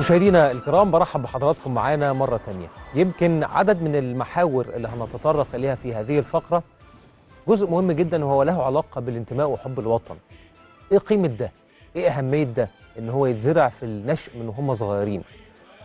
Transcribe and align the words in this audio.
مشاهدينا 0.00 0.50
الكرام 0.50 0.90
برحب 0.90 1.22
بحضراتكم 1.22 1.74
معانا 1.74 2.12
مرة 2.12 2.40
تانية. 2.46 2.66
يمكن 2.94 3.44
عدد 3.44 3.82
من 3.82 3.96
المحاور 3.96 4.66
اللي 4.76 4.88
هنتطرق 4.88 5.46
إليها 5.54 5.74
في 5.74 5.94
هذه 5.94 6.18
الفقرة 6.18 6.62
جزء 7.48 7.70
مهم 7.70 7.92
جدا 7.92 8.24
وهو 8.24 8.42
له 8.42 8.62
علاقة 8.62 9.00
بالانتماء 9.00 9.48
وحب 9.48 9.78
الوطن. 9.80 10.16
إيه 10.92 10.98
قيمة 10.98 11.28
ده؟ 11.28 11.52
إيه 11.96 12.08
أهمية 12.08 12.44
ده؟ 12.44 12.68
إن 12.98 13.08
هو 13.08 13.26
يتزرع 13.26 13.68
في 13.68 13.82
النشء 13.82 14.38
من 14.38 14.48
وهم 14.48 14.74
صغيرين. 14.74 15.22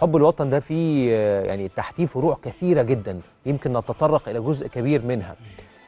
حب 0.02 0.16
الوطن 0.16 0.50
ده 0.50 0.60
فيه 0.60 1.16
يعني 1.42 1.68
تحتيه 1.68 2.06
فروع 2.06 2.38
كثيرة 2.44 2.82
جدا. 2.82 3.20
يمكن 3.46 3.74
نتطرق 3.74 4.30
إلى 4.30 4.40
جزء 4.40 4.68
كبير 4.68 5.02
منها. 5.06 5.36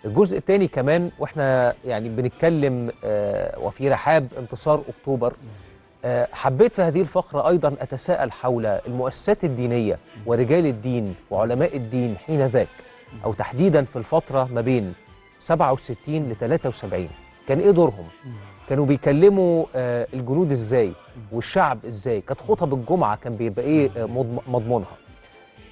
الجزء 0.06 0.38
الثاني 0.38 0.68
كمان 0.68 1.12
وإحنا 1.20 1.74
يعني 1.86 2.10
بنتكلم 2.10 2.92
آه، 3.04 3.60
وفي 3.60 3.90
رحاب 3.90 4.28
انتصار 4.38 4.82
أكتوبر. 4.90 5.34
حبيت 6.34 6.74
في 6.74 6.82
هذه 6.82 7.02
الفقرة 7.02 7.50
أيضا 7.50 7.76
أتساءل 7.82 8.32
حول 8.32 8.66
المؤسسات 8.66 9.44
الدينية 9.44 9.98
ورجال 10.26 10.66
الدين 10.66 11.16
وعلماء 11.32 11.76
الدين 11.78 12.16
حين 12.18 12.46
ذاك 12.48 12.68
أو 13.26 13.34
تحديدا 13.34 13.84
في 13.84 13.96
الفترة 13.96 14.50
ما 14.54 14.62
بين 14.62 14.94
67 15.40 16.16
ل 16.30 16.36
73 16.36 17.08
كان 17.48 17.60
إيه 17.60 17.72
دورهم؟ 17.72 18.06
كانوا 18.70 18.86
بيكلموا 18.86 19.66
آه، 19.76 20.08
الجنود 20.14 20.52
إزاي؟ 20.52 20.92
والشعب 21.32 21.86
إزاي؟ 21.86 22.22
كانت 22.22 22.42
خطب 22.42 22.74
الجمعة 22.74 23.16
كان 23.16 23.36
بيبقى 23.36 23.62
إيه 23.66 23.90
آه، 23.98 24.06
مضم- 24.06 24.40
مضمونها؟ 24.48 24.98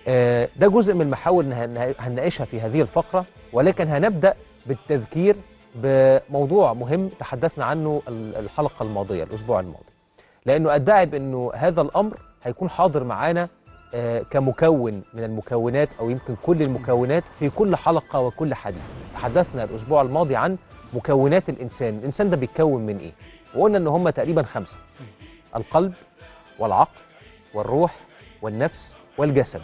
آه، 0.08 0.50
ده 0.56 0.68
جزء 0.68 0.94
من 0.94 1.02
المحاور 1.02 1.44
هنناقشها 2.00 2.46
في 2.46 2.62
هذه 2.62 2.82
الفقرة 2.82 3.26
ولكن 3.54 3.88
هنبدأ 3.88 4.34
بالتذكير 4.66 5.36
بموضوع 5.76 6.74
مهم 6.74 7.08
تحدثنا 7.20 7.66
عنه 7.66 8.02
ال- 8.08 8.36
الحلقة 8.36 8.84
الماضية 8.84 9.24
الأسبوع 9.24 9.60
الماضي 9.60 9.95
لأنه 10.46 10.76
أدعي 10.76 11.06
بأنه 11.06 11.52
هذا 11.56 11.82
الأمر 11.82 12.18
هيكون 12.44 12.70
حاضر 12.70 13.04
معانا 13.04 13.50
آه، 13.94 14.20
كمكون 14.32 15.02
من 15.14 15.24
المكونات 15.24 15.90
أو 16.00 16.10
يمكن 16.10 16.36
كل 16.44 16.62
المكونات 16.62 17.24
في 17.40 17.50
كل 17.50 17.76
حلقة 17.76 18.20
وكل 18.20 18.54
حديث. 18.54 18.82
تحدثنا 19.14 19.64
الأسبوع 19.64 20.02
الماضي 20.02 20.36
عن 20.36 20.58
مكونات 20.94 21.50
الإنسان. 21.50 21.98
الإنسان 21.98 22.30
ده 22.30 22.38
بيتكون 22.38 22.86
من 22.86 22.98
إيه؟ 22.98 23.12
وقلنا 23.56 23.78
أن 23.78 23.88
هم 23.88 24.10
تقريبا 24.10 24.44
خمسة 24.44 24.78
القلب 25.56 25.94
والعقل 26.60 27.00
والروح 27.54 27.96
والنفس 28.42 28.96
والجسد. 29.18 29.62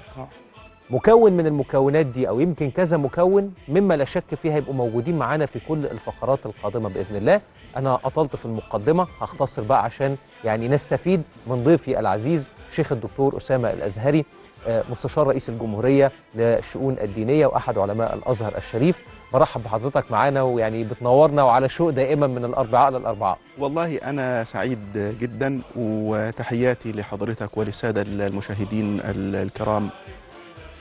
مكون 0.91 1.33
من 1.33 1.47
المكونات 1.47 2.05
دي 2.05 2.29
أو 2.29 2.39
يمكن 2.39 2.71
كذا 2.71 2.97
مكون 2.97 3.53
مما 3.67 3.93
لا 3.93 4.05
شك 4.05 4.35
فيه 4.41 4.53
هيبقوا 4.53 4.73
موجودين 4.73 5.17
معانا 5.17 5.45
في 5.45 5.59
كل 5.67 5.85
الفقرات 5.85 6.45
القادمة 6.45 6.89
بإذن 6.89 7.15
الله. 7.15 7.41
أنا 7.77 7.99
أطلت 8.05 8.35
في 8.35 8.45
المقدمة 8.45 9.07
هختصر 9.21 9.61
بقى 9.61 9.83
عشان 9.83 10.15
يعني 10.43 10.67
نستفيد 10.67 11.21
من 11.47 11.63
ضيفي 11.63 11.99
العزيز 11.99 12.51
شيخ 12.75 12.91
الدكتور 12.91 13.37
أسامة 13.37 13.69
الأزهري 13.73 14.25
آه، 14.67 14.83
مستشار 14.91 15.27
رئيس 15.27 15.49
الجمهورية 15.49 16.11
للشؤون 16.35 16.95
الدينية 17.01 17.45
وأحد 17.45 17.77
علماء 17.77 18.15
الأزهر 18.15 18.57
الشريف. 18.57 19.03
برحب 19.33 19.63
بحضرتك 19.63 20.11
معانا 20.11 20.41
ويعني 20.41 20.83
بتنورنا 20.83 21.43
وعلى 21.43 21.69
شوق 21.69 21.89
دائما 21.89 22.27
من 22.27 22.45
الأربعاء 22.45 22.91
للاربعاء 22.91 23.37
والله 23.57 23.95
أنا 23.97 24.43
سعيد 24.43 24.79
جدا 25.21 25.61
وتحياتي 25.75 26.91
لحضرتك 26.91 27.57
وللسادة 27.57 28.01
المشاهدين 28.01 28.99
ال- 28.99 29.35
الكرام. 29.35 29.89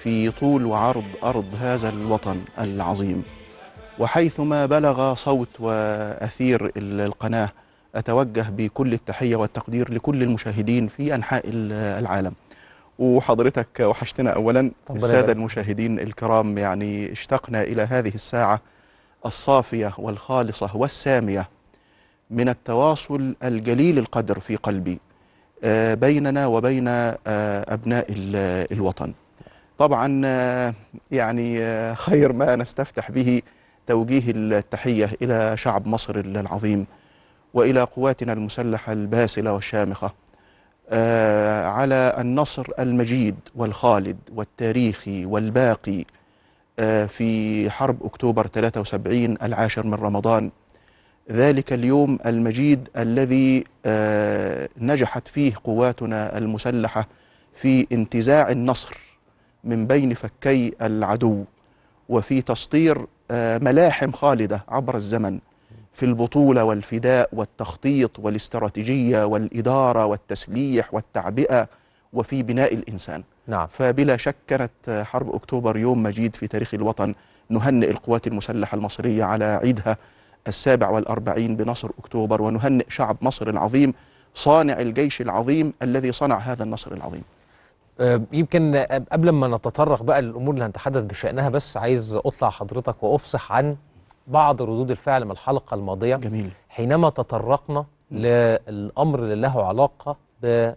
في 0.03 0.31
طول 0.31 0.67
وعرض 0.67 1.05
أرض 1.25 1.45
هذا 1.61 1.89
الوطن 1.89 2.37
العظيم. 2.59 3.23
وحيثما 3.99 4.67
بلغ 4.67 5.15
صوت 5.15 5.49
وأثير 5.61 6.67
ال- 6.77 7.01
القناة 7.01 7.53
أتوجه 7.95 8.47
بكل 8.51 8.93
التحية 8.93 9.37
والتقدير 9.37 9.93
لكل 9.95 10.23
المشاهدين 10.23 10.87
في 10.89 11.15
أنحاء 11.15 11.43
ال- 11.49 11.73
العالم. 12.03 12.33
وحضرتك 12.99 13.81
وحشتنا 13.81 14.31
أولا 14.31 14.71
السادة. 14.91 15.33
المشاهدين 15.33 16.01
الكرام 16.01 16.59
يعني 16.59 17.13
اشتقنا 17.13 17.63
إلى 17.63 17.83
هذه 17.83 18.13
الساعة 18.15 18.61
الصافية 19.27 19.93
والخالصة 19.99 20.77
والسامية 20.77 21.49
من 22.31 22.49
التواصل 22.49 23.35
الجليل 23.45 23.99
القدر 23.99 24.39
في 24.41 24.57
قلبي 24.57 24.99
آه، 25.65 25.95
بيننا 25.95 26.47
وبين 26.47 26.89
آه، 26.89 27.17
أبناء 27.75 28.07
ال- 28.11 28.67
الوطن. 28.73 29.13
طبعا 29.81 30.23
آه، 30.25 30.75
يعني 31.11 31.63
آه، 31.63 31.95
خير 31.95 32.33
ما 32.33 32.57
نستفتح 32.57 33.11
به 33.11 33.43
توجيه 33.87 34.23
التحية 34.27 35.11
إلى 35.23 35.57
شعب 35.57 35.87
مصر 35.87 36.17
العظيم 36.17 36.87
وإلى 37.55 37.83
قواتنا 37.83 38.33
المسلحة 38.33 38.93
الباسلة 38.93 39.53
والشامخة 39.53 40.13
آه، 40.91 41.67
على 41.67 42.17
النصر 42.19 42.67
المجيد 42.79 43.37
والخالد 43.55 44.19
والتاريخي 44.35 45.27
والباقي 45.27 46.05
في 47.09 47.71
حرب 47.71 48.05
أكتوبر 48.05 48.47
73 48.47 49.37
العاشر 49.43 49.87
من 49.87 49.95
رمضان. 49.95 50.51
ذلك 51.31 51.73
اليوم 51.73 52.19
المجيد 52.27 52.89
الذي 52.97 53.65
نجحت 54.79 55.29
فيه 55.29 55.53
قواتنا 55.65 56.39
المسلحة 56.39 57.09
في 57.53 57.87
انتزاع 57.93 58.51
النصر 58.51 59.10
من 59.65 59.87
بين 59.87 60.15
فكي 60.15 60.75
العدو 60.83 61.45
وفي 62.09 62.43
تسطير 62.43 63.07
آه، 63.31 63.59
ملاحم 63.59 64.13
خالدة 64.13 64.65
عبر 64.69 64.97
الزمن 64.97 65.39
في 65.93 66.07
البطولة 66.07 66.65
والفداء 66.65 67.29
والتخطيط 67.33 68.19
والاستراتيجية 68.19 69.25
والإدارة 69.25 70.07
والتسليح 70.07 70.95
والتعبئة 70.95 71.69
وفي 72.13 72.43
بناء 72.43 72.75
الإنسان. 72.75 73.23
نعم. 73.47 73.67
فبلا 73.67 74.17
شك 74.17 74.37
كانت 74.47 75.05
حرب 75.07 75.35
أكتوبر 75.35 75.77
يوم 75.77 76.03
مجيد 76.03 76.37
في 76.37 76.47
تاريخ 76.47 76.75
الوطن 76.75 77.15
نهنئ 77.49 77.91
القوات 77.91 78.27
المسلحة 78.27 78.75
المصرية 78.75 79.25
على 79.25 79.45
عيدها 79.45 79.97
السابع 80.49 80.89
والأربعين 80.89 81.57
بنصر 81.57 81.91
أكتوبر 81.99 82.43
ونهنئ 82.43 82.85
شعب 82.89 83.17
مصر 83.23 83.51
العظيم 83.51 83.95
صانع 84.35 84.81
الجيش 84.81 85.21
العظيم 85.21 85.73
الذي 85.83 86.13
صنع 86.13 86.39
هذا 86.39 86.65
النصر 86.65 86.93
العظيم. 86.93 87.23
يمكن 88.33 88.75
آه، 88.75 89.03
قبل 89.13 89.31
ما 89.31 89.49
نتطرق 89.49 90.03
بقى 90.03 90.23
للأمور 90.23 90.55
اللي 90.55 90.65
هنتحدث 90.65 91.05
بشأنها 91.05 91.49
بس 91.49 91.77
عايز 91.77 92.15
أطلع 92.17 92.51
حضرتك 92.51 93.03
وأفصح 93.03 93.53
عن 93.53 93.77
بعض 94.27 94.63
ردود 94.63 94.91
الفعل 94.91 95.25
من 95.25 95.31
الحلقة 95.31 95.75
الماضية. 95.75 96.17
جميل. 96.17 96.51
حينما 96.69 97.11
تطرقنا 97.11 97.85
للأمر 98.11 99.19
اللي 99.19 99.35
له 99.35 99.65
علاقة 99.67 100.17
ب 100.43 100.73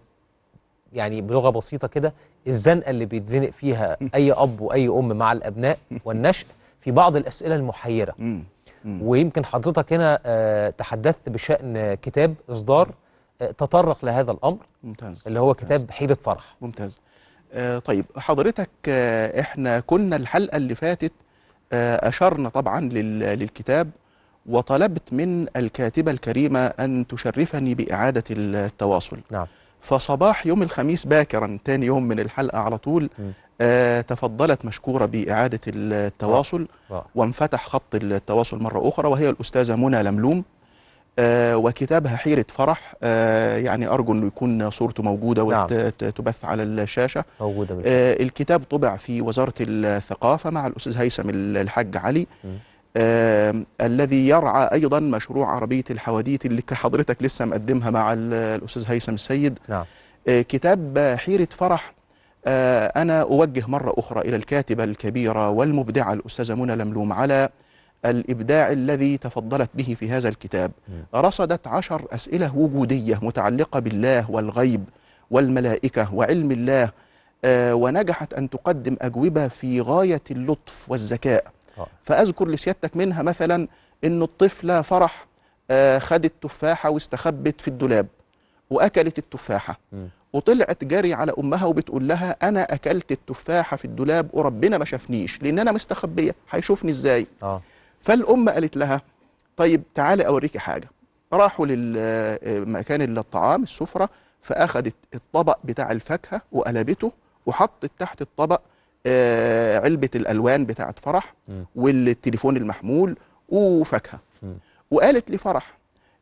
يعني 0.93 1.21
بلغة 1.21 1.49
بسيطة 1.49 1.87
كده 1.87 2.13
الزنقة 2.47 2.89
اللي 2.89 3.05
بيتزنق 3.05 3.49
فيها 3.49 3.97
أي 4.15 4.31
أب 4.31 4.61
وأي 4.61 4.87
أم 4.87 5.07
مع 5.07 5.31
الأبناء 5.31 5.77
والنشء 6.05 6.45
في 6.81 6.91
بعض 6.91 7.15
الأسئلة 7.15 7.55
المحيرة. 7.55 8.15
ويمكن 8.85 9.45
حضرتك 9.45 9.93
هنا 9.93 10.19
آه، 10.25 10.69
تحدثت 10.69 11.29
بشأن 11.29 11.93
كتاب 11.93 12.33
إصدار 12.49 12.89
آه، 13.41 13.51
تطرق 13.51 14.05
لهذا 14.05 14.31
الأمر 14.31 14.57
ممتاز. 14.83 15.23
اللي 15.27 15.39
هو 15.39 15.53
كتاب 15.53 15.91
حيرة 15.91 16.13
فرح. 16.23 16.55
ممتاز. 16.61 16.99
آه 16.99 17.12
طيب 17.79 18.05
حضرتك 18.17 18.69
آه 18.87 19.39
إحنا 19.41 19.79
كنا 19.79 20.15
الحلقة 20.15 20.55
اللي 20.57 20.75
فاتت 20.75 21.13
آه 21.73 22.09
أشرنا 22.09 22.49
طبعا 22.49 22.79
لل- 22.81 23.19
للكتاب 23.39 23.89
وطلبت 24.45 25.13
من 25.13 25.47
الكاتبة 25.57 26.11
الكريمة 26.11 26.59
أن 26.65 27.07
تشرفني 27.07 27.75
بإعادة 27.75 28.23
التواصل 28.31 29.17
نعم 29.31 29.47
فصباح 29.81 30.45
يوم 30.45 30.63
الخميس 30.63 31.05
باكرا 31.05 31.57
تاني 31.65 31.85
يوم 31.85 32.03
من 32.03 32.19
الحلقة 32.19 32.57
على 32.59 32.77
طول. 32.77 33.09
آه 33.61 34.01
تفضلت 34.01 34.65
مشكورة 34.65 35.05
بإعادة 35.05 35.59
التواصل. 35.67 36.67
وانفتح 37.15 37.65
خط 37.67 37.95
التواصل 37.95 38.63
مرة 38.63 38.87
أخرى 38.89 39.07
وهي 39.09 39.29
الأستاذة 39.29 39.75
منى 39.75 40.03
لملوم 40.03 40.37
آه 40.37 40.43
وكتابها 41.55 42.15
حيرة 42.15 42.45
فرح 42.49 42.95
آه 43.03 43.57
يعني 43.57 43.87
أرجو 43.87 44.13
أنه 44.13 44.27
يكون 44.27 44.69
صورته 44.69 45.03
موجودة 45.03 45.43
نعم. 45.43 45.67
وتبث 45.71 46.45
على 46.45 46.63
الشاشة 46.63 47.25
بالفعل. 47.75 47.93
آه 47.93 48.23
الكتاب 48.23 48.61
طبع 48.63 48.95
في 48.95 49.21
وزارة 49.21 49.53
الثقافة 49.61 50.49
مع 50.49 50.67
الأستاذ 50.67 50.97
هيثم 50.97 51.29
الحاج 51.29 51.97
علي 51.97 52.27
م. 52.43 52.47
آه 52.97 53.55
الذي 53.81 54.27
يرعى 54.27 54.69
أيضا 54.73 54.99
مشروع 54.99 55.47
عربية 55.55 55.83
الحواديت 55.91 56.45
اللي 56.45 56.61
حضرتك 56.71 57.17
لسه 57.23 57.45
مقدمها 57.45 57.89
مع 57.89 58.13
ال- 58.13 58.33
الأستاذ 58.33 58.83
هيثم 58.87 59.13
السيد 59.13 59.59
نعم 59.67 59.85
آه، 60.27 60.41
كتاب 60.41 60.97
آه، 60.97 61.15
حيرة 61.15 61.47
فرح 61.51 61.93
آه، 62.45 62.87
أنا 63.01 63.21
أوجه 63.21 63.63
مرة 63.67 63.93
أخرى 63.97 64.21
إلى 64.21 64.35
الكاتبة 64.35 64.83
الكبيرة 64.83 65.49
والمبدعة 65.49 66.13
الأستاذة 66.13 66.53
منى 66.55 66.75
لملوم 66.75 67.13
على 67.13 67.49
الإبداع 68.05 68.71
الذي 68.71 69.17
تفضلت 69.17 69.69
به 69.73 69.95
في 69.99 70.09
هذا 70.11 70.29
الكتاب. 70.29 70.71
رصدت 71.15 71.67
عشر 71.67 72.07
أسئلة 72.11 72.55
وجودية 72.57 73.19
متعلقة 73.21 73.79
بالله 73.79 74.31
والغيب 74.31 74.83
والملائكة 75.31 76.13
وعلم 76.13 76.51
الله 76.51 76.89
آه، 77.45 77.75
ونجحت 77.75 78.33
أن 78.33 78.49
تقدم 78.49 78.97
أجوبة 79.01 79.47
في 79.47 79.81
غاية 79.81 80.21
اللطف 80.31 80.85
والذكاء. 80.91 81.45
آه. 81.77 81.87
فأذكر 82.03 82.47
لسيادتك 82.47 82.97
منها 82.97 83.21
مثلا 83.23 83.67
أن 84.03 84.21
الطفلة 84.21 84.81
فرح 84.81 85.27
آه، 85.71 85.99
خدت 85.99 86.33
تفاحة 86.41 86.89
واستخبت 86.89 87.61
في 87.61 87.67
الدولاب 87.67 88.07
وأكلت 88.69 89.17
التفاحة. 89.17 89.79
مم. 89.91 90.07
وطلعت 90.33 90.83
جري 90.83 91.13
على 91.13 91.33
أمها 91.39 91.65
وبتقول 91.65 92.07
لها 92.07 92.35
أنا 92.43 92.73
أكلت 92.73 93.11
التفاحة 93.11 93.77
في 93.77 93.85
الدولاب 93.85 94.29
وربنا 94.33 94.77
ما 94.77 94.85
شافنيش 94.85 95.41
لأن 95.43 95.59
أنا 95.59 95.71
مستخبية 95.71 96.35
هيشوفني 96.51 96.91
إزاي؟ 96.91 97.27
آه. 97.43 97.61
فالام 98.03 98.49
قالت 98.49 98.77
لها 98.77 99.01
طيب 99.57 99.83
تعالي 99.95 100.27
اوريكي 100.27 100.59
حاجة. 100.59 100.89
راحوا 101.33 101.65
للمكان 101.65 103.17
الطعام 103.17 103.63
السفرة 103.63 104.09
فأخذت 104.41 104.95
الطبق 105.15 105.57
بتاع 105.63 105.91
الفاكهة 105.91 106.41
وقلبته 106.51 107.11
وحطت 107.45 107.91
تحت 107.99 108.21
الطبق 108.21 108.61
آه، 109.05 109.79
علبة 109.79 110.09
الألوان 110.15 110.65
بتاعت 110.65 110.99
فرح. 110.99 111.33
والتليفون 111.75 112.57
المحمول 112.57 113.17
وفاكهة. 113.49 114.19
مم. 114.43 114.53
وقالت 114.91 115.31
لفرح 115.31 115.77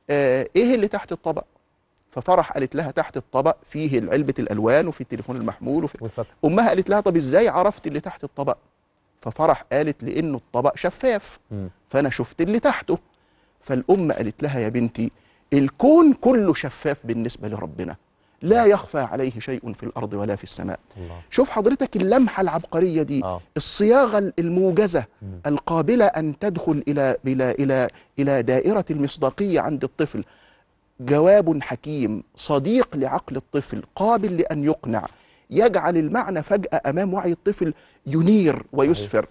آه، 0.09 0.47
إيه 0.55 0.75
اللي 0.75 0.87
تحت 0.87 1.11
الطبق؟ 1.11 1.43
ففرح 2.11 2.51
قالت 2.51 2.75
لها 2.75 2.91
تحت 2.91 3.17
الطبق 3.17 3.57
فيه 3.65 4.01
علبة 4.11 4.33
الألوان 4.39 4.87
وفي 4.87 5.01
التليفون 5.01 5.35
المحمول 5.37 5.83
وفي 5.83 5.97
أمها 6.45 6.67
قالت 6.67 6.89
لها 6.89 6.99
طب 7.01 7.15
إزاي 7.15 7.47
عرفت 7.47 7.87
اللي 7.87 7.99
تحت 7.99 8.23
الطبق؟ 8.23 8.57
ففرح 9.21 9.65
قالت 9.71 10.03
لأنه 10.03 10.37
الطبق 10.37 10.77
شفاف. 10.77 11.39
فأنا 11.87 12.09
شفت 12.09 12.41
اللي 12.41 12.59
تحته. 12.59 12.97
فالأم 13.61 14.11
قالت 14.11 14.43
لها 14.43 14.59
يا 14.59 14.69
بنتي 14.69 15.11
الكون 15.53 16.13
كله 16.13 16.53
شفاف 16.53 17.05
بالنسبة 17.05 17.47
لربنا. 17.47 17.95
لا 18.41 18.65
يخفى 18.65 18.99
عليه 18.99 19.39
شيء 19.39 19.73
في 19.73 19.83
الأرض 19.83 20.13
ولا 20.13 20.35
في 20.35 20.43
السماء. 20.43 20.79
الله. 20.97 21.21
شوف 21.29 21.49
حضرتك 21.49 21.95
اللمحة 21.95 22.41
العبقرية 22.41 23.03
دي 23.03 23.23
آه. 23.23 23.41
الصياغة 23.57 24.33
الموجزة 24.39 25.05
مم. 25.21 25.39
القابلة 25.45 26.05
أن 26.05 26.39
تدخل 26.39 26.83
إلى 26.87 27.17
إلى 27.27 27.51
إلى 27.51 27.87
إلى 28.19 28.43
دائرة 28.43 28.85
المصداقية 28.91 29.59
عند 29.59 29.83
الطفل. 29.83 30.23
جواب 30.99 31.63
حكيم 31.63 32.23
صديق 32.35 32.95
لعقل 32.95 33.35
الطفل 33.35 33.83
قابل 33.95 34.37
لأن 34.37 34.63
يقنع. 34.63 35.05
يجعل 35.51 35.97
المعنى 35.97 36.43
فجأة 36.43 36.81
أمام 36.85 37.13
وعي 37.13 37.31
الطفل 37.31 37.73
ينير 38.07 38.63
ويسفر 38.73 39.25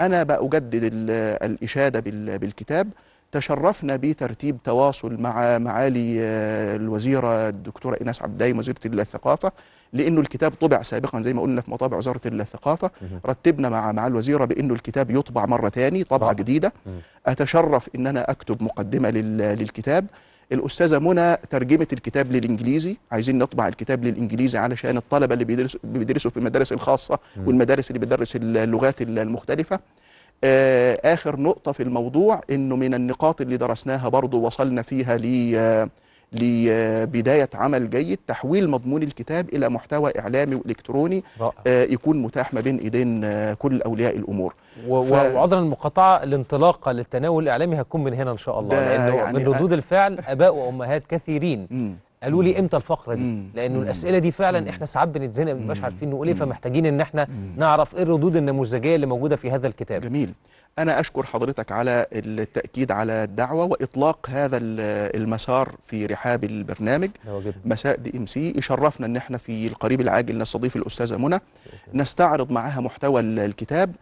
أنا 0.00 0.22
بأجدد 0.22 0.80
ال- 0.84 1.10
الإشادة 1.50 2.00
بال- 2.00 2.38
بالكتاب 2.38 2.88
تشرفنا 3.32 3.96
بترتيب 3.96 4.56
تواصل 4.64 5.20
مع 5.20 5.58
معالي 5.58 6.16
آه، 6.20 6.76
الوزيرة 6.76 7.48
الدكتورة 7.48 7.96
إيناس 8.00 8.22
عبداي 8.22 8.52
وزيرة 8.52 8.76
الثقافة 9.02 9.52
لأنه 9.92 10.20
الكتاب 10.20 10.52
طبع 10.52 10.82
سابقا 10.82 11.20
زي 11.20 11.32
ما 11.32 11.42
قلنا 11.42 11.60
في 11.60 11.70
مطابع 11.70 11.96
وزارة 11.96 12.20
الثقافة. 12.26 12.90
رتبنا 13.26 13.68
مع 13.68 13.92
مع 13.92 14.06
الوزيرة 14.06 14.44
بأنه 14.44 14.74
الكتاب 14.74 15.10
يطبع 15.10 15.46
مرة 15.46 15.68
تاني 15.68 16.04
طبعة. 16.04 16.32
جديدة. 16.32 16.72
أتشرف 17.26 17.88
إن 17.96 18.06
أنا 18.06 18.30
أكتب 18.30 18.62
مقدمة 18.62 19.10
لل- 19.10 19.38
للكتاب 19.58 20.06
الأستاذة 20.52 20.98
منى 20.98 21.36
ترجمت 21.50 21.92
الكتاب 21.92 22.32
للإنجليزي 22.32 22.96
عايزين 23.12 23.38
نطبع 23.38 23.68
الكتاب 23.68 24.04
للإنجليزي 24.04 24.58
علشان 24.58 24.96
الطلبة 24.96 25.34
اللي 25.34 25.44
بيدرسوا 25.44 25.80
بيدرسوا 25.84 26.30
في 26.30 26.36
المدارس 26.36 26.72
الخاصة. 26.72 27.18
والمدارس 27.46 27.90
اللي 27.90 27.98
بتدرس 27.98 28.36
اللغات 28.36 29.02
المختلفة 29.02 29.80
آه، 30.44 31.00
آخر 31.14 31.40
نقطة 31.40 31.72
في 31.72 31.82
الموضوع 31.82 32.40
إنه 32.50 32.76
من 32.76 32.94
النقاط 32.94 33.40
اللي 33.40 33.56
درسناها 33.56 34.08
برضو 34.08 34.40
وصلنا 34.40 34.82
فيها 34.82 35.16
ل 35.16 35.88
لبداية 36.34 37.48
عمل 37.54 37.90
جيد 37.90 38.18
تحويل 38.26 38.70
مضمون 38.70 39.02
الكتاب 39.02 39.48
إلى 39.48 39.68
محتوى 39.68 40.12
إعلامي 40.18 40.54
وإلكتروني 40.54 41.24
آه، 41.66 41.84
يكون 41.84 42.22
متاح 42.22 42.54
ما 42.54 42.60
بين 42.60 42.76
إيدين 42.78 43.24
آه، 43.24 43.54
كل 43.54 43.82
أولياء 43.82 44.16
الأمور. 44.16 44.54
و- 44.88 45.02
ف- 45.02 45.12
وعذرا 45.34 45.58
المقاطعة 45.60 46.22
الانطلاقه 46.22 46.92
للتناول 46.92 47.42
الإعلامي 47.42 47.80
هتكون 47.80 48.04
من 48.04 48.14
هنا 48.14 48.30
إن 48.30 48.36
شاء 48.38 48.60
الله 48.60 48.74
لأنه 48.88 49.16
يعني 49.16 49.38
من 49.38 49.44
ردود 49.54 49.72
الفعل 49.72 50.18
أباء 50.28 50.54
وأمهات 50.54 51.02
كثيرين. 51.08 51.68
قالوا 52.24 52.42
لي 52.42 52.58
إمتى 52.58 52.76
الفقرة 52.76 53.14
دي. 53.14 53.44
لأنه. 53.54 53.82
الأسئلة 53.82 54.18
دي 54.18 54.30
فعلا. 54.32 54.70
إحنا 54.70 54.86
ساعات 54.86 55.08
بنتزنق 55.08 55.52
ما 55.52 55.58
بنبقاش. 55.58 55.82
عارفين 55.82 56.10
نقول 56.10 56.28
إيه. 56.28 56.34
فمحتاجين 56.34 56.86
إن 56.86 57.00
إحنا. 57.00 57.28
نعرف 57.56 57.94
إيه 57.94 58.02
الردود 58.02 58.36
النموذجية 58.36 58.94
اللي 58.94 59.06
موجودة 59.06 59.36
في 59.36 59.50
هذا 59.50 59.66
الكتاب 59.66 60.00
جميل 60.00 60.32
أنا 60.78 61.00
أشكر 61.00 61.26
حضرتك 61.26 61.72
على 61.72 62.06
التأكيد 62.12 62.92
على 62.92 63.12
الدعوة 63.24 63.64
وإطلاق 63.64 64.26
هذا 64.30 64.56
ال- 64.56 65.16
المسار 65.22 65.74
في 65.86 66.06
رحاب 66.06 66.44
البرنامج 66.44 67.10
مساء 67.64 67.96
دي 67.96 68.18
إم 68.18 68.26
سي 68.26 68.52
يشرفنا 68.56 69.06
إن 69.06 69.16
إحنا 69.16 69.38
في 69.38 69.66
القريب 69.66 70.00
العاجل 70.00 70.38
نستضيف 70.38 70.76
الأستاذة 70.76 71.16
منى 71.16 71.38
نستعرض 71.94 72.50
معاها 72.52 72.80
محتوى 72.80 73.20
ال- 73.20 73.38
الكتاب 73.38 73.94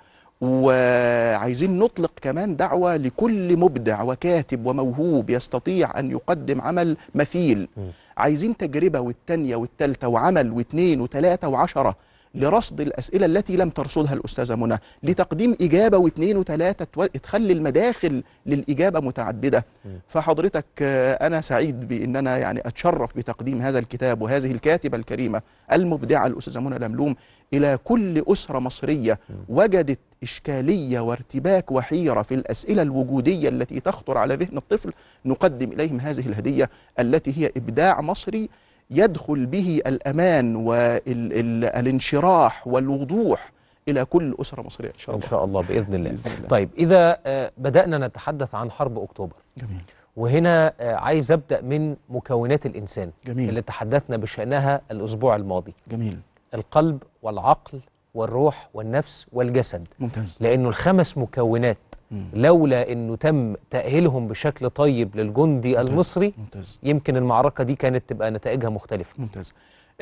وعايزين 0.42 1.78
نطلق 1.78 2.10
كمان 2.22 2.56
دعوة 2.56 2.96
لكل 2.96 3.56
مبدع 3.56 4.02
وكاتب 4.02 4.66
وموهوب 4.66 5.30
يستطيع 5.30 5.98
أن 5.98 6.10
يقدم 6.10 6.60
عمل 6.60 6.96
مثيل. 7.14 7.68
عايزين 8.16 8.56
تجربة 8.56 9.00
والتانية 9.00 9.56
والتالتة 9.56 10.08
وعمل 10.08 10.52
واثنين 10.52 11.00
وثلاثة 11.00 11.48
وعشرة 11.48 11.96
لرصد 12.34 12.80
الأسئلة 12.80 13.26
التي 13.26 13.56
لم 13.56 13.70
ترصدها 13.70 14.12
الأستاذة 14.14 14.54
منى 14.54 14.78
لتقديم 15.02 15.56
إجابة 15.60 15.98
واثنين 15.98 16.36
وثلاثة 16.36 16.84
تو- 16.84 17.06
تخلي 17.06 17.52
المداخل 17.52 18.22
للإجابة 18.46 19.00
متعددة. 19.00 19.64
فحضرتك 20.08 20.64
آه، 20.82 21.26
أنا 21.26 21.40
سعيد 21.40 21.88
بان 21.88 22.16
أنا 22.16 22.38
يعني 22.38 22.60
أتشرف 22.66 23.16
بتقديم 23.16 23.62
هذا 23.62 23.78
الكتاب 23.78 24.22
وهذه 24.22 24.50
الكاتبة 24.52 24.96
الكريمة 24.98 25.42
المبدعة 25.72 26.26
الأستاذة 26.26 26.60
منى 26.60 26.78
لملوم 26.78 27.16
إلى 27.54 27.78
كل 27.84 28.24
أسرة 28.28 28.58
مصرية 28.58 29.18
وجدت 29.48 29.98
إشكالية 30.22 31.00
وارتباك 31.00 31.72
وحيرة 31.72 32.22
في 32.22 32.34
الأسئلة 32.34 32.82
الوجودية 32.82 33.48
التي 33.48 33.80
تخطر 33.80 34.18
على 34.18 34.34
ذهن 34.34 34.56
الطفل. 34.56 34.92
نقدم 35.24 35.72
إليهم 35.72 36.00
هذه 36.00 36.26
الهدية 36.26 36.70
التي 36.98 37.38
هي 37.38 37.52
إبداع 37.56 38.00
مصري 38.00 38.48
يدخل 38.90 39.46
به 39.46 39.82
الأمان 39.86 40.56
والانشراح 40.56 42.66
والوضوح 42.66 43.52
إلى 43.88 44.04
كل 44.04 44.36
أسرة 44.40 44.62
مصرية 44.62 44.88
إن 44.88 44.98
شاء 44.98 45.14
إن 45.14 45.18
الله 45.20 45.30
شاء 45.30 45.44
الله 45.44 45.60
بإذن 45.62 45.94
الله. 45.94 46.10
بإذن 46.10 46.30
الله. 46.36 46.48
طيب 46.48 46.70
إذا 46.78 47.18
آه، 47.26 47.52
بدأنا 47.58 48.06
نتحدث 48.06 48.54
عن 48.54 48.70
حرب 48.70 48.98
أكتوبر. 48.98 49.34
جميل. 49.58 49.80
وهنا 50.16 50.72
آه، 50.80 50.94
عايز 50.94 51.32
أبدأ 51.32 51.60
من 51.60 51.96
مكونات 52.08 52.66
الإنسان 52.66 53.10
جميل. 53.26 53.48
اللي 53.48 53.62
تحدثنا 53.62 54.16
بشأنها 54.16 54.80
الأسبوع 54.90 55.36
الماضي. 55.36 55.74
جميل. 55.88 56.18
القلب 56.54 57.02
والعقل 57.22 57.80
والروح 58.22 58.68
والنفس 58.74 59.26
والجسد. 59.32 59.88
ممتاز. 59.98 60.36
لأنه 60.40 60.68
الخمس 60.68 61.18
مكونات 61.18 61.78
مم. 62.10 62.26
لولا 62.34 62.92
إنه 62.92 63.16
تم 63.16 63.54
تأهيلهم 63.70 64.28
بشكل 64.28 64.70
طيب 64.70 65.16
للجندي 65.16 65.68
ممتاز. 65.76 65.88
المصري 65.90 66.32
ممتاز. 66.38 66.78
يمكن 66.82 67.16
المعركة 67.16 67.64
دي 67.64 67.74
كانت 67.74 68.02
تبقى 68.08 68.30
نتائجها 68.30 68.70
مختلفة. 68.70 69.14
ممتاز. 69.18 69.54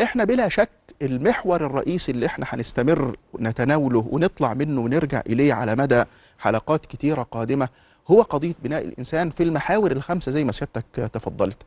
إحنا 0.02 0.25
بلا 0.25 0.49
شك 0.49 0.71
المحور 1.02 1.67
الرئيسي 1.67 2.12
اللي 2.12 2.26
إحنا 2.26 2.47
هنستمر 2.49 3.17
نتناوله 3.40 4.05
ونطلع 4.11 4.55
منه 4.55 4.81
ونرجع 4.81 5.23
إليه 5.26 5.52
على 5.55 5.75
مدى 5.75 6.05
حلقات 6.38 6.87
كتيرة 6.87 7.23
قادمة 7.23 7.69
هو 8.11 8.23
قضية 8.23 8.55
بناء 8.64 8.85
الإنسان 8.85 9.31
في 9.31 9.43
المحاور 9.43 9.93
الخمسة 9.93 10.33
زي 10.33 10.45
ما 10.45 10.52
سيادتك 10.52 10.85
تفضلت. 11.12 11.59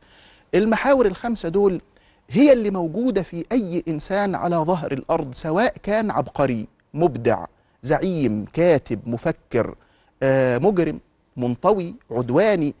المحاور 0.54 1.06
الخمسة 1.06 1.48
دول 1.48 1.80
هي 2.30 2.52
اللي 2.52 2.70
موجودة 2.70 3.22
في 3.22 3.44
أي 3.52 3.84
إنسان 3.88 4.34
على 4.34 4.56
ظهر 4.56 4.92
الأرض 4.92 5.34
سواء 5.34 5.74
كان 5.82 6.10
عبقري 6.10 6.66
مبدع 6.94 7.44
زعيم 7.82 8.44
كاتب 8.52 9.00
مفكر 9.08 9.74
آه، 10.22 10.58
مجرم 10.58 11.00
منطوي 11.36 11.94
عدواني 12.10 12.74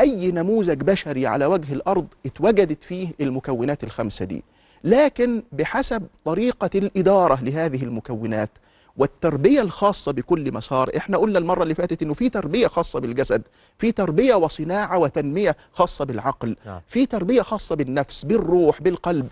أي 0.00 0.30
نموذج 0.30 0.80
بشري 0.80 1.26
على 1.26 1.46
وجه 1.46 1.72
الأرض 1.72 2.06
اتوجدت 2.26 2.82
فيه 2.82 3.08
المكونات 3.20 3.84
الخمسة 3.84 4.24
دي. 4.24 4.44
لكن 4.84 5.42
بحسب 5.52 6.02
طريقة 6.24 6.70
الإدارة 6.74 7.42
لهذه 7.44 7.82
المكونات 7.82 8.50
والتربية 8.96 9.60
الخاصة 9.60 10.12
بكل 10.12 10.52
مسار. 10.52 10.90
إحنا 10.96 11.16
قلنا 11.16 11.38
المرة 11.38 11.62
اللي 11.62 11.74
فاتت 11.74 12.02
إنه 12.02 12.14
في 12.14 12.28
تربية 12.28 12.66
خاصة 12.66 13.00
بالجسد 13.00 13.42
في 13.78 13.92
تربية 13.92 14.34
وصناعة 14.34 14.98
وتنمية 14.98 15.56
خاصة 15.72 16.04
بالعقل 16.04 16.56
نعم. 16.66 16.80
في 16.88 17.06
تربية 17.06 17.42
خاصة 17.42 17.76
بالنفس 17.76 18.24
بالروح 18.24 18.82
بالقلب. 18.82 19.28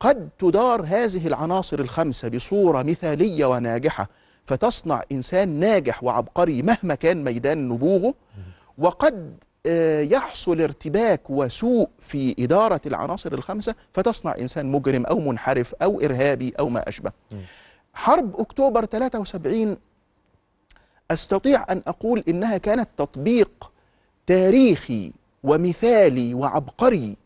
قد 0.00 0.28
تدار 0.38 0.84
هذه 0.86 1.26
العناصر 1.26 1.78
الخمسة 1.78 2.28
بصورة 2.28 2.82
مثالية 2.82 3.46
وناجحة 3.46 4.08
فتصنع 4.44 5.02
إنسان 5.12 5.48
ناجح 5.48 6.04
وعبقري 6.04 6.62
مهما 6.62 6.94
كان 6.94 7.24
ميدان 7.24 7.68
نبوغه 7.68 8.14
وقد 8.78 9.36
آه، 9.66 10.00
يحصل 10.00 10.60
ارتباك 10.60 11.30
وسوء 11.30 11.88
في 12.00 12.34
إدارة 12.38 12.80
العناصر 12.86 13.32
الخمسة 13.32 13.74
فتصنع 13.92 14.34
إنسان 14.38 14.66
مجرم 14.66 15.06
أو 15.06 15.18
منحرف 15.18 15.74
أو 15.82 16.00
إرهابي 16.00 16.52
أو 16.58 16.68
ما 16.68 16.88
أشبه. 16.88 17.12
حرب 17.94 18.40
أكتوبر 18.40 18.84
73 18.84 19.76
أستطيع 21.10 21.64
أن 21.72 21.82
أقول 21.86 22.24
إنها 22.28 22.58
كانت 22.58 22.88
تطبيق 22.96 23.72
تاريخي 24.26 25.12
ومثالي 25.42 26.34
وعبقري 26.34 27.16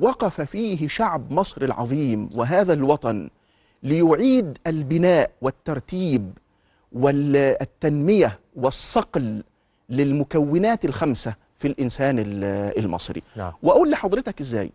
وقف 0.00 0.40
فيه 0.40 0.88
شعب 0.88 1.32
مصر 1.32 1.62
العظيم 1.62 2.30
وهذا 2.34 2.72
الوطن 2.72 3.30
ليعيد 3.82 4.58
البناء 4.66 5.30
والترتيب 5.42 6.32
والتنمية 6.92 8.38
والصقل 8.56 9.44
للمكونات 9.90 10.84
الخمسة 10.84 11.34
في 11.56 11.68
الإنسان 11.68 12.18
ال- 12.18 12.78
المصري. 12.78 13.22
نعم. 13.36 13.52
وأقول 13.62 13.90
لحضرتك 13.90 14.40
إزاي؟ 14.40 14.70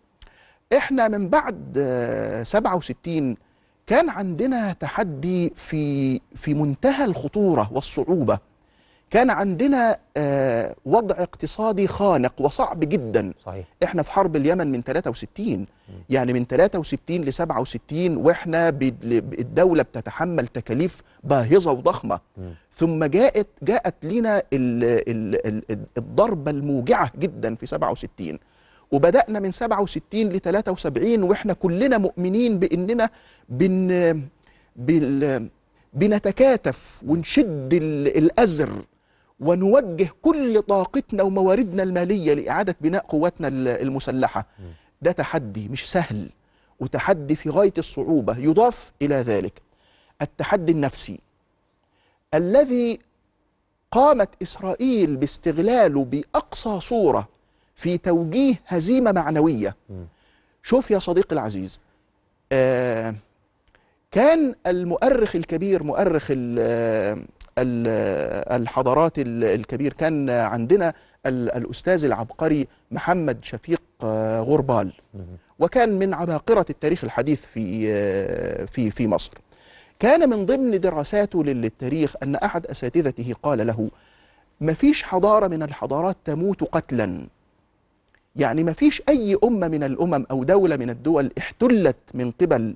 إحنا 0.77 1.07
من 1.07 1.29
بعد 1.29 1.73
آه، 1.77 2.43
67 2.43 3.37
كان 3.87 4.09
عندنا 4.09 4.73
تحدي 4.73 5.53
في 5.55 6.19
في 6.35 6.53
منتهى 6.53 7.05
الخطورة 7.05 7.69
والصعوبة. 7.73 8.39
كان 9.09 9.29
عندنا 9.29 9.97
آه، 10.17 10.75
وضع 10.85 11.15
اقتصادي 11.23 11.87
خانق 11.87 12.33
وصعب 12.41 12.79
جدا. 12.79 13.33
صحيح. 13.45 13.65
إحنا 13.83 14.03
في 14.03 14.11
حرب 14.11 14.35
اليمن 14.35 14.71
من 14.71 14.81
63 14.83 15.65
يعني 16.09 16.33
من 16.33 16.45
63 16.45 17.21
ل 17.21 17.33
67 17.33 18.17
وإحنا 18.17 18.69
الدولة 19.39 19.83
بتتحمل 19.83 20.47
تكاليف 20.47 21.01
باهظة 21.23 21.71
وضخمة. 21.71 22.19
مم. 22.37 22.53
ثم 22.71 23.03
جاءت 23.05 23.47
جاءت 23.63 23.95
لنا 24.05 24.37
ال 24.37 24.83
ال 24.83 25.47
ال 25.71 25.85
الضربة 25.97 26.51
الموجعة 26.51 27.11
جدا 27.19 27.55
في 27.55 27.65
67 27.65 28.39
وبدأنا 28.93 29.39
من 29.39 29.51
67 29.51 30.29
ل 30.29 30.39
73 30.39 31.23
وإحنا 31.23 31.53
كلنا 31.53 31.97
مؤمنين 31.97 32.59
بإننا 32.59 33.09
بن 33.49 33.87
بال 34.75 35.49
بنتكاتف 35.93 37.03
ونشد 37.07 37.73
ال- 37.73 38.17
الأزر 38.17 38.69
ونوجه 39.39 40.09
كل 40.21 40.61
طاقتنا 40.61 41.23
ومواردنا 41.23 41.83
المالية 41.83 42.33
لإعادة 42.33 42.75
بناء 42.81 43.05
قواتنا 43.05 43.47
ال- 43.47 43.67
المسلحة. 43.67 44.45
ده 45.01 45.11
تحدي 45.11 45.69
مش 45.69 45.91
سهل 45.91 46.29
وتحدي 46.79 47.35
في 47.35 47.49
غاية 47.49 47.73
الصعوبة 47.77 48.37
يضاف 48.37 48.91
إلى 49.01 49.15
ذلك. 49.15 49.61
التحدي 50.21 50.71
النفسي. 50.71 51.19
الذي 52.33 52.99
قامت 53.91 54.29
إسرائيل 54.41 55.15
باستغلاله 55.15 56.03
بأقصى 56.05 56.79
صورة 56.79 57.27
في 57.83 57.97
توجيه 57.97 58.55
هزيمة 58.67 59.11
معنوية. 59.11 59.75
شوف 60.63 60.91
يا 60.91 60.99
صديقي 60.99 61.33
العزيز 61.33 61.79
آه 62.51 63.15
كان 64.11 64.55
المؤرخ 64.67 65.35
الكبير 65.35 65.83
مؤرخ 65.83 66.27
ال- 66.29 67.23
ال- 67.57 68.61
الحضارات 68.61 69.19
ال- 69.19 69.43
الكبير 69.43 69.93
كان 69.93 70.29
عندنا 70.29 70.93
ال- 71.25 71.51
الأستاذ 71.51 72.05
العبقري 72.05 72.67
محمد 72.91 73.37
شفيق 73.43 73.81
آه، 74.03 74.39
غربال. 74.39 74.93
وكان 75.59 75.99
من 75.99 76.13
عباقرة 76.13 76.65
التاريخ 76.69 77.03
الحديث 77.03 77.45
في 77.45 77.85
آه، 77.91 78.65
في 78.65 78.91
في 78.91 79.07
مصر 79.07 79.31
كان 79.99 80.29
من 80.29 80.45
ضمن 80.45 80.79
دراساته 80.79 81.43
للتاريخ 81.43 82.15
أن 82.23 82.35
أحد 82.35 82.67
أساتذته 82.67 83.33
قال 83.43 83.67
له 83.67 83.89
ما 84.61 84.73
فيش 84.73 85.03
حضارة 85.03 85.47
من 85.47 85.63
الحضارات 85.63 86.17
تموت 86.25 86.63
قتلا 86.63 87.27
يعني 88.35 88.63
ما 88.63 88.73
فيش 88.73 89.01
أي 89.09 89.37
أمة 89.43 89.67
من 89.67 89.83
الأمم 89.83 90.25
أو 90.31 90.43
دولة 90.43 90.77
من 90.77 90.89
الدول 90.89 91.31
احتلت 91.37 91.97
من 92.13 92.31
قبل 92.31 92.75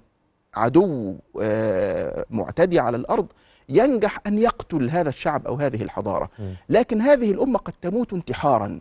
عدو 0.55 1.15
آه، 1.41 2.25
معتدي 2.29 2.79
على 2.79 2.97
الأرض 2.97 3.27
ينجح 3.69 4.19
أن 4.27 4.37
يقتل 4.37 4.89
هذا 4.89 5.09
الشعب 5.09 5.47
أو 5.47 5.55
هذه 5.55 5.81
الحضارة. 5.83 6.29
لكن 6.69 7.01
هذه 7.01 7.31
الأمة 7.31 7.57
قد 7.59 7.73
تموت 7.81 8.13
انتحارا. 8.13 8.79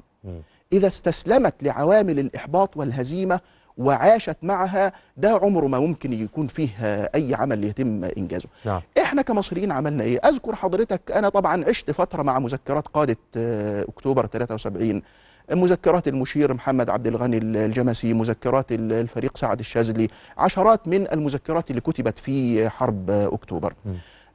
إذا 0.73 0.87
استسلمت 0.87 1.55
لعوامل 1.63 2.19
الإحباط 2.19 2.77
والهزيمة 2.77 3.41
وعاشت 3.79 4.37
معها 4.43 4.93
ده 5.17 5.31
عمره 5.43 5.67
ما 5.67 5.79
ممكن 5.79 6.13
يكون 6.13 6.47
فيه 6.47 6.71
أي 7.15 7.35
عمل 7.35 7.65
يتم 7.65 8.05
إنجازه. 8.05 8.49
نعم. 8.65 8.81
إحنا 8.99 9.23
كمصريين 9.23 9.73
عملنا 9.73 10.05
إيه؟ 10.05 10.19
أذكر 10.19 10.55
حضرتك 10.55 11.13
أنا 11.13 11.29
طبعا 11.29 11.65
عشت 11.65 11.91
فترة 11.91 12.23
مع 12.23 12.39
مذكرات 12.39 12.89
قادة 12.89 13.17
آه، 13.37 13.83
أكتوبر 13.83 14.27
73 14.27 15.03
مذكرات 15.51 16.09
المشير 16.09 16.55
محمد 16.55 16.91
عبد 16.91 17.07
الغني 17.07 17.39
الجمسي 17.39 18.15
مذكرات 18.15 18.73
ال- 18.73 18.93
الفريق 18.93 19.37
سعد 19.37 19.59
الشاذلي 19.59 20.09
عشرات 20.39 20.89
من 20.89 21.13
المذكرات 21.13 21.71
اللي 21.71 21.81
كتبت 21.81 22.19
في 22.19 22.69
حرب 22.71 23.11
أكتوبر. 23.11 23.75
م. 23.87 23.91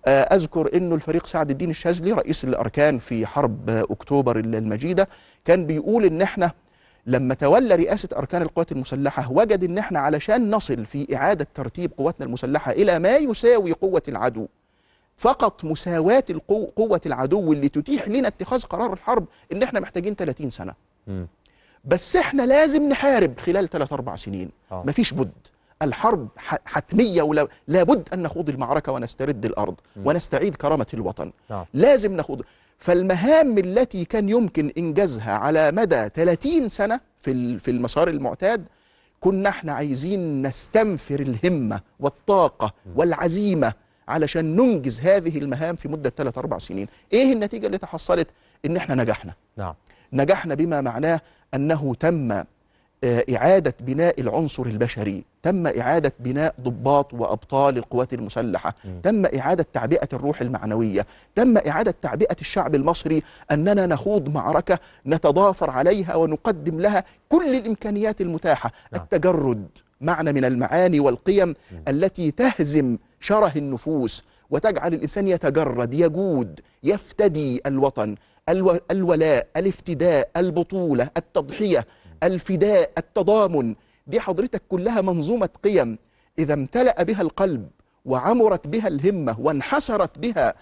آه، 0.05 0.21
أذكر 0.21 0.69
انه 0.77 0.95
الفريق 0.95 1.25
سعد 1.25 1.49
الدين 1.49 1.69
الشاذلي 1.69 2.11
رئيس 2.11 2.43
الأركان 2.43 2.97
في 2.97 3.25
حرب 3.25 3.69
أكتوبر 3.69 4.39
المجيدة 4.39 5.07
كان 5.45 5.65
بيقول 5.65 6.05
إن 6.05 6.21
إحنا 6.21 6.51
لما 7.05 7.33
تولى 7.33 7.75
رئاسة 7.75 8.09
أركان 8.17 8.41
القوات 8.41 8.71
المسلحة 8.71 9.31
وجد 9.31 9.63
إن 9.63 9.77
إحنا 9.77 9.99
علشان 9.99 10.51
نصل 10.51 10.85
في 10.85 11.15
إعادة 11.15 11.47
ترتيب 11.53 11.91
قواتنا 11.97 12.25
المسلحة 12.25 12.71
إلى 12.71 12.99
ما 12.99 13.15
يساوي 13.17 13.71
قوة 13.71 14.01
العدو. 14.07 14.47
فقط 15.15 15.65
مساواة 15.65 16.23
القو... 16.29 16.65
قوة 16.65 17.01
العدو 17.05 17.53
اللي 17.53 17.69
تتيح 17.69 18.07
لنا 18.07 18.27
اتخاذ 18.27 18.63
قرار 18.63 18.93
الحرب 18.93 19.25
إن 19.53 19.63
إحنا 19.63 19.79
محتاجين 19.79 20.15
30 20.15 20.49
سنة. 20.49 20.73
بس 21.85 22.15
إحنا 22.15 22.43
لازم 22.43 22.89
نحارب 22.89 23.39
خلال 23.39 23.69
3 23.69 23.93
4 23.93 24.15
سنين. 24.15 24.49
آه. 24.71 24.83
مفيش 24.87 25.13
بد. 25.13 25.31
الحرب 25.81 26.27
حتمية 26.65 27.21
ولا 27.21 27.47
لابد 27.67 28.09
أن 28.13 28.21
نخوض 28.21 28.49
المعركة 28.49 28.91
ونسترد 28.91 29.45
الأرض 29.45 29.75
ونستعيد 30.05 30.55
كرامة 30.55 30.85
الوطن. 30.93 31.31
نعم. 31.49 31.65
لازم 31.73 32.17
نخوض. 32.17 32.41
فالمهام 32.77 33.57
التي 33.57 34.05
كان 34.05 34.29
يمكن 34.29 34.71
إنجازها 34.77 35.31
على 35.31 35.71
مدى 35.71 36.09
30 36.09 36.67
سنة 36.67 36.99
في 37.17 37.59
في 37.59 37.71
المسار 37.71 38.07
المعتاد 38.09 38.67
كنا 39.19 39.49
إحنا 39.49 39.73
عايزين 39.73 40.47
نستنفر 40.47 41.19
الهمة 41.19 41.81
والطاقة 41.99 42.73
والعزيمة 42.95 43.73
علشان 44.07 44.55
ننجز 44.55 45.01
هذه 45.01 45.37
المهام 45.37 45.75
في 45.75 45.87
مدة 45.87 46.09
3 46.09 46.39
4 46.39 46.59
سنين. 46.59 46.87
إيه 47.13 47.33
النتيجة 47.33 47.65
اللي 47.65 47.77
تحصلت؟ 47.77 48.27
إن 48.65 48.77
إحنا 48.77 48.95
نجحنا. 48.95 49.33
نعم. 49.57 49.73
نجحنا 50.13 50.55
بما 50.55 50.81
معناه 50.81 51.21
أنه 51.53 51.95
تم 51.99 52.31
آه، 53.03 53.25
إعادة 53.35 53.73
بناء 53.79 54.21
العنصر 54.21 54.63
البشري 54.63 55.23
تم 55.43 55.67
إعادة 55.67 56.13
بناء 56.19 56.55
ضباط 56.61 57.13
وأبطال 57.13 57.77
القوات 57.77 58.13
المسلحة 58.13 58.75
تم 59.03 59.25
إعادة 59.25 59.65
تعبئة 59.73 60.07
الروح 60.13 60.41
المعنوية 60.41 61.05
تم 61.35 61.57
إعادة 61.57 61.95
تعبئة 62.01 62.35
الشعب 62.41 62.75
المصري 62.75 63.23
أننا 63.51 63.85
نخوض 63.85 64.29
معركة 64.29 64.79
نتضافر 65.07 65.69
عليها 65.69 66.15
ونقدم 66.15 66.79
لها 66.79 67.03
كل 67.29 67.55
الإمكانيات 67.55 68.21
المتاحة. 68.21 68.71
نعم. 68.93 69.01
التجرد 69.01 69.67
معنى 70.01 70.33
من 70.33 70.45
المعاني 70.45 70.99
والقيم 70.99 71.55
التي 71.87 72.31
تهزم 72.31 72.97
شره 73.19 73.51
النفوس 73.55 74.23
وتجعل 74.49 74.93
الإنسان 74.93 75.27
يتجرد 75.27 75.93
يجود 75.93 76.59
يفتدي 76.83 77.61
الوطن. 77.65 78.09
ألو... 78.09 78.15
الولاء 78.91 79.47
الافتداء 79.57 80.29
البطولة 80.37 81.09
التضحية 81.17 81.87
الفداء 82.23 82.91
التضامن. 82.97 83.75
دي 84.07 84.19
حضرتك 84.19 84.61
كلها 84.69 85.01
منظومة 85.01 85.49
قيم. 85.63 85.97
إذا 86.39 86.53
امتلأ 86.53 87.03
بها 87.03 87.21
القلب 87.21 87.69
وعمرت 88.05 88.67
بها 88.67 88.87
الهمة 88.87 89.39
وانحسرت 89.39 90.19
بها 90.19 90.53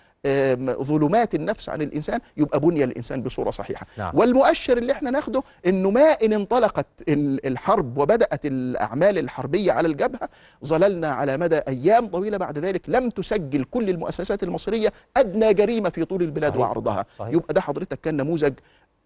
ظلمات 0.81 1.35
النفس 1.35 1.69
عن 1.69 1.81
الإنسان 1.81 2.19
يبقى 2.37 2.59
بني 2.59 2.83
الإنسان 2.83 3.21
بصورة 3.21 3.51
صحيحة 3.51 3.85
نعم. 3.97 4.17
والمؤشر 4.17 4.77
اللي 4.77 4.93
إحنا 4.93 5.09
ناخده 5.11 5.43
إنه 5.65 5.89
ما 5.91 6.01
إن 6.01 6.33
انطلقت 6.33 6.85
ال- 7.09 7.45
الحرب 7.45 7.97
وبدأت 7.97 8.45
الأعمال 8.45 9.17
الحربية 9.17 9.71
على 9.71 9.87
الجبهة 9.87 10.29
ظللنا 10.65 11.07
على 11.09 11.37
مدى 11.37 11.57
أيام 11.57 12.07
طويلة 12.07 12.37
بعد 12.37 12.57
ذلك 12.57 12.81
لم 12.89 13.09
تسجل 13.09 13.63
كل 13.63 13.89
المؤسسات 13.89 14.43
المصرية 14.43 14.93
أدنى 15.17 15.53
جريمة 15.53 15.89
في 15.89 16.05
طول 16.05 16.21
البلاد 16.23 16.51
صحيح. 16.51 16.61
وعرضها 16.61 17.05
صحيح. 17.17 17.33
يبقى 17.33 17.53
ده 17.53 17.61
حضرتك 17.61 17.99
كان 18.01 18.17
نموذج 18.17 18.53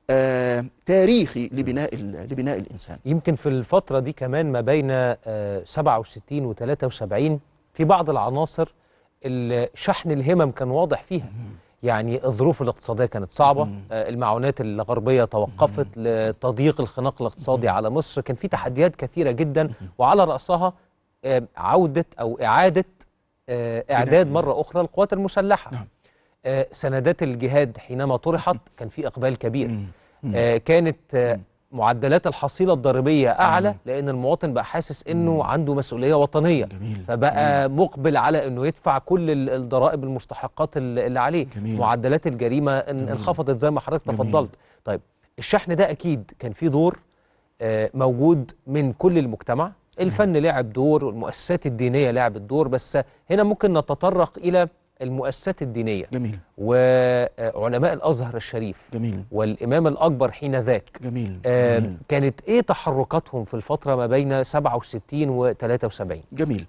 آه 0.10 0.66
تاريخي 0.86 1.50
لبناء 1.54 1.96
لبناء 1.96 2.58
الإنسان 2.60 2.98
يمكن 3.06 3.36
في 3.36 3.50
الفترة 3.50 4.00
دي 4.00 4.12
كمان 4.12 4.52
ما 4.52 4.62
بين 4.62 4.88
آه، 4.92 5.64
67 5.64 6.46
و 6.46 6.54
73 6.54 7.40
في 7.74 7.84
بعض 7.84 8.10
العناصر 8.10 8.74
شحن 9.74 10.12
الهمم 10.12 10.52
كان 10.52 10.70
واضح 10.72 11.04
فيها. 11.04 11.30
يعني 11.84 12.26
الظروف 12.26 12.62
الاقتصادية 12.62 13.06
كانت 13.06 13.32
صعبة. 13.32 13.68
آه، 13.92 14.10
المعونات 14.10 14.62
الغربية 14.62 15.26
توقفت 15.26 15.88
لتضييق 15.98 16.82
الخناق 16.82 17.22
الاقتصادي 17.22 17.70
على 17.70 17.90
مصر. 17.90 18.22
كان 18.22 18.36
في 18.36 18.48
تحديات 18.48 18.96
كثيرة 18.96 19.32
جدا. 19.32 19.70
وعلى 19.98 20.24
رأسها 20.24 20.74
عودة 21.58 22.06
أو 22.20 22.40
إعادة 22.42 22.86
آه، 23.50 23.86
إعداد 23.92 24.28
مرة 24.28 24.62
أخرى 24.62 24.82
القوات 24.82 25.14
المسلحة. 25.14 25.72
نعم. 25.72 25.86
آه، 26.46 26.68
سندات 26.72 27.24
الجهاد 27.24 27.78
حينما 27.78 28.18
طرحت 28.18 28.58
كان 28.78 28.90
في 28.90 29.08
إقبال 29.08 29.38
كبير. 29.38 29.72
كانت 30.66 31.40
معدلات 31.74 32.28
الحصيلة 32.28 32.74
الضريبية 32.74 33.30
أعلى 33.30 33.76
لأن 33.86 34.10
المواطن 34.10 34.54
بقى 34.54 34.66
حاسس 34.66 35.08
إنه 35.08 35.44
عنده 35.44 35.74
مسؤولية 35.74 36.14
وطنية. 36.14 36.66
جميل. 36.66 36.98
فبقى 37.08 37.70
مقبل 37.70 38.18
على 38.18 38.48
إنه 38.48 38.68
يدفع 38.68 38.98
كل 38.98 39.32
ال- 39.32 39.50
الضرائب 39.50 40.04
المستحقات 40.04 40.78
ال- 40.78 41.00
اللي 41.00 41.20
عليه. 41.20 41.48
جميل. 41.56 41.80
معدلات 41.80 42.28
الجريمة 42.28 42.80
إن- 42.82 42.90
انخفضت 42.90 43.58
زي 43.60 43.72
ما 43.72 43.80
حضرتك 43.80 44.08
جميل. 44.08 44.18
تفضلت. 44.20 44.52
طيب 44.86 45.02
الشحن 45.40 45.76
ده 45.76 45.92
أكيد 45.92 46.32
كان 46.40 46.52
فيه 46.52 46.68
دور 46.68 47.00
آه، 47.62 47.90
موجود 47.94 48.52
من 48.68 48.94
كل 48.94 49.18
المجتمع. 49.18 49.72
الفن 50.00 50.38
لعب 50.38 50.74
دور 50.74 51.06
والمؤسسات 51.06 51.66
الدينية 51.66 52.12
لعبت 52.12 52.42
دور 52.42 52.68
بس 52.68 52.98
هنا 53.30 53.44
ممكن 53.44 53.74
نتطرق 53.78 54.38
إلى 54.38 54.68
المؤسسات 55.02 55.62
الدينية 55.62 56.06
جميل. 56.14 56.40
وعلماء 56.58 57.94
الأزهر 57.94 58.36
الشريف 58.36 58.78
جميل. 58.94 59.24
والإمام 59.32 59.88
الأكبر 59.88 60.32
حين 60.32 60.56
ذاك. 60.60 60.90
جميل. 61.02 61.40
آه، 61.46 61.80
جميل, 61.80 61.98
كانت 62.08 62.42
إيه 62.48 62.62
تحركاتهم 62.62 63.46
في 63.46 63.54
الفترة 63.54 63.96
ما 63.96 64.08
بين 64.08 64.44
67 64.44 65.30
و 65.30 65.52
73 65.54 66.22
جميل. 66.32 66.66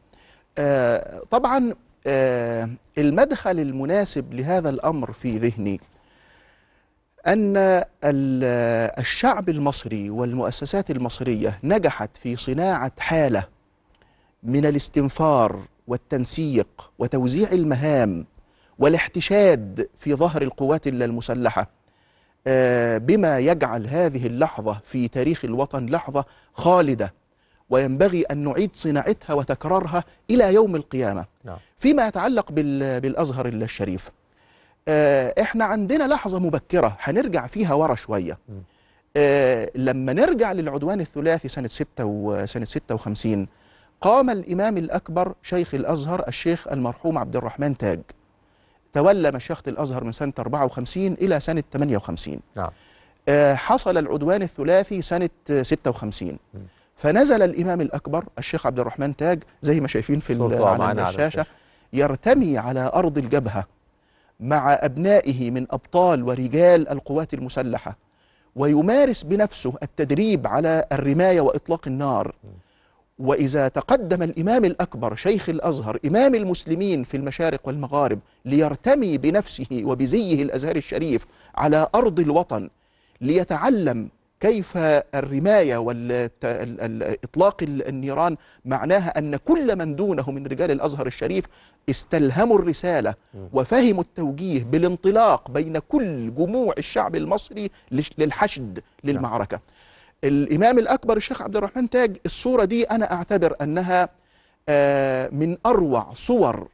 آه 0.58 1.22
طبعا 1.30 1.74
آه 2.06 2.68
المدخل 2.98 3.58
المناسب 3.60 4.34
لهذا 4.34 4.70
الأمر 4.70 5.12
في 5.12 5.38
ذهني 5.38 5.80
أن 7.26 7.56
ال- 7.56 7.84
الشعب 8.98 9.48
المصري 9.48 10.10
والمؤسسات 10.10 10.90
المصرية 10.90 11.58
نجحت 11.64 12.16
في 12.16 12.36
صناعة 12.36 12.92
حالة 12.98 13.44
من 14.42 14.66
الاستنفار 14.66 15.58
والتنسيق 15.86 16.90
وتوزيع 16.98 17.52
المهام 17.52 18.26
والاحتشاد 18.78 19.88
في 19.96 20.14
ظهر 20.14 20.42
القوات 20.42 20.86
المسلحة 20.86 21.70
آه، 22.46 22.98
بما 22.98 23.38
يجعل 23.38 23.86
هذه 23.86 24.26
اللحظة 24.26 24.80
في 24.84 25.08
تاريخ 25.08 25.44
الوطن 25.44 25.86
لحظة 25.86 26.24
خالدة. 26.54 27.14
وينبغي 27.70 28.22
أن 28.22 28.38
نعيد 28.38 28.70
صناعتها 28.74 29.34
وتكرارها 29.34 30.04
إلى 30.30 30.54
يوم 30.54 30.76
القيامة. 30.76 31.24
نعم. 31.44 31.56
فيما 31.76 32.06
يتعلق 32.06 32.52
بال- 32.52 33.00
بالأزهر 33.00 33.46
الشريف 33.48 34.10
آه، 34.88 35.34
إحنا 35.40 35.64
عندنا 35.64 36.04
لحظة 36.04 36.38
مبكرة 36.38 36.96
هنرجع 37.00 37.46
فيها 37.46 37.74
ورا 37.74 37.94
شوية. 37.94 38.38
آه، 39.16 39.70
لما 39.74 40.12
نرجع 40.12 40.52
للعدوان 40.52 41.00
الثلاثي 41.00 41.48
سنة 41.48 41.68
ستة 41.68 42.04
وسنة 42.04 42.64
56 42.64 43.46
قام 44.04 44.30
الإمام 44.30 44.78
الأكبر 44.78 45.34
شيخ 45.42 45.74
الأزهر 45.74 46.28
الشيخ 46.28 46.68
المرحوم 46.68 47.18
عبد 47.18 47.36
الرحمن 47.36 47.76
تاج. 47.76 48.00
تولى 48.92 49.30
مشيخة 49.30 49.62
الأزهر 49.68 50.04
من 50.04 50.12
سنة 50.12 50.32
54 50.38 51.12
إلى 51.12 51.40
سنة 51.40 51.62
58 51.72 52.40
نعم. 52.56 52.70
آه، 53.28 53.54
حصل 53.54 53.98
العدوان 53.98 54.42
الثلاثي 54.42 55.02
سنة 55.02 55.30
آه، 55.50 55.62
56 55.62 56.38
فنزل 56.96 57.42
الإمام 57.42 57.80
الأكبر 57.80 58.24
الشيخ 58.38 58.66
عبد 58.66 58.80
الرحمن 58.80 59.16
تاج 59.16 59.42
زي 59.62 59.80
ما 59.80 59.88
شايفين 59.88 60.20
في 60.20 60.32
على 60.82 61.08
الشاشة. 61.08 61.46
يرتمي 61.92 62.58
على 62.58 62.90
أرض 62.94 63.18
الجبهة 63.18 63.64
مع 64.40 64.72
أبنائه 64.72 65.50
من 65.50 65.66
أبطال 65.70 66.22
ورجال 66.22 66.88
القوات 66.88 67.34
المسلحة 67.34 67.96
ويمارس 68.56 69.22
بنفسه 69.22 69.74
التدريب 69.82 70.46
على 70.46 70.84
الرماية 70.92 71.40
وإطلاق 71.40 71.88
النار. 71.88 72.34
وإذا 73.18 73.68
تقدم 73.68 74.22
الإمام 74.22 74.64
الأكبر 74.64 75.14
شيخ 75.14 75.48
الأزهر 75.48 75.98
إمام 76.06 76.34
المسلمين 76.34 77.04
في 77.04 77.16
المشارق 77.16 77.60
والمغارب 77.64 78.18
ليرتمي 78.44 79.18
بنفسه 79.18 79.82
وبزيه 79.84 80.42
الأزهر 80.42 80.76
الشريف 80.76 81.26
على 81.54 81.88
أرض 81.94 82.20
الوطن 82.20 82.70
ليتعلم 83.20 84.08
كيف 84.40 84.76
الرماية 85.14 85.76
وإطلاق 85.76 87.56
النيران 87.62 88.36
معناها 88.64 89.18
أن 89.18 89.36
كل 89.36 89.76
من 89.78 89.96
دونه 89.96 90.30
من 90.30 90.46
رجال 90.46 90.70
الأزهر 90.70 91.06
الشريف 91.06 91.44
استلهموا 91.90 92.58
الرسالة 92.58 93.14
وفهموا 93.52 94.02
التوجيه 94.02 94.64
بالانطلاق 94.64 95.50
بين 95.50 95.78
كل 95.78 96.34
جموع 96.34 96.74
الشعب 96.78 97.16
المصري 97.16 97.70
للحشد 98.18 98.80
للمعركة. 99.04 99.60
الإمام 100.24 100.78
الأكبر 100.78 101.16
الشيخ 101.16 101.42
عبد 101.42 101.56
الرحمن 101.56 101.90
تاج 101.90 102.16
الصورة 102.26 102.64
دي 102.64 102.84
أنا 102.84 103.12
أعتبر 103.12 103.56
أنها 103.62 104.08
آه، 104.68 105.28
من 105.32 105.56
أروع 105.66 106.12
صور 106.14 106.68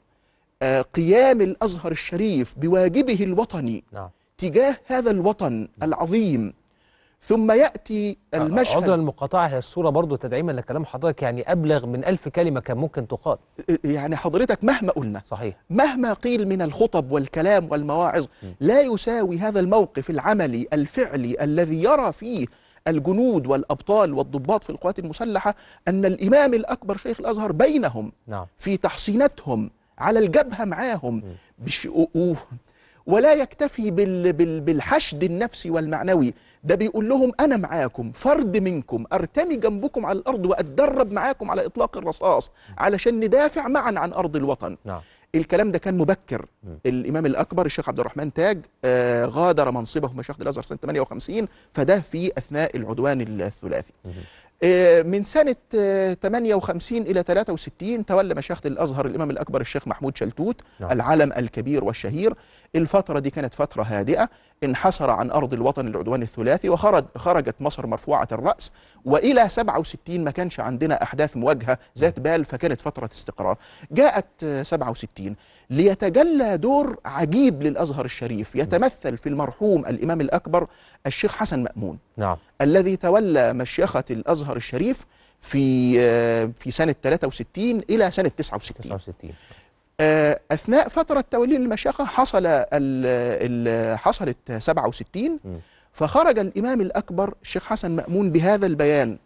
آه، 0.63 0.83
قيام 0.83 1.41
الأزهر 1.41 1.93
الشريف 1.93 2.55
بواجبه 2.59 3.19
الوطني 3.25 3.85
نعم. 3.93 4.09
تجاه 4.39 4.77
هذا 4.87 5.11
الوطن 5.11 5.69
العظيم. 5.83 6.53
ثم 7.23 7.53
يأتي 7.53 8.17
عذرا 8.35 8.47
المشهد 8.47 8.89
المقاطعه 8.89 9.47
هي 9.47 9.59
الصورة 9.59 9.91
برضو 9.91 10.17
تدعيما 10.17 10.53
لكلام 10.53 10.85
حضرتك 10.85 11.23
يعني 11.23 11.53
أبلغ 11.53 11.87
من 11.87 12.05
ألف 12.05 12.29
كلمة 12.29 12.61
كان 12.61 12.77
ممكن 12.77 13.09
تقال. 13.09 13.39
يعني 13.85 14.17
حضرتك 14.17 14.65
مهما 14.65 14.93
قلنا 14.93 15.23
صحيح. 15.27 15.55
مهما 15.71 16.13
قيل 16.13 16.49
من 16.49 16.63
الخطب 16.63 17.13
والكلام 17.13 17.69
والمواعظ 17.71 18.27
لا 18.61 18.81
يساوي 18.81 19.39
هذا 19.39 19.61
الموقف 19.61 20.11
العملي 20.11 20.67
الفعلي 20.73 21.45
الذي 21.45 21.83
يرى 21.83 22.13
فيه 22.13 22.47
الجنود 22.89 23.47
والأبطال 23.47 24.15
والضباط 24.15 24.65
في 24.65 24.71
القوات 24.71 24.99
المسلحة 24.99 25.55
أن 25.89 26.05
الإمام 26.05 26.55
الأكبر 26.55 26.97
شيخ 26.97 27.21
الأزهر 27.21 27.53
بينهم 27.53 28.13
نعم. 28.27 28.47
في 28.59 28.77
تحصيناتهم 28.77 29.71
على 29.99 30.19
الجبهة 30.19 30.65
معاهم. 30.65 31.23
ولا 33.07 33.35
يكتفي 33.35 33.91
بال... 33.91 34.33
بال... 34.33 34.61
بالحشد 34.61 35.25
النفسي 35.25 35.71
والمعنوي. 35.71 36.35
ده 36.65 36.75
بيقول 36.75 37.09
لهم 37.09 37.33
أنا 37.41 37.57
معاكم 37.57 38.13
فرد 38.13 38.59
منكم 38.59 39.05
أرتمي 39.13 39.57
جنبكم 39.57 40.07
على 40.07 40.19
الأرض 40.19 40.47
وأتدرب 40.47 41.13
معاكم 41.13 41.51
على 41.51 41.67
إطلاق 41.67 41.97
الرصاص 41.97 42.51
علشان 42.79 43.21
ندافع 43.21 43.69
معا 43.69 43.99
عن 43.99 44.13
أرض 44.13 44.37
الوطن. 44.37 44.77
نعم. 44.85 45.01
الكلام 45.35 45.69
ده 45.69 45.79
كان 45.79 45.99
مبكر. 45.99 46.47
الإمام 46.87 47.27
الأكبر 47.27 47.67
الشيخ 47.67 47.89
عبد 47.89 48.01
الرحمن 48.01 48.33
تاج 48.33 48.59
آه 48.85 49.25
غادر 49.25 49.71
منصبه 49.71 50.09
في 50.09 50.19
مشيخه 50.19 50.43
الازهر 50.43 50.65
سنة 50.65 50.79
58 50.83 51.49
فده 51.73 52.01
في 52.01 52.33
أثناء 52.39 52.77
العدوان 52.77 53.41
الثلاثي. 53.41 53.93
آه 54.63 55.03
من 55.03 55.25
سنة 55.25 55.57
آه 55.79 56.15
58 56.15 57.03
إلى 57.03 57.23
63 57.23 58.07
تولى 58.07 58.35
مشيخه 58.35 58.63
الازهر 58.67 59.07
الإمام 59.07 59.31
الأكبر 59.31 59.61
الشيخ 59.61 59.89
محمود 59.89 60.17
شلتوت 60.17 60.61
نعم. 60.81 60.91
العلم 60.93 61.33
الكبير 61.33 61.85
والشهير. 61.85 62.35
الفترة 62.77 63.19
دي 63.19 63.31
كانت 63.31 63.55
فترة 63.55 63.83
هادئة 63.83 64.29
انحسر 64.65 65.11
عن 65.11 65.31
أرض 65.31 65.55
الوطن 65.55 65.87
العدوان 65.89 66.23
الثلاثي 66.23 66.69
وخرج 66.69 67.05
خرجت 67.17 67.55
مصر 67.61 67.87
مرفوعة 67.87 68.29
الرأس 68.33 68.73
وإلى 69.05 69.49
67 69.49 70.25
ما 70.25 70.31
كانش 70.31 70.61
عندنا 70.61 71.03
أحداث 71.03 71.37
مواجهة 71.37 71.79
ذات 71.99 72.21
بال 72.21 72.45
فكانت 72.45 72.81
فترة 72.81 73.09
استقرار. 73.13 73.57
جاءت 73.93 74.27
آه، 74.45 74.63
67 74.63 75.37
ليتجلى 75.71 76.57
دور 76.59 76.97
عجيب 77.05 77.63
للأزهر 77.63 78.05
الشريف 78.05 78.55
يتمثل 78.55 79.17
في 79.17 79.29
المرحوم 79.29 79.87
الإمام 79.87 80.21
الأكبر 80.21 80.67
الشيخ 81.07 81.33
حسن 81.35 81.63
مأمون. 81.63 81.99
نعم. 82.17 82.37
الذي 82.61 82.97
تولى 82.97 83.53
مشيخة 83.53 84.05
الأزهر 84.11 84.57
الشريف 84.57 85.05
في 85.41 85.95
في 86.53 86.71
سنة 86.71 86.95
63 87.03 87.79
إلى 87.91 88.11
سنة 88.11 88.29
69 88.29 88.83
69 88.83 89.31
آه، 89.31 89.35
أثناء 90.53 90.89
فترة 90.89 91.25
توليه 91.31 91.57
المشيخه 91.57 92.05
حصل 92.05 92.47
حصلت 93.97 94.53
67 94.59 95.39
فخرج 95.93 96.39
الإمام 96.39 96.81
الأكبر 96.81 97.35
الشيخ 97.43 97.67
حسن 97.67 97.91
مأمون 97.91 98.33
بهذا 98.33 98.67
البيان 98.67 99.19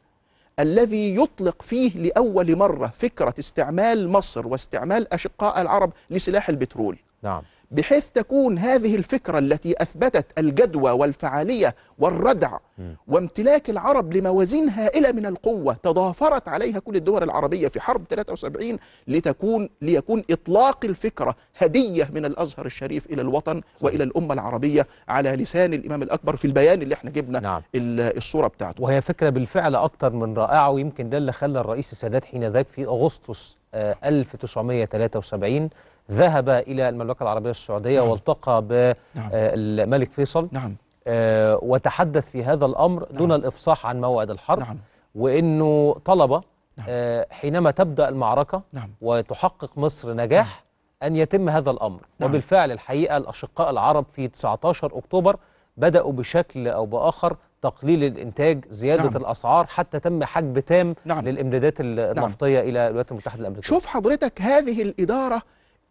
الذي 0.60 1.16
يطلق 1.16 1.62
فيه 1.62 1.98
لأول 1.98 2.56
مرة 2.56 2.87
فكرة 2.87 3.34
استعمال 3.38 4.08
مصر 4.08 4.48
واستعمال 4.48 5.12
أشقاء 5.14 5.60
العرب 5.60 5.92
لسلاح 6.10 6.48
البترول. 6.48 6.98
نعم. 7.22 7.42
بحيث 7.74 8.10
تكون 8.10 8.58
هذه 8.58 8.94
الفكرة 8.94 9.38
التي 9.38 9.82
أثبتت 9.82 10.26
الجدوى 10.38 10.90
والفعالية 10.90 11.74
والردع 11.98 12.58
وامتلاك 13.08 13.70
العرب 13.70 14.12
لموازين 14.16 14.68
هائلة 14.68 15.12
من 15.12 15.26
القوة 15.26 15.74
تضافرت 15.74 16.48
عليها 16.48 16.78
كل 16.78 16.96
الدول 16.96 17.22
العربية 17.22 17.68
في 17.68 17.80
حرب 17.80 18.04
73 18.10 18.78
لتكون 19.08 19.68
ليكون 19.82 20.22
إطلاق 20.30 20.84
الفكرة 20.84 21.37
هدية 21.58 22.10
من 22.14 22.24
الأزهر 22.24 22.66
الشريف 22.66 23.06
إلى 23.06 23.22
الوطن 23.22 23.60
وإلى 23.80 24.04
الأمة 24.04 24.34
العربية 24.34 24.87
على 25.08 25.30
لسان 25.37 25.74
الإمام 25.74 26.02
الأكبر 26.02 26.37
في 26.37 26.44
البيان 26.44 26.82
اللي 26.82 26.94
إحنا 26.94 27.10
جبنا 27.10 27.40
نعم. 27.40 27.62
ال- 27.74 28.16
الصورة 28.16 28.46
بتاعته. 28.48 28.82
وهي 28.82 29.00
فكرة 29.00 29.30
بالفعل 29.30 29.76
أكتر 29.76 30.12
من 30.12 30.34
رائعة 30.34 30.70
ويمكن 30.70 31.10
ده 31.10 31.18
اللي 31.18 31.32
خلى 31.32 31.60
الرئيس 31.60 31.92
السادات 31.92 32.24
حين 32.24 32.44
ذاك 32.48 32.66
في 32.68 32.84
أغسطس 32.87 33.56
آه، 33.74 33.96
1973 34.04 35.70
ذهب 36.11 36.49
إلى 36.49 36.88
المملكة 36.88 37.23
العربية 37.23 37.51
السعودية 37.51 38.01
نعم. 38.01 38.11
والتقى 38.11 38.53
نعم. 39.14 39.29
بالملك 39.29 40.12
فيصل 40.12 40.49
نعم 40.53 40.77
آه، 41.07 41.59
وتحدث 41.62 42.31
في 42.31 42.45
هذا 42.45 42.67
الأمر 42.67 43.05
دون 43.11 43.29
نعم. 43.29 43.40
الإفصاح 43.40 43.87
عن 43.87 44.01
موعد 44.01 44.31
الحرب 44.31 44.59
نعم 44.61 44.79
وإنه 45.14 45.97
طلب 46.05 46.31
نعم. 46.31 46.87
آه، 46.88 47.27
حينما 47.31 47.71
تبدأ 47.71 48.09
المعركة 48.09 48.62
نعم 48.73 48.90
وتحقق 49.01 49.71
مصر 49.79 50.14
نجاح 50.14 50.64
أن 51.03 51.17
يتم 51.17 51.49
هذا 51.49 51.71
الأمر 51.71 52.01
نعم. 52.21 52.31
وبالفعل 52.31 52.73
الحقيقة 52.73 53.17
الأشقاء 53.17 53.71
العرب 53.71 54.05
في 54.12 54.29
19 54.29 54.99
أكتوبر 54.99 55.37
بدأوا 55.77 56.12
بشكل 56.12 56.69
أو 56.69 56.87
بآخر 56.87 57.37
تقليل 57.62 58.05
الإنتاج 58.05 58.64
زيادة 58.71 59.03
نعم. 59.03 59.17
الأسعار 59.17 59.67
حتى 59.67 60.01
تم 60.01 60.25
حجب 60.25 60.59
تام 60.59 60.95
نعم. 61.05 61.25
للإمدادات 61.25 61.75
النفطية 61.81 62.61
إلى 62.61 62.87
الولايات 62.87 63.12
المتحدة 63.12 63.40
الأمريكية 63.40 63.69
شوف 63.69 63.87
حضرتك 63.87 64.40
هذه 64.43 64.83
الإدارة 64.83 65.43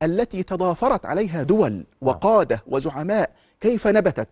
التي 0.03 0.43
تضافرت 0.43 1.05
عليها 1.05 1.43
دول 1.43 1.83
وقادة 2.01 2.63
وزعماء 2.67 3.29
كيف 3.61 3.87
نبتت؟ 3.87 4.29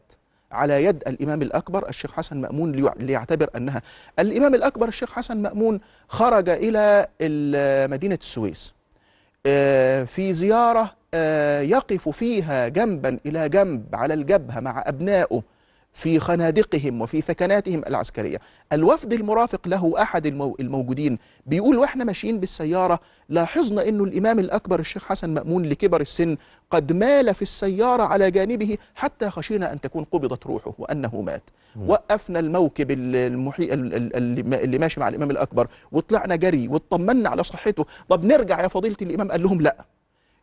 على 0.52 0.84
يد 0.86 1.04
الإمام 1.08 1.42
الأكبر 1.42 1.90
الشيخ 1.90 2.12
حسن 2.12 2.38
مأمون 2.42 2.72
ليع- 2.72 2.94
ليعتبر 3.00 3.50
أنها 3.56 3.82
الإمام 4.20 4.56
الأكبر 4.56 4.88
الشيخ 4.88 5.12
حسن 5.12 5.38
مأمون 5.38 5.80
خرج 6.08 6.50
إلى 6.50 7.08
مدينة 7.92 8.18
السويس 8.22 8.74
آه، 9.46 10.04
في 10.04 10.34
زيارة 10.34 10.92
آه، 11.14 11.62
يقف 11.62 12.10
فيها 12.10 12.68
جنبا 12.68 13.20
إلى 13.26 13.50
جنب 13.50 13.86
على 13.96 14.14
الجبهة 14.14 14.60
مع 14.60 14.84
أبنائه 14.88 15.42
في 15.94 16.20
خنادقهم 16.20 17.02
وفي 17.02 17.22
ثكناتهم 17.22 17.84
العسكرية. 17.88 18.38
الوفد 18.74 19.14
المرافق 19.14 19.68
له 19.68 20.02
أحد 20.02 20.26
المو- 20.26 20.56
الموجودين. 20.60 21.18
بيقول 21.46 21.78
وإحنا 21.78 22.04
ماشيين 22.04 22.40
بالسيارة 22.40 23.00
لاحظنا 23.30 23.88
أنه 23.88 24.04
الإمام 24.04 24.40
الأكبر 24.40 24.80
الشيخ 24.80 25.04
حسن 25.06 25.30
مأمون 25.30 25.66
لكبر 25.66 26.02
السن 26.02 26.38
قد 26.72 26.92
مال 26.94 27.36
في 27.36 27.42
السيارة 27.42 28.04
على 28.04 28.32
جانبه 28.32 28.78
حتى 28.96 29.30
خشينا 29.30 29.74
أن 29.74 29.82
تكون 29.82 30.04
قبضت 30.04 30.46
روحه 30.48 30.74
وأنه 30.78 31.22
مات. 31.22 31.44
وقفنا 31.88 32.40
الموكب 32.40 32.92
ال- 32.92 33.16
المحي... 33.16 33.64
ال- 33.64 33.94
ال- 33.94 34.16
اللي 34.16 34.64
اللي 34.64 34.78
ماشي 34.78 35.00
مع 35.00 35.08
الإمام 35.08 35.32
الأكبر 35.32 35.68
وطلعنا 35.92 36.36
جري 36.36 36.68
واطمنا 36.68 37.30
على 37.30 37.44
صحته. 37.44 37.86
طب 38.10 38.26
نرجع 38.26 38.62
يا 38.62 38.68
فضيلة 38.68 38.98
الإمام 39.02 39.32
قال 39.32 39.44
لهم 39.44 39.62
لا 39.62 39.86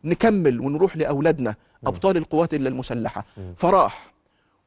نكمل 0.03 0.59
ونروح 0.59 0.97
لأولادنا 0.97 1.55
أبطال 1.87 2.17
القوات 2.17 2.53
المسلحة. 2.53 3.25
فراح 3.55 4.13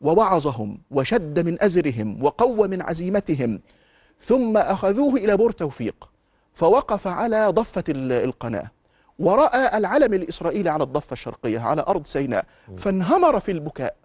ووعظهم 0.03 0.79
وشد 0.91 1.39
من 1.47 1.63
أزرهم 1.63 2.25
وقوى 2.25 2.69
من 2.69 2.83
عزيمتهم 2.83 3.61
ثم 4.19 4.57
أخذوه 4.57 5.15
إلى 5.15 5.37
بور 5.37 5.51
توفيق 5.53 6.09
فوقف 6.55 7.07
على 7.07 7.47
ضفة 7.49 7.85
ال- 7.89 8.13
القناة 8.13 8.71
ورأى 9.19 9.79
العلم 9.79 10.15
الإسرائيلي 10.15 10.71
على 10.71 10.85
الضفة 10.85 11.13
الشرقية 11.13 11.59
على 11.59 11.85
أرض 11.89 12.07
سيناء 12.07 12.45
فانهمر 12.77 13.41
في 13.41 13.53
البكاء 13.53 13.97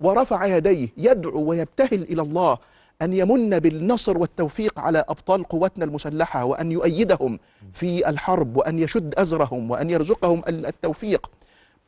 ورفع 0.00 0.46
يديه 0.46 0.88
يدعو 0.96 1.42
ويبتهل 1.44 2.02
إلى 2.02 2.22
الله 2.22 2.58
أن 3.02 3.12
يمن 3.12 3.58
بالنصر 3.58 4.18
والتوفيق 4.18 4.80
على 4.80 5.04
أبطال 5.08 5.44
قواتنا 5.44 5.84
المسلحة 5.84 6.44
وأن 6.44 6.72
يؤيدهم 6.72 7.38
في 7.72 8.08
الحرب 8.08 8.56
وأن 8.56 8.78
يشد 8.78 9.14
أزرهم 9.14 9.70
وأن 9.70 9.90
يرزقهم 9.90 10.42
ال- 10.48 10.66
التوفيق. 10.66 11.30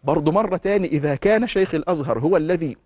برضو 0.05 0.33
مرة 0.33 0.57
تاني 0.57 0.87
إذا 0.88 1.14
كان 1.14 1.46
شيخ 1.46 1.75
الأزهر 1.75 2.18
هو 2.18 2.37
الذي 2.37 2.77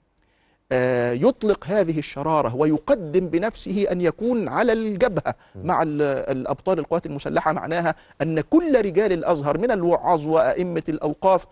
يطلق 1.13 1.65
هذه 1.67 1.99
الشرارة 1.99 2.57
ويقدم 2.57 3.29
بنفسه 3.29 3.87
أن 3.93 4.01
يكون 4.01 4.49
على 4.49 4.73
الجبهة 4.73 5.35
مع 5.65 5.83
ال- 5.83 6.03
الأبطال 6.37 6.79
القوات 6.79 7.07
المسلحة 7.07 7.53
معناها 7.53 7.95
أن 8.23 8.41
كل 8.41 8.85
رجال 8.85 9.13
الأزهر 9.13 9.59
من 9.59 9.71
الوعاظ 9.71 10.29
وأئمة 10.29 10.83
الأوقاف 10.89 11.47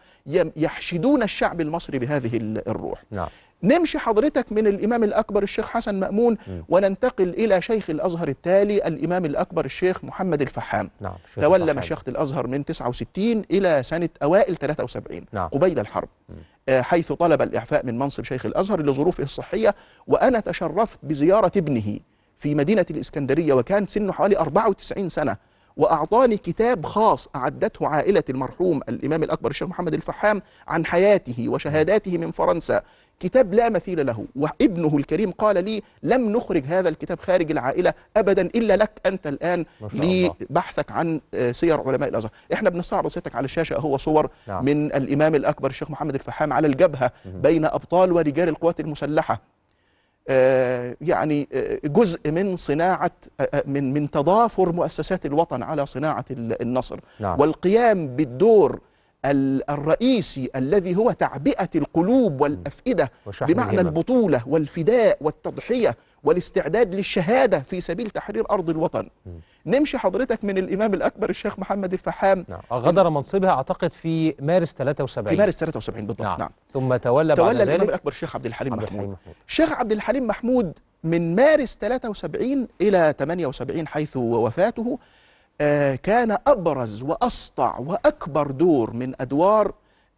يحشدون 0.56 1.22
الشعب 1.22 1.60
المصري 1.60 1.98
بهذه 1.98 2.36
ال- 2.36 2.68
الروح. 2.68 3.04
نعم. 3.10 3.28
نمشي 3.62 3.98
حضرتك 3.98 4.52
من 4.52 4.66
الإمام 4.66 5.04
الأكبر 5.04 5.42
الشيخ 5.42 5.68
حسن 5.68 5.94
مأمون 5.94 6.36
وننتقل 6.68 7.28
إلى 7.28 7.62
شيخ 7.62 7.90
الأزهر 7.90 8.28
التالي 8.28 8.86
الإمام 8.86 9.24
الأكبر 9.24 9.64
الشيخ 9.64 10.04
محمد 10.04 10.40
الفحام. 10.42 10.90
نعم 11.00 11.14
تولى. 11.42 11.74
مشيخة 11.74 12.04
الأزهر 12.08 12.46
من 12.46 12.64
69 12.64 13.44
إلى 13.50 13.82
سنة 13.82 14.08
أوائل 14.22 14.56
73 14.56 15.24
نعم. 15.32 15.48
قبيل 15.48 15.78
الحرب. 15.78 16.08
آه، 16.30 16.34
حيث 16.70 17.12
طلب 17.12 17.42
الإعفاء 17.42 17.86
من 17.86 17.98
منصب 17.98 18.24
شيخ 18.24 18.46
الأزهر 18.46 18.82
لظروفه 18.82 19.24
الصحية 19.24 19.74
وأنا 20.06 20.40
تشرفت 20.40 20.98
بزيارة 21.02 21.52
ابنه 21.56 21.98
في 22.36 22.54
مدينة 22.54 22.86
الإسكندرية 22.90 23.52
وكان 23.52 23.84
سنه 23.84 24.12
حوالي 24.12 24.38
94 24.38 25.08
سنة 25.08 25.36
وأعطاني 25.76 26.36
كتاب 26.36 26.86
خاص 26.86 27.28
أعدته 27.36 27.86
عائلة 27.88 28.24
المرحوم 28.30 28.80
الإمام 28.88 29.22
الأكبر 29.22 29.50
الشيخ 29.50 29.68
محمد 29.68 29.94
الفحام 29.94 30.42
عن 30.68 30.86
حياته 30.86 31.48
وشهاداته 31.48 32.18
من 32.18 32.30
فرنسا. 32.30 32.82
كتاب 33.20 33.54
لا 33.54 33.68
مثيل 33.68 34.06
له 34.06 34.24
وابنه 34.36 34.96
الكريم 34.96 35.30
قال 35.30 35.64
لي 35.64 35.82
لم 36.02 36.32
نخرج 36.32 36.64
هذا 36.64 36.88
الكتاب 36.88 37.20
خارج 37.20 37.50
العائلة 37.50 37.94
أبدا 38.16 38.42
إلا 38.42 38.76
لك 38.76 38.90
أنت 39.06 39.26
الآن. 39.26 39.64
لبحثك 39.94 40.90
عن 40.92 41.20
آه، 41.34 41.50
سير 41.50 41.80
علماء 41.88 42.08
الأزهر 42.08 42.30
إحنا 42.52 42.70
بنستعرض 42.70 43.08
سيادتك 43.10 43.34
على 43.34 43.44
الشاشة 43.44 43.76
هو 43.78 43.96
صور 43.96 44.30
نعم. 44.46 44.64
من 44.64 44.86
الإمام 44.94 45.34
الأكبر 45.34 45.68
الشيخ 45.70 45.90
محمد 45.90 46.14
الفحام 46.14 46.52
على 46.52 46.66
الجبهة 46.66 47.12
بين 47.26 47.64
أبطال 47.64 48.12
ورجال 48.12 48.48
القوات 48.48 48.80
المسلحة 48.80 49.40
آه، 50.28 50.96
يعني 51.00 51.48
آه، 51.52 51.78
جزء 51.84 52.30
من 52.30 52.56
صناعة 52.56 53.10
من 53.66 53.92
من 53.94 54.10
تضافر 54.10 54.72
مؤسسات 54.72 55.26
الوطن 55.26 55.62
على 55.62 55.86
صناعة 55.86 56.24
ال- 56.30 56.62
النصر 56.62 57.00
نعم. 57.20 57.40
والقيام 57.40 58.06
بالدور 58.08 58.72
ال- 58.74 58.80
الرئيسي 59.24 60.50
الذي 60.56 60.96
هو 60.96 61.10
تعبئة 61.10 61.68
القلوب 61.74 62.40
والأفئدة 62.40 63.12
بمعنى. 63.40 63.80
البطولة 63.80 64.42
والفداء 64.46 65.18
والتضحية 65.20 65.96
والاستعداد 66.24 66.94
للشهادة 66.94 67.60
في 67.60 67.80
سبيل 67.80 68.10
تحرير 68.10 68.50
أرض 68.50 68.70
الوطن. 68.70 69.08
نمشي 69.66 69.98
حضرتك 69.98 70.44
من 70.44 70.58
الإمام 70.58 70.94
الأكبر 70.94 71.30
الشيخ 71.30 71.58
محمد 71.58 71.92
الفحام. 71.92 72.44
نعم. 72.48 72.60
غادر 72.72 73.10
منصبها 73.10 73.50
أعتقد 73.50 73.92
في 73.92 74.34
مارس 74.40 74.72
73 74.74 75.28
في 75.28 75.36
مارس 75.36 75.56
73 75.56 76.06
بالضبط. 76.06 76.22
نعم. 76.22 76.38
نعم. 76.38 76.50
ثم 76.72 76.96
تولى 76.96 77.34
بعد 77.34 77.36
تولى 77.36 77.62
الإمام 77.62 77.80
ذلك 77.80 77.88
الأكبر 77.88 78.10
الشيخ 78.10 78.36
عبد 78.36 78.46
الحليم 78.46 78.72
عبد 78.72 78.82
محمود. 78.82 79.16
الشيخ 79.48 79.72
عبد 79.72 79.92
الحليم 79.92 80.26
محمود 80.26 80.78
من 81.04 81.36
مارس 81.36 81.76
73 81.80 82.68
إلى 82.80 83.14
78 83.18 83.86
حيث 83.86 84.16
وفاته 84.16 84.98
كان 86.02 86.36
أبرز 86.46 87.02
وأسطع 87.02 87.78
وأكبر 87.78 88.50
دور 88.50 88.92
من 88.92 89.14
أدوار 89.20 89.72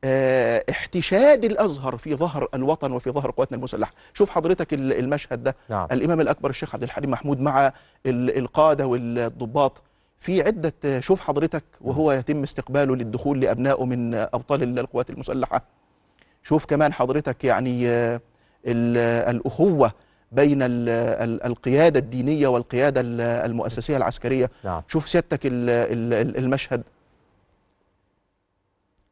آه، 0.04 0.64
احتشاد 0.70 1.44
الأزهر 1.44 1.96
في 1.96 2.14
ظهر 2.14 2.48
الوطن 2.54 2.92
وفي 2.92 3.10
ظهر 3.10 3.30
قواتنا 3.30 3.56
المسلحة. 3.58 3.92
شوف 4.14 4.30
حضرتك 4.30 4.74
ال- 4.74 4.92
المشهد 4.92 5.42
ده. 5.42 5.56
نعم. 5.68 5.88
الإمام 5.92 6.20
الأكبر 6.20 6.50
الشيخ 6.50 6.74
عبد 6.74 6.82
الحليم 6.82 7.10
محمود 7.10 7.40
مع 7.40 7.66
ال- 8.06 8.38
القادة 8.38 8.86
والضباط. 8.86 9.82
في 10.18 10.42
عدة 10.42 10.72
آه، 10.84 11.00
شوف 11.00 11.20
حضرتك 11.20 11.64
وهو 11.80 12.12
يتم 12.12 12.42
استقباله 12.42 12.96
للدخول 12.96 13.40
لأبنائه 13.40 13.84
من 13.84 14.14
آه، 14.14 14.30
أبطال 14.34 14.62
ال- 14.62 14.78
القوات 14.78 15.10
المسلحة. 15.10 15.62
شوف 16.42 16.64
كمان 16.64 16.92
حضرتك 16.92 17.44
يعني 17.44 17.88
آه، 17.88 18.20
ال- 18.66 19.30
الأخوة 19.36 19.92
بين 20.32 20.62
ال- 20.62 20.88
ال- 20.88 21.42
القيادة 21.46 22.00
الدينية 22.00 22.48
والقيادة 22.48 23.00
ال- 23.00 23.20
المؤسسية 23.20 23.96
العسكرية. 23.96 24.50
نعم. 24.64 24.82
شوف 24.88 25.08
سيادتك 25.08 25.46
ال- 25.46 25.70
ال- 25.70 26.36
المشهد. 26.36 26.82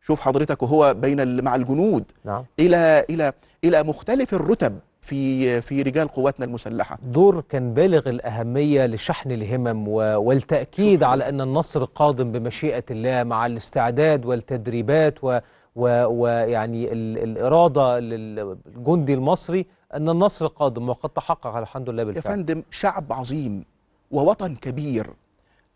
شوف 0.02 0.20
حضرتك 0.20 0.62
وهو 0.62 0.94
بين 0.94 1.44
مع 1.44 1.54
الجنود. 1.54 2.04
نعم. 2.24 2.44
إلى 2.60 3.04
إلى 3.10 3.32
إلى 3.64 3.82
مختلف 3.82 4.34
الرتب 4.34 4.78
في 5.02 5.60
في 5.60 5.82
رجال 5.82 6.08
قواتنا 6.08 6.46
المسلحة. 6.46 6.98
دور 7.02 7.40
كان 7.40 7.74
بالغ 7.74 8.08
الأهمية 8.08 8.86
لشحن 8.86 9.30
الهمم 9.30 9.88
و- 9.88 10.16
والتأكيد 10.16 11.02
على 11.02 11.28
أن 11.28 11.40
النصر 11.40 11.84
قادم 11.84 12.32
بمشيئة 12.32 12.84
الله 12.90 13.24
مع 13.24 13.46
الاستعداد 13.46 14.26
والتدريبات 14.26 15.14
و- 15.24 15.38
و- 15.76 16.06
ويعني 16.06 16.92
ال- 16.92 17.18
الإرادة 17.18 17.98
للجندي 17.98 19.14
المصري. 19.14 19.66
أن 19.94 20.08
النصر 20.08 20.46
قادم 20.46 20.88
وقد 20.88 21.10
تحقق 21.10 21.56
الحمد 21.56 21.88
لله 21.90 22.02
يا 22.02 22.06
بالفعل. 22.06 22.32
فندم 22.34 22.62
شعب 22.70 23.12
عظيم 23.12 23.64
ووطن 24.10 24.54
كبير 24.54 25.06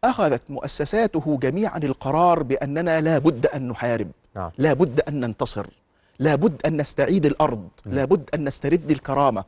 أخذت 0.05 0.51
مؤسساته 0.51 1.39
جميعا 1.43 1.79
القرار 1.79 2.43
بأننا 2.43 3.01
لا 3.01 3.19
بد 3.19 3.47
أن 3.47 3.69
نحارب 3.69 4.11
نعم. 4.37 4.51
لا 4.59 4.73
بد 4.73 5.01
أن 5.01 5.21
ننتصر 5.21 5.67
لا 6.19 6.35
بد 6.35 6.67
أن 6.67 6.77
نستعيد 6.77 7.27
الأرض 7.27 7.69
لا 7.87 8.05
بد 8.05 8.31
أن 8.35 8.45
نسترد 8.45 8.91
الكرامة. 8.91 9.45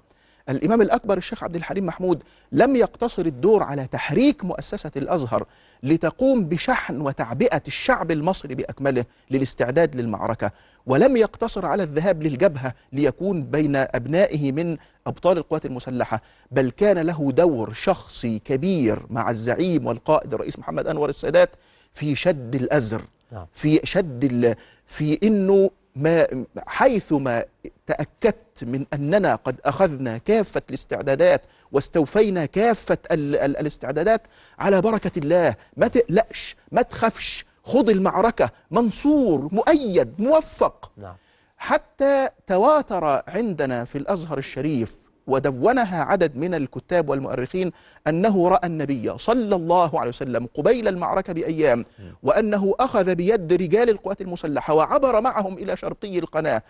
الإمام 0.49 0.83
الأكبر 0.83 1.19
الشيخ 1.19 1.45
عبد 1.45 1.57
الحليم 1.57 1.87
محمود 1.87 2.23
لم 2.53 2.77
يقتصر 2.77 3.27
الدور 3.27 3.63
على 3.63 3.87
تحريك 3.87 4.45
مؤسسة 4.45 4.91
الأزهر 4.97 5.47
لتقوم 5.83 6.45
بشحن 6.45 7.01
وتعبئة 7.01 7.63
الشعب 7.67 8.11
المصري 8.11 8.55
بأكمله 8.55 9.05
للاستعداد 9.31 9.97
للمعركة 9.97 10.51
ولم 10.87 11.17
يقتصر 11.17 11.67
على 11.67 11.83
الذهاب 11.83 12.23
للجبهة 12.23 12.75
ليكون 12.93 13.45
بين 13.45 13.77
أبنائه 13.77 14.53
من 14.53 14.77
أبطال 15.07 15.39
القوات 15.39 15.67
المسلحة 15.67 16.23
بل 16.51 16.71
كان 16.71 16.99
له 16.99 17.33
دور 17.33 17.73
شخصي 17.73 18.39
كبير 18.39 19.07
مع 19.11 19.31
الزعيم 19.31 19.87
والقائد 19.87 20.35
الرئيس 20.35 20.59
محمد 20.59 20.87
أنور 20.87 21.09
السادات 21.09 21.51
في 21.93 22.17
شد 22.17 22.55
الأزر 22.55 23.03
نعم. 23.33 23.47
في 23.53 23.81
شد. 23.85 24.57
في 24.87 25.19
إنه 25.23 25.71
ما 25.97 26.27
حيثما 26.67 27.45
تأكدت 27.87 28.65
من 28.65 28.87
أننا 28.95 29.35
قد 29.35 29.61
أخذنا 29.65 30.19
كافة 30.19 30.63
الاستعدادات 30.69 31.43
واستوفينا 31.73 32.47
كافة 32.47 32.99
ال... 33.11 33.37
ال... 33.37 33.57
الاستعدادات 33.57 34.23
على 34.59 34.81
بركة 34.81 35.19
الله. 35.19 35.55
ما 35.77 35.89
تقلقش 35.89 36.57
ما 36.73 36.83
تخافش. 36.83 37.45
خذ 37.65 37.91
المعركة. 37.91 38.51
منصور 38.71 39.49
مؤيد 39.53 40.15
موفق. 40.19 40.93
نعم. 40.97 41.15
حتى 41.57 42.29
تواتر 42.47 43.23
عندنا 43.29 43.85
في 43.85 43.99
الأزهر 43.99 44.39
الشريف 44.39 44.97
ودونها 45.27 46.05
عدد 46.05 46.37
من 46.37 46.55
الكتاب 46.55 47.09
والمؤرخين 47.09 47.73
أنه 48.07 48.49
رأى 48.49 48.67
النبي 48.67 49.19
صلى 49.19 49.57
الله 49.57 50.01
عليه 50.01 50.09
وسلم 50.09 50.49
قبيل 50.55 50.89
المعركة 50.89 51.33
بأيام 51.33 51.85
وأنه 52.23 52.75
أخذ 52.81 53.15
بيد 53.15 53.53
رجال 53.53 53.91
القوات 53.91 54.21
المسلحة 54.21 54.75
وعبر 54.75 55.21
معهم 55.21 55.59
إلى 55.59 55.77
شرقي 55.77 56.19
القناة. 56.19 56.63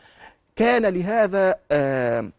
كان 0.57 0.87
لهذا 0.87 1.55
آه 1.71 2.31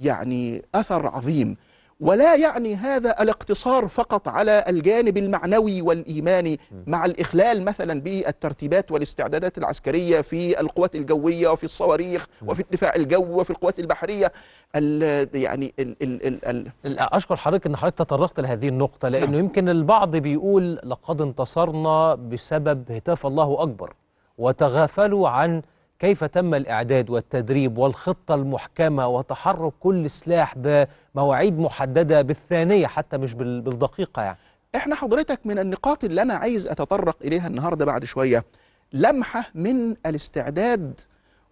يعني 0.00 0.62
أثر 0.74 1.06
عظيم. 1.06 1.56
ولا 2.00 2.34
يعني 2.36 2.74
هذا 2.74 3.22
الاقتصار 3.22 3.88
فقط 3.88 4.28
على 4.28 4.64
الجانب 4.68 5.16
المعنوي 5.16 5.82
والإيماني 5.82 6.60
مع 6.86 7.04
الإخلال 7.04 7.64
مثلا 7.64 8.00
بالترتيبات 8.00 8.92
والاستعدادات 8.92 9.58
العسكرية 9.58 10.20
في 10.20 10.60
القوات 10.60 10.94
الجوية 10.94 11.48
وفي 11.48 11.64
الصواريخ 11.64 12.26
وفي 12.46 12.60
الدفاع 12.60 12.94
الجوي 12.96 13.30
وفي 13.30 13.50
القوات 13.50 13.78
البحرية. 13.80 14.32
ال 14.76 15.28
يعني 15.36 15.74
ال 15.78 15.96
ال 16.02 16.26
ال 16.26 16.70
ال 16.86 16.98
أشكر 16.98 17.36
حضرتك 17.36 17.66
إن 17.66 17.76
حضرتك 17.76 17.98
تطرقت 17.98 18.40
لهذه 18.40 18.68
النقطة 18.68 19.08
لأنه 19.08 19.26
نعم. 19.26 19.34
يمكن 19.34 19.68
البعض 19.68 20.16
بيقول 20.16 20.80
لقد 20.84 21.20
انتصرنا 21.20 22.14
بسبب 22.14 22.92
هتاف 22.92 23.26
الله 23.26 23.62
أكبر 23.62 23.92
وتغافلوا 24.38 25.28
عن 25.28 25.62
كيف 25.98 26.24
تم 26.24 26.54
الإعداد 26.54 27.10
والتدريب 27.10 27.78
والخطة 27.78 28.34
المحكمة 28.34 29.08
وتحرك 29.08 29.72
كل 29.80 30.10
سلاح 30.10 30.54
بمواعيد 31.14 31.58
محددة 31.58 32.22
بالثانية 32.22 32.86
حتى 32.86 33.16
مش 33.18 33.34
بال- 33.34 33.60
بالدقيقة 33.60 34.22
يعني؟ 34.22 34.38
إحنا 34.76 34.94
حضرتك 34.94 35.40
من 35.44 35.58
النقاط 35.58 36.04
اللي 36.04 36.22
أنا 36.22 36.34
عايز 36.34 36.66
أتطرق 36.66 37.16
إليها 37.24 37.46
النهارده 37.46 37.84
بعد 37.84 38.04
شوية. 38.04 38.44
لمحة 38.92 39.44
من 39.54 39.90
الاستعداد 40.06 41.00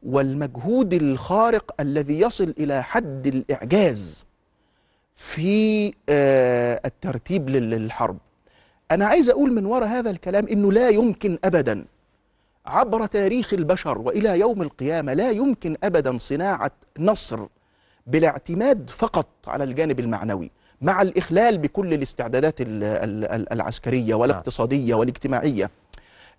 والمجهود 0.02 0.92
الخارق 0.94 1.74
الذي 1.80 2.20
يصل 2.20 2.54
إلى 2.59 2.82
حد 2.82 3.26
الإعجاز 3.26 4.26
في 5.14 5.92
آه، 6.09 6.80
الترتيب 6.85 7.48
لل- 7.50 7.70
للحرب. 7.70 8.18
أنا 8.90 9.06
عايز 9.06 9.30
أقول 9.30 9.52
من 9.54 9.66
وراء 9.66 9.88
هذا 9.88 10.11
الكلام 10.11 10.46
إنه 10.48 10.72
لا 10.72 10.88
يمكن 10.88 11.38
ابدا. 11.44 11.85
عبر 12.66 13.07
تاريخ 13.07 13.52
البشر 13.55 13.98
وإلى 13.98 14.38
يوم 14.40 14.62
القيامة 14.62 15.12
لا 15.12 15.31
يمكن 15.31 15.76
ابدا 15.85 16.18
صناعة 16.18 16.70
نصر 16.98 17.46
بالاعتماد 18.07 18.90
فقط 18.90 19.26
على 19.46 19.64
الجانب 19.64 20.00
المعنوي 20.00 20.50
مع 20.81 21.02
الإخلال 21.02 21.59
بكل 21.59 21.94
الاستعدادات 21.94 22.61
ال- 22.61 22.85
ال- 22.85 23.24
ال- 23.24 23.52
العسكرية 23.52 24.14
والاقتصادية 24.14 24.94
والاجتماعية. 24.94 25.70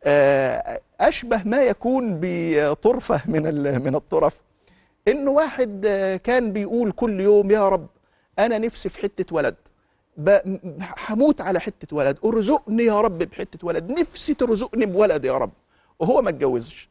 آه، 0.03 0.81
أشبه 1.01 1.41
ما 1.45 1.63
يكون 1.63 2.17
بطرفة 2.21 3.21
من 3.25 3.43
من 3.83 3.95
الطرف 3.95 4.37
إنه 5.07 5.31
واحد 5.31 5.85
آه، 5.85 6.15
كان 6.17 6.51
بيقول 6.53 6.91
كل 6.91 7.19
يوم 7.21 7.51
يا 7.51 7.69
رب 7.69 7.87
أنا 8.39 8.57
نفسي 8.57 8.89
في 8.89 9.01
حتة 9.01 9.35
ولد 9.35 9.55
هموت 11.09 11.41
على 11.41 11.59
حتة 11.59 11.95
ولد 11.97 12.17
أرزقني 12.25 12.83
يا 12.85 13.01
رب 13.01 13.17
بحتة 13.17 13.67
ولد 13.67 13.91
نفسي 13.99 14.33
ترزقني 14.33 14.85
بولد 14.85 15.25
يا 15.25 15.37
رب. 15.37 15.51
وهو 15.99 16.21
ما 16.21 16.29
اتجوزش. 16.29 16.89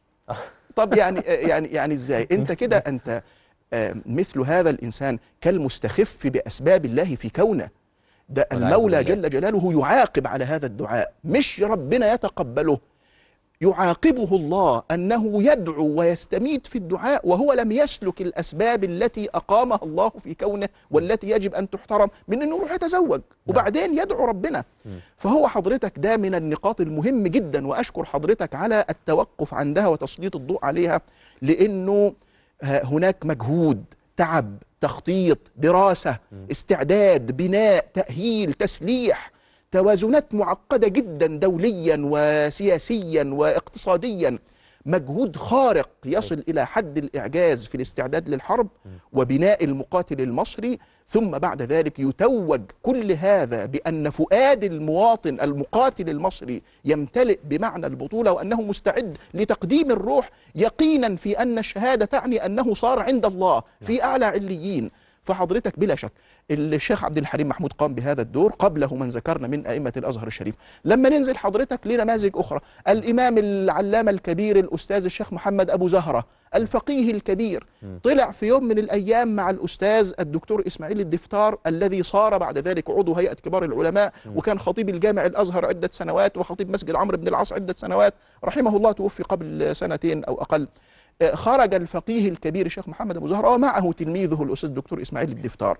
طب 0.75 0.93
يعني 0.93 1.19
يعني 1.25 1.67
يعني 1.67 1.93
إزاي؟ 1.93 2.27
أنت 2.31 2.51
كده 2.51 2.77
أنت 2.77 3.23
آه، 3.73 3.95
مثل 4.05 4.39
هذا 4.39 4.69
الإنسان 4.69 5.19
كالمستخف 5.41 6.27
بأسباب 6.27 6.85
الله 6.85 7.15
في 7.15 7.29
كونه 7.29 7.69
ده 8.29 8.47
المولى. 8.51 9.03
جل 9.03 9.29
جلاله 9.29 9.79
يعاقب 9.79 10.27
على 10.27 10.45
هذا 10.45 10.65
الدعاء 10.65 11.13
مش 11.23 11.61
ربنا 11.61 12.13
يتقبله. 12.13 12.79
يعاقبه 13.61 14.35
الله 14.35 14.81
أنه 14.91 15.43
يدعو 15.43 15.87
ويستميت 15.87 16.67
في 16.67 16.75
الدعاء 16.75 17.27
وهو 17.29 17.53
لم 17.53 17.71
يسلك 17.71 18.21
الأسباب 18.21 18.83
التي 18.83 19.29
أقامها 19.35 19.79
الله 19.83 20.09
في 20.09 20.33
كونه 20.33 20.69
والتي 20.91 21.29
يجب 21.29 21.53
أن 21.55 21.69
تحترم 21.69 22.09
من 22.27 22.41
أنه 22.41 22.55
يروح 22.57 22.71
يتزوج. 22.71 23.21
وبعدين 23.47 23.97
يدعو 23.97 24.25
ربنا. 24.25 24.63
فهو 25.17 25.47
حضرتك 25.47 25.93
ده 25.99 26.17
من 26.17 26.35
النقاط 26.35 26.81
المهم 26.81 27.23
جدا 27.27 27.67
وأشكر 27.67 28.03
حضرتك 28.03 28.55
على 28.55 28.85
التوقف 28.89 29.53
عندها 29.53 29.87
وتسليط 29.87 30.35
الضوء 30.35 30.65
عليها 30.65 31.01
لأنه 31.41 32.13
ه- 32.63 32.83
هناك 32.83 33.25
مجهود 33.25 33.83
تعب 34.17 34.57
تخطيط 34.81 35.37
دراسة 35.57 36.17
استعداد 36.51 37.37
بناء 37.37 37.85
تأهيل 37.93 38.53
تسليح 38.53 39.31
توازنات 39.71 40.35
معقدة 40.35 40.87
جدا 40.87 41.27
دوليا 41.27 41.97
وسياسيا 42.03 43.23
واقتصاديا. 43.23 44.39
مجهود 44.85 45.35
خارق 45.35 45.89
يصل 46.05 46.43
إلى 46.49 46.65
حد 46.65 46.97
الإعجاز 46.97 47.65
في 47.65 47.75
الاستعداد 47.75 48.29
للحرب 48.29 48.67
وبناء 49.13 49.63
المقاتل 49.63 50.21
المصري 50.21 50.79
ثم 51.07 51.29
بعد 51.29 51.61
ذلك 51.61 51.99
يتوج 51.99 52.61
كل 52.83 53.11
هذا 53.11 53.65
بأن 53.65 54.09
فؤاد 54.09 54.63
المواطن 54.63 55.39
المقاتل 55.41 56.09
المصري 56.09 56.61
يمتلئ 56.85 57.39
بمعنى 57.43 57.87
البطولة 57.87 58.31
وأنه 58.31 58.61
مستعد 58.61 59.17
لتقديم 59.33 59.91
الروح 59.91 60.29
يقينا 60.55 61.15
في 61.15 61.39
أن 61.41 61.57
الشهادة 61.57 62.05
تعني 62.05 62.45
أنه 62.45 62.73
صار 62.73 62.99
عند 62.99 63.25
الله 63.25 63.63
في 63.81 64.03
أعلى 64.03 64.25
عليين. 64.25 64.91
فحضرتك 65.27 65.79
بلا 65.79 65.95
شك 65.95 66.11
الشيخ 66.51 67.03
عبد 67.03 67.17
الحليم 67.17 67.47
محمود 67.47 67.73
قام 67.73 67.93
بهذا 67.95 68.21
الدور 68.21 68.51
قبله 68.51 68.95
من 68.95 69.07
ذكرنا 69.07 69.47
من 69.47 69.67
أئمة 69.67 69.93
الأزهر 69.97 70.27
الشريف. 70.27 70.55
لما 70.85 71.09
ننزل 71.09 71.37
حضرتك 71.37 71.87
لنماذج 71.87 72.31
أخرى 72.35 72.59
الإمام 72.87 73.37
العلامة 73.37 74.11
الكبير 74.11 74.59
الأستاذ 74.59 75.05
الشيخ 75.05 75.33
محمد 75.33 75.69
أبو 75.69 75.87
زهرة 75.87 76.25
الفقيه 76.55 77.11
الكبير 77.11 77.65
طلع 78.03 78.31
في 78.31 78.45
يوم 78.45 78.63
من 78.63 78.79
الأيام 78.79 79.35
مع 79.35 79.49
الأستاذ 79.49 80.13
الدكتور 80.19 80.63
إسماعيل 80.67 80.99
الدفتار 80.99 81.57
الذي 81.67 82.03
صار 82.03 82.37
بعد 82.37 82.57
ذلك 82.57 82.89
عضو 82.89 83.13
هيئة 83.13 83.33
كبار 83.33 83.65
العلماء 83.65 84.13
وكان 84.35 84.59
خطيب 84.59 84.89
الجامع 84.89 85.25
الأزهر 85.25 85.65
عدة 85.65 85.89
سنوات 85.91 86.37
وخطيب 86.37 86.71
مسجد 86.71 86.95
عمرو 86.95 87.17
بن 87.17 87.27
العاص 87.27 87.53
عدة 87.53 87.73
سنوات. 87.73 88.13
رحمه 88.43 88.77
الله 88.77 88.91
توفي 88.91 89.23
قبل 89.23 89.75
سنتين 89.75 90.23
أو 90.23 90.41
أقل. 90.41 90.61
آه، 90.61 90.67
خرج 91.33 91.73
الفقيه 91.73 92.29
الكبير 92.29 92.65
الشيخ 92.65 92.89
محمد 92.89 93.17
أبو 93.17 93.27
زهره 93.27 93.49
ومعه 93.49 93.91
تلميذه 93.91 94.43
الأستاذ 94.43 94.69
الدكتور 94.69 95.01
إسماعيل 95.01 95.29
الدفتار 95.31 95.77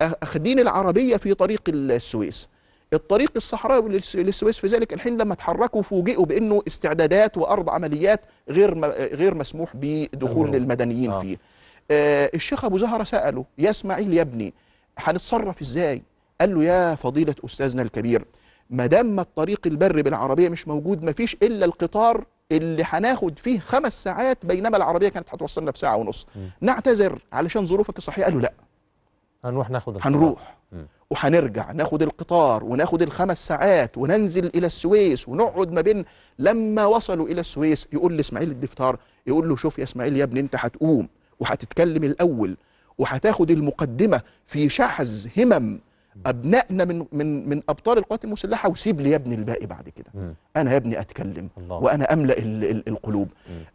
اخدين 0.00 0.58
العربية 0.58 1.16
في 1.16 1.34
طريق 1.34 1.62
السويس 1.68 2.48
الطريق 2.92 3.32
الصحراوي 3.36 3.98
للس- 4.00 4.16
للسويس 4.16 4.58
في 4.58 4.66
ذلك 4.66 4.92
الحين 4.92 5.16
لما 5.16 5.34
تحركوا 5.34 5.82
فوجئوا 5.82 6.26
بأنه 6.26 6.62
استعدادات 6.66 7.38
وأرض 7.38 7.70
عمليات 7.70 8.20
غير 8.50 8.78
غير 9.14 9.34
مسموح 9.34 9.70
بدخول 9.76 10.30
المرور. 10.46 10.48
للمدنيين 10.60 11.10
آه. 11.10 11.20
فيه 11.20 11.36
آه 11.90 12.30
الشيخ 12.34 12.64
أبو 12.64 12.76
زهره 12.76 13.04
سأله 13.04 13.44
يا 13.58 13.70
إسماعيل 13.70 14.14
يا 14.14 14.22
ابني 14.22 14.54
هنتصرف 14.98 15.60
إزاي 15.60 16.02
قال 16.40 16.54
له 16.54 16.64
يا 16.64 16.94
فضيلة 16.94 17.34
أستاذنا 17.44 17.82
الكبير 17.82 18.24
ما 18.70 18.86
دام 18.86 19.20
الطريق 19.20 19.60
البري 19.66 20.02
بالعربية 20.02 20.48
مش 20.48 20.68
موجود 20.68 21.02
ما 21.04 21.12
فيش 21.12 21.34
إلا 21.42 21.64
القطار 21.64 22.24
اللي 22.52 22.82
هناخد 22.86 23.38
فيه 23.38 23.58
خمس 23.60 24.02
ساعات 24.04 24.46
بينما 24.46 24.76
العربية 24.76 25.08
كانت 25.08 25.28
هتوصلنا 25.34 25.72
في 25.72 25.78
ساعة 25.78 25.96
ونص. 25.96 26.26
نعتذر 26.60 27.18
علشان 27.32 27.66
ظروفك 27.66 27.98
الصحيه 27.98 28.24
قال 28.24 28.34
له 28.34 28.40
لا. 28.40 28.52
هنروح 29.44 29.70
ناخد 29.70 29.94
القرار. 29.96 30.12
هنروح. 30.14 30.56
مم. 30.72 30.86
وهنرجع 31.10 31.72
ناخد 31.72 32.02
القطار 32.02 32.64
وناخد 32.64 33.02
الخمس 33.02 33.46
ساعات 33.46 33.98
وننزل 33.98 34.46
إلى 34.54 34.66
السويس 34.66 35.28
ونقعد 35.28 35.72
ما 35.72 35.80
بين 35.80 36.04
لما 36.38 36.84
وصلوا 36.86 37.26
إلى 37.28 37.40
السويس 37.40 37.88
يقول 37.92 38.16
لإسماعيل 38.16 38.50
الدفتار 38.50 38.98
يقول 39.26 39.48
له 39.48 39.56
شوف 39.56 39.78
يا 39.78 39.84
إسماعيل 39.84 40.16
يا 40.16 40.24
ابني 40.24 40.40
أنت 40.40 40.56
هتقوم 40.58 41.08
وهتتكلم 41.40 42.04
الأول 42.04 42.56
وهتاخد 42.98 43.50
المقدمة 43.50 44.20
في 44.46 44.68
شحذ 44.68 45.26
همم 45.38 45.80
أبنائنا 46.26 46.84
من 46.84 47.06
من 47.12 47.48
من 47.48 47.62
أبطال 47.68 47.98
القوات 47.98 48.24
المسلحة 48.24 48.70
وسيب 48.70 49.00
لي 49.00 49.10
يا 49.10 49.16
ابني 49.16 49.34
الباقي 49.34 49.66
بعد 49.66 49.88
كده. 49.88 50.34
أنا 50.56 50.72
يا 50.72 50.76
ابني 50.76 51.00
أتكلم 51.00 51.48
الله. 51.58 51.76
وأنا 51.76 52.12
أملأ 52.12 52.38
ال 52.38 52.64
ال 52.64 52.88
القلوب. 52.88 53.28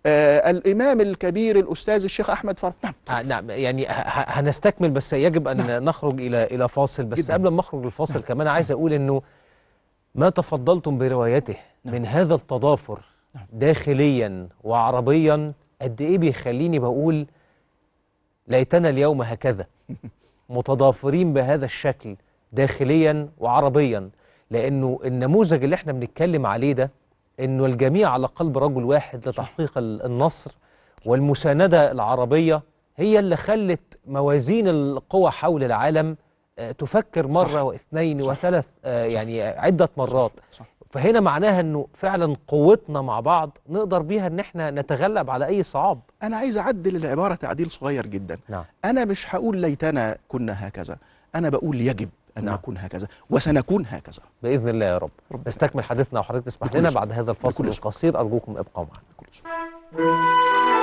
آه 0.06 0.50
الإمام 0.50 1.02
الكبير 1.02 1.60
الأستاذ 1.60 2.04
الشيخ 2.04 2.30
أحمد 2.30 2.60
فرح. 2.60 2.74
نعم. 2.84 2.94
آه 3.10 3.22
نعم. 3.22 3.50
يعني 3.50 3.86
هنستكمل 3.88 4.90
بس 4.90 5.14
يجب 5.14 5.48
أن 5.48 5.84
نخرج 5.84 6.22
إلى 6.22 6.44
إلى 6.44 6.70
فاصل. 6.70 7.04
بس 7.04 7.26
جداً. 7.26 7.34
قبل 7.34 7.48
ما 7.48 7.58
نخرج 7.58 7.84
للفاصل 7.84 8.22
كمان 8.22 8.48
عايز 8.48 8.72
أقول 8.72 8.94
إنه 8.94 9.22
ما 10.16 10.30
تفضلتم 10.30 10.98
بروايته 10.98 11.56
من 11.86 12.06
هذا 12.06 12.36
التضافر 12.36 13.00
داخليا 13.54 14.48
وعربيا 14.64 15.54
قد 15.82 16.02
إيه 16.02 16.18
بيخليني 16.18 16.80
بقول 16.80 17.26
ليتنا 18.48 18.90
اليوم 18.90 19.22
هكذا 19.22 19.66
متضافرين 20.50 21.34
بهذا 21.34 21.66
الشكل 21.66 22.16
داخليا 22.54 23.30
وعربيا 23.40 24.10
لأنه 24.52 25.00
النموذج 25.06 25.64
اللي 25.64 25.76
إحنا 25.76 25.92
بنتكلم 25.94 26.46
عليه 26.46 26.74
ده 26.74 26.92
إنه 27.40 27.66
الجميع 27.66 28.10
على 28.10 28.28
قلب 28.28 28.58
رجل 28.58 28.84
واحد 28.84 29.30
لتحقيق 29.30 29.78
ال- 29.78 30.06
النصر 30.06 30.52
والمساندة 31.06 31.92
العربية 31.92 32.62
هي 32.98 33.20
اللي 33.20 33.36
خلت 33.36 34.00
موازين 34.08 34.68
القوى 34.68 35.32
حول 35.32 35.64
العالم 35.64 36.16
آه، 36.60 36.72
تفكر 36.72 37.28
مرة 37.28 37.48
صح. 37.48 37.62
واثنين 37.62 38.22
صح. 38.22 38.30
وثلاث 38.32 38.66
آه، 38.86 39.06
يعني 39.06 39.42
عدة 39.42 39.90
مرات. 39.98 40.32
صح. 40.52 40.66
فهنا 40.90 41.20
معناها 41.20 41.60
إنه 41.60 41.88
فعلا 41.94 42.36
قوتنا 42.48 43.02
مع 43.02 43.20
بعض 43.20 43.58
نقدر 43.70 44.02
بيها 44.02 44.28
إن 44.28 44.40
إحنا 44.40 44.72
نتغلب 44.72 45.30
على 45.30 45.46
أي 45.46 45.64
صعاب. 45.64 46.00
أنا 46.24 46.38
عايز 46.38 46.58
أعدل 46.58 46.96
العبارة 46.96 47.36
تعديل 47.36 47.72
صغير 47.72 48.06
جدا. 48.08 48.38
نعم. 48.50 48.64
أنا 48.86 49.06
مش 49.06 49.36
هقول 49.36 49.58
ليتنا 49.58 50.18
كنا 50.28 50.68
هكذا. 50.68 50.98
أنا 51.36 51.50
بقول 51.50 51.82
يجب. 51.82 52.10
أن 52.38 52.46
نعم. 52.46 52.54
نكون 52.54 52.78
هكذا 52.78 53.08
وسنكون 53.30 53.86
هكذا 53.88 54.24
بإذن 54.44 54.70
الله 54.70 54.86
يا 54.86 54.98
رب 54.98 55.12
نستكمل 55.48 55.84
حديثنا 55.84 56.20
وحضرتك 56.20 56.46
تسمح 56.46 56.76
لنا. 56.76 56.92
بعد 56.92 57.12
هذا 57.12 57.32
الفاصل. 57.32 57.66
القصير 57.68 58.20
ارجوكم 58.20 58.58
ابقوا 58.58 58.86
معنا 58.86 60.83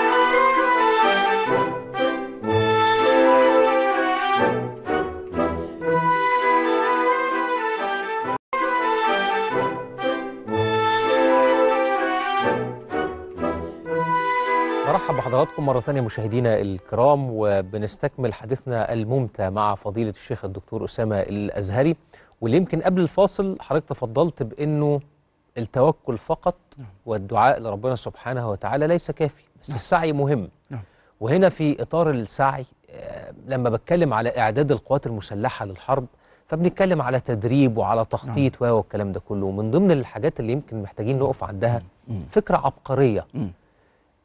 برحب 15.01 15.15
بحضراتكم 15.17 15.67
مرة 15.67 15.81
ثانية 15.81 16.01
مشاهدينا 16.01 16.61
الكرام 16.61 17.27
وبنستكمل 17.31 18.35
حديثنا 18.35 18.93
الممتع 18.93 19.51
مع 19.51 19.75
فضيلة 19.75 20.11
الشيخ 20.11 20.45
الدكتور 20.45 20.85
أسامة 20.85 21.21
الأزهري. 21.21 21.97
واللي 22.41 22.57
يمكن 22.57 22.81
قبل 22.81 23.01
الفاصل 23.03 23.57
حضرتك 23.61 23.89
تفضلت 23.89 24.43
بأنه 24.43 25.01
التوكل 25.59 26.19
فقط 26.19 26.57
والدعاء 27.07 27.61
لربنا 27.61 27.97
سبحانه 27.97 28.51
وتعالى 28.51 28.87
ليس 28.87 29.11
كافي 29.11 29.43
بس 29.61 29.71
السعي 29.75 30.13
مهم. 30.13 30.49
نعم. 30.71 30.81
وهنا 31.21 31.49
في 31.49 31.83
إطار 31.83 32.11
السعي 32.11 32.65
آه، 32.91 33.33
لما 33.47 33.71
بتكلم 33.71 34.15
على 34.15 34.39
إعداد 34.39 34.73
القوات 34.73 35.07
المسلحة 35.07 35.65
للحرب 35.67 36.07
فبنتكلم 36.47 37.03
على 37.03 37.21
تدريب 37.21 37.77
وعلى 37.79 38.05
تخطيط 38.05 38.63
و 38.63 38.65
والكلام 38.65 39.13
ده 39.13 39.21
كله. 39.21 39.47
ومن 39.47 39.71
ضمن 39.71 39.91
الحاجات 39.91 40.41
اللي 40.41 40.53
يمكن 40.53 40.83
محتاجين 40.83 41.19
نقف 41.19 41.45
عندها. 41.45 41.83
فكرة 42.31 42.57
عبقرية. 42.57 43.27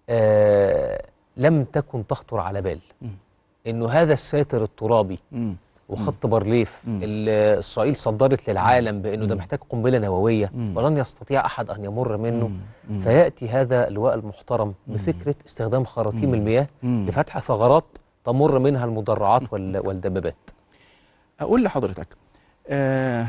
آه 0.09 1.01
لم 1.37 1.63
تكن 1.63 2.07
تخطر 2.07 2.39
على 2.39 2.61
بال. 2.61 2.79
إنه 3.67 3.89
هذا 3.89 4.13
الساتر 4.13 4.63
الترابي. 4.63 5.19
وخط 5.89 6.25
بارليف. 6.25 6.83
اللي 6.87 7.59
إسرائيل 7.59 7.95
صدرت 7.95 8.49
للعالم 8.49 9.01
بإنه 9.01 9.25
ده 9.25 9.35
محتاج 9.35 9.59
قنبلة 9.69 9.97
نووية. 9.99 10.51
ولن 10.75 10.97
يستطيع 10.97 11.45
أحد 11.45 11.69
أن 11.69 11.85
يمر 11.85 12.17
منه. 12.17 12.51
فيأتي 13.03 13.49
هذا 13.49 13.87
اللواء 13.87 14.15
المحترم 14.15 14.73
بفكرة 14.87 15.35
استخدام 15.47 15.85
خراطيم 15.85 16.33
المياه. 16.33 16.67
لفتح 16.83 17.39
ثغرات 17.39 17.85
تمر 18.23 18.59
منها 18.59 18.85
المدرعات 18.85 19.53
وال- 19.53 19.87
والدبابات 19.87 20.35
أقول 21.39 21.63
لحضرتك 21.63 22.07
آه 22.67 23.27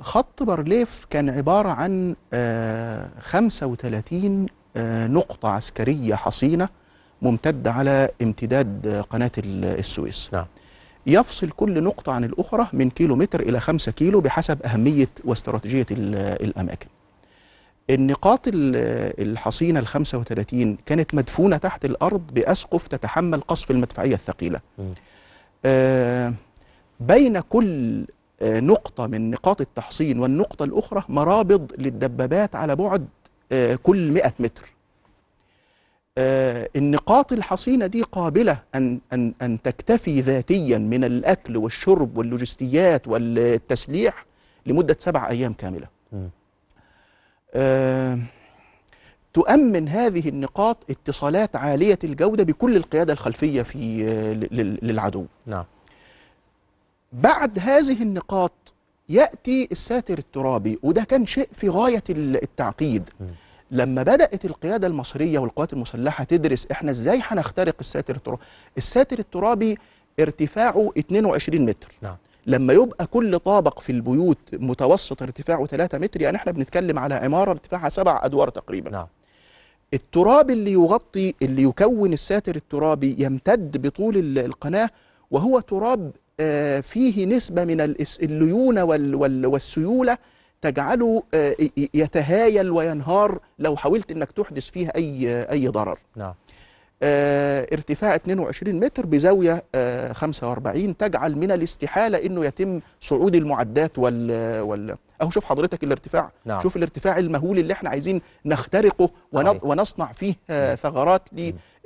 خط 0.00 0.42
بارليف 0.42 1.04
كان 1.10 1.30
عبارة 1.30 1.68
عن 1.68 2.16
آه 2.32 3.08
35 3.20 4.46
آه 4.76 5.06
نقطة 5.06 5.48
عسكرية 5.48 6.14
حصينة 6.14 6.68
ممتدة 7.22 7.72
على 7.72 8.10
امتداد 8.22 8.86
آه، 8.86 9.00
قناة 9.00 9.30
ال- 9.38 9.64
السويس. 9.78 10.30
نعم. 10.32 10.46
يفصل 11.06 11.50
كل 11.50 11.82
نقطة 11.82 12.12
عن 12.12 12.24
الأخرى 12.24 12.68
من 12.72 12.90
كيلو 12.90 13.16
متر 13.16 13.40
إلى 13.40 13.60
خمسة 13.60 13.92
كيلو 13.92 14.20
بحسب 14.20 14.62
أهمية 14.62 15.08
واستراتيجية 15.24 15.86
ال- 15.90 16.14
الأماكن. 16.44 16.86
النقاط 17.90 18.48
ال- 18.48 19.22
الحصينة 19.28 19.80
ال 19.80 19.86
35 19.86 20.78
كانت 20.86 21.14
مدفونة 21.14 21.56
تحت 21.56 21.84
الأرض 21.84 22.22
بأسقف 22.34 22.86
تتحمل 22.86 23.40
قصف 23.40 23.70
المدفعية 23.70 24.14
الثقيلة. 24.14 24.60
آه، 25.64 26.34
بين 27.00 27.40
كل 27.40 28.00
آه، 28.00 28.06
نقطة 28.42 29.06
من 29.06 29.30
نقاط 29.30 29.60
التحصين 29.60 30.18
والنقطة 30.18 30.64
الأخرى 30.64 31.04
مرابض 31.08 31.72
للدبابات 31.78 32.54
على 32.54 32.76
بعد 32.76 33.06
آه، 33.52 33.74
كل 33.82 34.10
100 34.12 34.32
متر. 34.38 34.72
آه، 36.18 36.68
النقاط 36.76 37.32
الحصينة 37.32 37.86
دي 37.86 38.02
قابلة 38.02 38.58
أن, 38.74 39.00
أن, 39.12 39.34
أن 39.42 39.62
تكتفي 39.62 40.20
ذاتيا 40.20 40.78
من 40.78 41.04
الأكل 41.04 41.56
والشرب 41.56 42.18
واللوجستيات 42.18 43.08
والتسليح 43.08 44.26
لمدة 44.66 44.96
سبع 44.98 45.28
أيام 45.30 45.52
كاملة. 45.52 45.86
آه، 47.54 48.18
تؤمن 49.34 49.88
هذه 49.88 50.28
النقاط 50.28 50.76
اتصالات 50.90 51.56
عالية 51.56 51.98
الجودة 52.04 52.44
بكل 52.44 52.76
القيادة 52.76 53.12
الخلفية 53.12 53.62
في 53.62 54.08
آه، 54.08 54.32
لل- 54.32 54.78
للعدو. 54.82 55.24
نعم. 55.46 55.64
بعد 57.12 57.58
هذه 57.58 58.02
النقاط 58.02 58.52
يأتي 59.08 59.68
الساتر 59.72 60.18
الترابي 60.18 60.78
وده 60.82 61.04
كان 61.04 61.26
شيء 61.26 61.48
في 61.52 61.68
غاية 61.68 62.02
ال- 62.10 62.42
التعقيد. 62.42 63.10
لما 63.70 64.02
بدأت 64.02 64.44
القيادة 64.44 64.86
المصرية 64.86 65.38
والقوات 65.38 65.72
المسلحة 65.72 66.24
تدرس 66.24 66.66
إحنا 66.72 66.90
إزاي 66.90 67.20
هنخترق 67.22 67.74
الساتر 67.80 68.16
الترابي 68.16 68.40
الساتر 68.76 69.18
الترابي 69.18 69.78
ارتفاعه 70.20 70.90
22 70.98 71.66
متر. 71.66 71.88
نعم. 72.02 72.16
لما 72.46 72.72
يبقى 72.72 73.06
كل 73.06 73.38
طابق 73.38 73.80
في 73.80 73.92
البيوت 73.92 74.38
متوسط 74.52 75.22
ارتفاعه 75.22 75.66
3 75.66 75.98
متر 75.98 76.22
يعني 76.22 76.36
إحنا 76.36 76.52
بنتكلم 76.52 76.98
على 76.98 77.14
عمارة 77.14 77.50
ارتفاعها 77.50 77.88
سبع 77.88 78.20
أدوار 78.24 78.48
تقريبا. 78.48 78.90
نعم. 78.90 79.06
التراب 79.94 80.50
اللي 80.50 80.72
يغطي 80.72 81.34
اللي 81.42 81.62
يكون 81.62 82.12
الساتر 82.12 82.56
الترابي 82.56 83.16
يمتد 83.18 83.86
بطول 83.86 84.16
ال- 84.16 84.38
القناة 84.38 84.90
وهو 85.30 85.60
تراب 85.60 86.10
فيه 86.80 87.26
نسبة 87.26 87.64
من 87.64 87.80
الليونة 88.22 88.84
وال- 88.84 89.14
وال- 89.14 89.46
والسيولة 89.46 90.18
تجعله 90.62 91.22
آه، 91.34 91.56
يتهايل 91.94 92.70
وينهار 92.70 93.38
لو 93.58 93.76
حاولت 93.76 94.10
إنك 94.10 94.30
تحدث 94.32 94.66
فيه 94.68 94.88
اي 94.96 95.42
أي 95.50 95.68
ضرر. 95.68 95.98
نعم. 96.16 96.34
آه، 97.02 97.66
ارتفاع 97.72 98.14
22 98.14 98.80
متر 98.80 99.06
بزاوية 99.06 99.64
آه، 99.74 100.12
45 100.12 100.96
تجعل 100.96 101.36
من 101.36 101.52
الاستحالة 101.52 102.26
إنه 102.26 102.44
يتم 102.44 102.80
صعود 103.00 103.34
المعدات 103.34 103.98
وال 103.98 104.60
وال 104.60 104.96
أهو 105.22 105.30
شوف 105.30 105.44
حضرتك 105.44 105.84
الارتفاع. 105.84 106.30
نعم. 106.44 106.60
شوف 106.60 106.76
الارتفاع 106.76 107.18
المهول 107.18 107.58
اللي 107.58 107.72
إحنا 107.72 107.90
عايزين 107.90 108.20
نخترقه 108.46 109.10
ون-. 109.32 109.58
ونصنع 109.62 110.12
فيه 110.12 110.34
آه، 110.50 110.74
ثغرات 110.74 111.22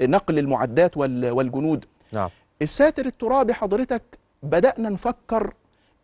لنقل 0.01 0.39
المعدات 0.39 0.97
وال- 0.97 1.31
والجنود. 1.31 1.85
نعم. 2.13 2.29
الساتر 2.63 3.07
الترابي 3.07 3.55
حضرتك 3.55 4.03
بدأنا 4.45 4.89
نفكر 4.89 5.55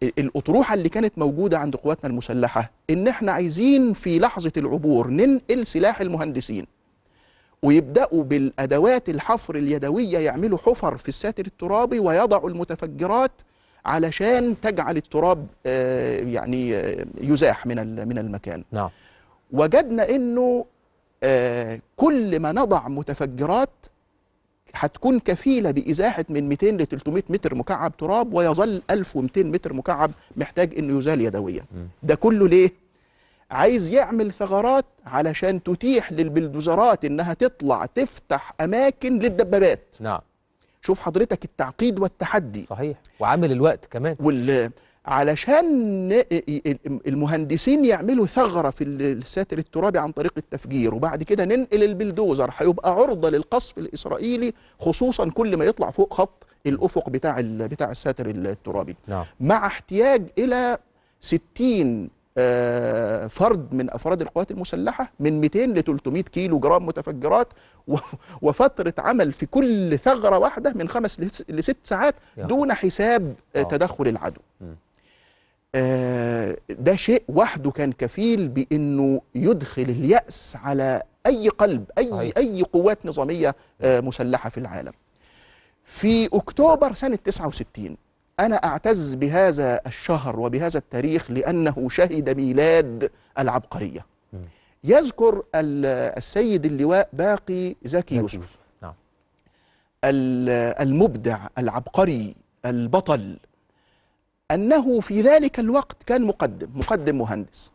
ال- 0.03 0.12
الأطروحة 0.18 0.74
اللي 0.74 0.88
كانت 0.88 1.18
موجودة 1.18 1.59
عند 1.59 1.76
قواتنا 1.76 2.11
المسلحة 2.11 2.70
إن 2.90 3.09
إحنا 3.09 3.33
عايزين 3.33 3.92
في 3.92 4.18
لحظة 4.18 4.53
العبور 4.57 5.09
ننقل 5.11 5.66
سلاح 5.66 6.00
المهندسين 6.00 6.66
ويبدأوا 7.62 8.22
بالأدوات 8.24 9.09
الحفر 9.09 9.57
اليدوية 9.57 10.18
يعملوا 10.18 10.59
حفر 10.59 10.96
في 10.96 11.09
الساتر 11.09 11.46
الترابي 11.46 11.98
ويضعوا 11.98 12.48
المتفجرات 12.50 13.33
علشان 13.85 14.61
تجعل 14.61 14.96
التراب 14.96 15.46
آه، 15.66 16.18
يعني 16.20 16.76
آه، 16.76 17.07
يزاح 17.20 17.66
من 17.66 18.09
من 18.09 18.18
المكان. 18.18 18.64
نعم. 18.72 18.90
وجدنا 19.53 20.09
إنه 20.11 20.64
آه 21.22 21.81
كل 21.96 22.40
ما 22.40 22.53
نضع 22.53 22.88
متفجرات 22.88 23.70
هتكون 24.74 25.18
كفيلة 25.18 25.70
بإزاحة 25.70 26.24
من 26.28 26.48
200 26.48 26.66
ل 26.66 26.87
300 26.87 27.22
متر 27.28 27.54
مكعب 27.54 27.96
تراب 27.96 28.35
ويظل 28.35 28.83
1200 28.90 29.42
متر 29.42 29.72
مكعب 29.72 30.11
محتاج 30.37 30.78
إنه 30.78 30.98
يزال 30.98 31.20
يدويا. 31.20 31.64
ده 32.02 32.14
كله 32.14 32.48
ليه؟ 32.48 32.70
عايز 33.50 33.92
يعمل 33.92 34.33
ثغرات 34.33 34.85
علشان 35.06 35.62
تتيح 35.62 36.12
للبلدوزرات 36.12 37.04
إنها 37.04 37.35
تطلع 37.35 37.87
تفتح 37.87 38.54
أماكن 38.61 39.18
للدبابات. 39.18 39.96
نعم. 40.00 40.20
شوف 40.83 41.00
حضرتك 41.00 41.44
التعقيد 41.44 41.98
والتحدي. 41.98 42.66
صحيح. 42.70 42.96
وعامل 43.20 43.52
الوقت 43.52 43.87
كمان. 43.87 44.16
وال 44.20 44.70
علشان 45.06 46.22
المهندسين 47.06 47.84
يعملوا 47.84 48.26
ثغرة 48.26 48.70
في 48.70 48.84
الساتر 48.84 49.58
الترابي 49.58 49.98
عن 49.98 50.12
طريق 50.12 50.32
التفجير 50.36 50.94
وبعد 50.94 51.22
كده 51.22 51.44
ننقل 51.44 51.82
البلدوزر. 51.82 52.50
هيبقى 52.56 52.92
عرضة 52.92 53.30
للقصف 53.30 53.78
الإسرائيلي 53.78 54.52
خصوصا 54.80 55.30
كل 55.30 55.56
ما 55.56 55.64
يطلع 55.64 55.90
فوق 55.90 56.14
خط 56.14 56.46
الأفق 56.66 57.10
بتاع 57.10 57.36
بتاع 57.40 57.90
الساتر 57.90 58.26
الترابي. 58.30 58.96
نعم. 59.08 59.24
مع 59.40 59.66
احتياج 59.66 60.22
إلى 60.38 60.78
60 61.20 62.10
آه، 62.38 63.26
فرد 63.26 63.74
من 63.74 63.90
أفراد 63.90 64.20
القوات 64.20 64.50
المسلحة 64.50 65.12
من 65.20 65.40
200 65.40 65.58
ل 65.66 65.82
300 65.82 66.22
كيلو 66.22 66.58
جرام 66.58 66.86
متفجرات 66.86 67.48
و- 67.88 67.96
وفترة 68.42 68.94
عمل 68.98 69.32
في 69.32 69.46
كل 69.46 69.98
ثغرة 69.98 70.38
واحدة 70.38 70.72
من 70.76 70.88
خمس 70.88 71.20
لس- 71.20 71.44
لست 71.48 71.76
ساعات 71.84 72.14
دون 72.48 72.72
حساب 72.74 73.34
آه، 73.56 73.60
آه. 73.60 73.62
تدخل 73.62 74.08
العدو. 74.08 74.40
ده 76.70 76.96
شيء 76.96 77.22
وحده 77.28 77.70
كان 77.70 77.92
كفيل 77.92 78.48
بإنه 78.48 79.20
يدخل 79.35 79.83
اليأس 79.83 80.56
على 80.56 81.02
أي 81.26 81.48
قلب 81.48 81.85
أي 81.98 82.11
صحيح. 82.11 82.33
أي 82.37 82.62
قوات 82.62 83.06
نظامية 83.06 83.54
آه، 83.80 84.00
مسلحة 84.00 84.50
في 84.50 84.58
العالم. 84.58 84.92
في 85.85 86.27
أكتوبر 86.27 86.92
سنة 86.94 87.16
69 87.16 87.96
أنا 88.40 88.56
أعتز 88.56 89.14
بهذا 89.14 89.81
الشهر 89.87 90.40
وبهذا 90.40 90.79
التاريخ 90.79 91.31
لأنه 91.31 91.88
شهد 91.88 92.31
ميلاد 92.37 93.10
العبقرية. 93.38 94.06
يذكر 94.85 95.38
ال- 95.54 95.87
السيد 96.16 96.66
اللواء 96.66 97.08
باقي 97.12 97.75
زكي 97.85 98.14
يوسف 98.16 98.58
نعم 98.83 98.94
ال- 100.04 100.48
المبدع 100.88 101.38
العبقري 101.58 102.35
البطل 102.64 103.38
أنه 104.51 105.01
في 105.01 105.21
ذلك 105.21 105.59
الوقت 105.61 106.03
كان 106.07 106.23
مقدم 106.25 106.69
مقدم 106.75 107.19
مهندس. 107.19 107.73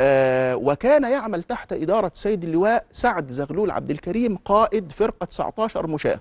آه 0.00 0.56
وكان 0.56 1.02
يعمل 1.12 1.42
تحت 1.42 1.72
إدارة 1.72 2.10
سيد 2.14 2.44
اللواء 2.44 2.84
سعد 2.92 3.30
زغلول 3.30 3.70
عبد 3.70 3.90
الكريم 3.90 4.36
قائد 4.36 4.92
فرقة 4.92 5.24
19 5.24 5.86
مشاة. 5.86 6.20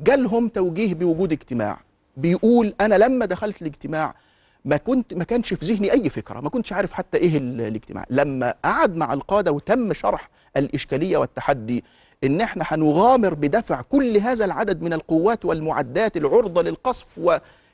جالهم 0.00 0.48
توجيه 0.48 0.94
بوجود 0.94 1.32
اجتماع. 1.32 1.80
بيقول 2.16 2.74
أنا 2.80 2.94
لما 2.94 3.26
دخلت 3.26 3.62
الاجتماع 3.62 4.14
ما 4.64 4.76
كنت 4.76 5.14
ما 5.14 5.24
كانش 5.24 5.54
في 5.54 5.64
ذهني 5.66 5.92
أي 5.92 6.08
فكرة 6.08 6.40
ما 6.40 6.48
كنتش 6.50 6.72
عارف 6.72 6.92
حتى 6.92 7.18
إيه 7.18 7.36
ال- 7.38 7.60
الاجتماع. 7.60 8.04
لما 8.10 8.54
قعد 8.64 8.96
مع 8.96 9.12
القادة 9.12 9.52
وتم 9.52 9.92
شرح 9.92 10.28
الإشكالية 10.56 11.16
والتحدي 11.16 11.84
إن 12.24 12.40
إحنا 12.40 12.64
هنغامر 12.68 13.34
بدفع 13.34 13.80
كل 13.82 14.16
هذا 14.16 14.44
العدد 14.44 14.82
من 14.82 14.92
القوات 14.92 15.44
والمعدات 15.44 16.16
العرضة 16.16 16.62
للقصف 16.62 17.18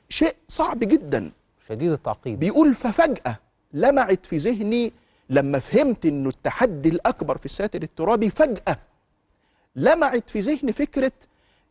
وشيء 0.09 0.35
صعب 0.47 0.79
جدا 0.79 1.31
شديد 1.69 1.91
التعقيد 1.91 2.39
بيقول 2.39 2.73
ففجأة 2.73 3.39
لمعت 3.73 4.25
في 4.25 4.37
ذهني 4.37 4.93
لما 5.29 5.59
فهمت 5.59 6.05
إنه 6.05 6.29
التحدي 6.29 6.89
الأكبر 6.89 7.37
في 7.37 7.45
الساتر 7.45 7.81
الترابي 7.81 8.29
فجأة 8.29 8.77
لمعت 9.75 10.29
في 10.29 10.39
ذهني 10.39 10.71
فكرة 10.71 11.11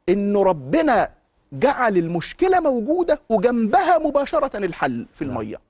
إنه 0.08 0.42
ربنا 0.42 1.10
جعل 1.52 1.96
المشكلة 1.98 2.60
موجودة 2.60 3.20
وجنبها 3.28 3.98
مباشرة 3.98 4.56
الحل 4.56 5.06
في 5.12 5.24
نعم. 5.24 5.40
المية. 5.40 5.60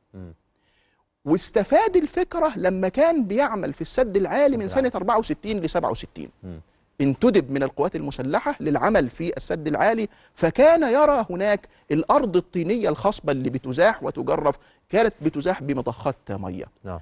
واستفاد 1.25 1.97
الفكرة 1.97 2.53
لما 2.59 2.89
كان 2.89 3.25
بيعمل 3.25 3.73
في 3.73 3.81
السد 3.81 4.17
العالي 4.17 4.57
من 4.57 4.69
سنة 4.69 4.93
64 4.95 5.53
ل 5.53 5.69
67 5.69 6.29
مم. 6.43 6.61
انتدب 7.01 7.51
من 7.51 7.63
القوات 7.63 7.97
المسلحة 7.97 8.55
للعمل 8.61 9.11
في 9.11 9.37
السد 9.37 9.69
العالي 9.69 10.09
فكان 10.35 10.83
يرى 10.83 11.27
هناك 11.31 11.69
الأرض 11.91 12.37
الطينية 12.37 12.89
الخصبة 12.89 13.33
اللي 13.33 13.51
بتزاح 13.51 14.03
وتجرف 14.03 14.57
كانت 14.89 15.15
بتزاح 15.23 15.63
بمضخات 15.63 16.17
مية. 16.31 16.65
نعم. 16.85 17.01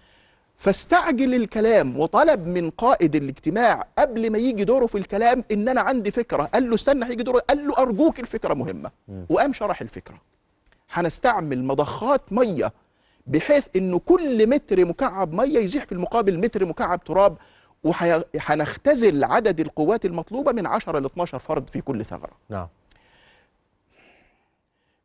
فاستعجل 0.56 1.34
الكلام 1.34 1.98
وطلب 2.00 2.46
من 2.46 2.70
قائد 2.70 3.16
الاجتماع 3.16 3.86
قبل 3.98 4.30
ما 4.30 4.38
يجي 4.38 4.64
دوره 4.64 4.86
في 4.86 4.98
الكلام 4.98 5.44
إن 5.52 5.68
أنا 5.68 5.80
عندي 5.80 6.10
فكرة. 6.10 6.42
قال 6.42 6.68
له 6.68 6.74
استنى 6.74 7.04
هيجي 7.04 7.22
دوره. 7.22 7.38
قال 7.38 7.68
له 7.68 7.78
أرجوك 7.78 8.20
الفكرة 8.20 8.54
مهمة. 8.54 8.90
وقام 9.28 9.52
شرح 9.52 9.80
الفكرة. 9.80 10.20
هنستعمل 10.92 11.64
مضخات 11.64 12.32
مية 12.32 12.72
بحيث 13.26 13.66
إنه 13.76 13.98
كل 13.98 14.48
متر 14.48 14.84
مكعب 14.84 15.34
مية 15.34 15.58
يزيح 15.58 15.84
في 15.84 15.92
المقابل 15.92 16.38
متر 16.38 16.64
مكعب 16.64 17.04
تراب. 17.04 17.36
وهنختزل 17.84 19.24
عدد 19.24 19.60
القوات 19.60 20.04
المطلوبة 20.04 20.52
من 20.52 20.66
10 20.66 20.98
ل 20.98 21.04
12 21.06 21.38
فرد 21.38 21.70
في 21.70 21.80
كل 21.80 22.04
ثغرة. 22.04 22.32
نعم. 22.48 22.68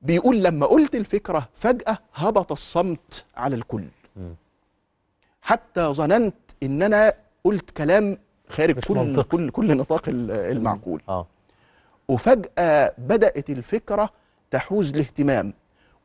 بيقول 0.02 0.44
لما 0.44 0.66
قلت 0.66 0.96
الفكرة 0.96 1.50
فجأة 1.56 1.98
هبط 2.14 2.52
الصمت 2.52 3.26
على 3.38 3.56
الكل. 3.56 3.84
حتى 5.42 5.82
ظننت 5.82 6.34
إن 6.64 6.84
أنا 6.84 7.14
قلت 7.44 7.72
كلام 7.72 8.18
خارج 8.50 8.80
كل. 8.86 9.24
كل 9.24 9.50
كل 9.50 9.78
نطاق 9.78 10.10
ال- 10.10 10.32
المعقول. 10.32 11.02
آه. 11.10 11.28
وفجأة 12.08 12.94
بدأت 12.98 13.50
الفكرة 13.50 14.10
تحوز 14.52 14.94
الاهتمام 14.94 15.54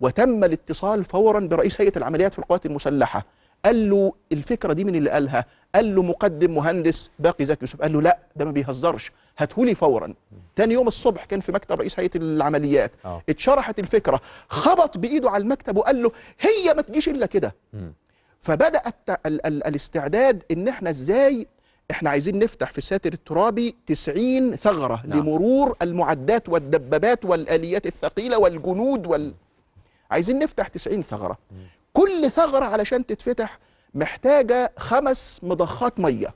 وتم 0.00 0.44
الاتصال 0.44 1.04
فورا 1.04 1.40
برئيس 1.40 1.80
هيئة 1.80 1.92
العمليات 1.98 2.32
في 2.32 2.38
القوات 2.38 2.66
المسلحة 2.66 3.24
قال 3.64 3.90
له 3.90 4.12
الفكرة 4.32 4.72
دي 4.72 4.84
من 4.84 4.94
اللي 4.94 5.10
قالها. 5.10 5.44
قال 5.74 5.94
له 5.94 6.02
مقدم 6.02 6.54
مهندس 6.54 7.10
باقي 7.18 7.44
زكي 7.44 7.58
يوسف. 7.62 7.82
قال 7.82 7.92
له 7.92 8.02
لا 8.02 8.18
ده 8.36 8.44
ما 8.44 8.50
بيهزرش. 8.50 9.12
هاتهولي 9.38 9.74
فورا. 9.74 10.14
تاني 10.56 10.74
يوم 10.74 10.86
الصبح 10.86 11.24
كان 11.24 11.40
في 11.40 11.52
مكتب 11.52 11.80
رئيس 11.80 12.00
هيئة 12.00 12.10
العمليات. 12.16 12.92
آه. 13.04 13.22
اتشرحت 13.28 13.78
الفكرة. 13.78 14.20
خبط 14.48 14.98
بإيده 14.98 15.30
على 15.30 15.42
المكتب 15.42 15.76
وقال 15.76 16.02
له 16.02 16.12
هي 16.40 16.74
ما 16.74 16.82
تجيش 16.82 17.08
إلا 17.08 17.26
كده. 17.26 17.54
مم. 17.72 17.92
فبدأ 18.40 18.82
الت... 18.86 19.10
ال... 19.26 19.46
ال... 19.46 19.66
الاستعداد 19.66 20.42
إن 20.50 20.68
إحنا 20.68 20.90
إزاي 20.90 21.46
إحنا 21.90 22.10
عايزين 22.10 22.38
نفتح 22.38 22.70
في 22.72 22.78
الساتر 22.78 23.12
الترابي 23.12 23.76
90 23.86 24.56
ثغرة 24.56 25.02
نعم. 25.06 25.18
لمرور 25.18 25.76
المعدات 25.82 26.48
والدبابات 26.48 27.24
والآليات 27.24 27.86
الثقيلة 27.86 28.38
والجنود 28.38 29.06
وال 29.06 29.34
عايزين 30.10 30.38
نفتح 30.38 30.68
90 30.68 31.02
ثغرة. 31.02 31.38
كل 31.92 32.30
ثغرة 32.30 32.64
علشان 32.64 33.06
تتفتح 33.06 33.58
محتاجة 33.94 34.72
خمس 34.78 35.40
مضخات 35.42 36.00
مية. 36.00 36.34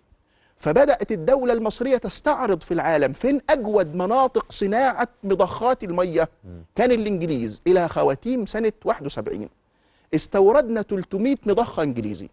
فبدأت 0.57 1.13
الدولة 1.13 1.53
المصرية 1.53 1.97
تستعرض 1.97 2.63
في 2.63 2.75
العالم 2.75 3.13
فين 3.13 3.41
أجود 3.51 3.95
مناطق 3.95 4.53
صناعة 4.53 5.09
مضخات 5.25 5.85
المية؟ 5.85 6.29
كان 6.75 6.93
الإنجليز 6.93 7.63
إلى 7.67 7.89
خواتيم 7.89 8.47
سنة 8.47 8.73
71 8.85 9.49
استوردنا 10.15 10.83
300 10.83 11.37
مضخة 11.47 11.83
إنجليزي. 11.83 12.29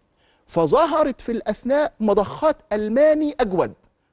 فظهرت 0.46 1.20
في 1.20 1.32
الأثناء 1.32 1.92
مضخات 2.00 2.56
ألماني 2.72 3.34
أجود. 3.40 3.72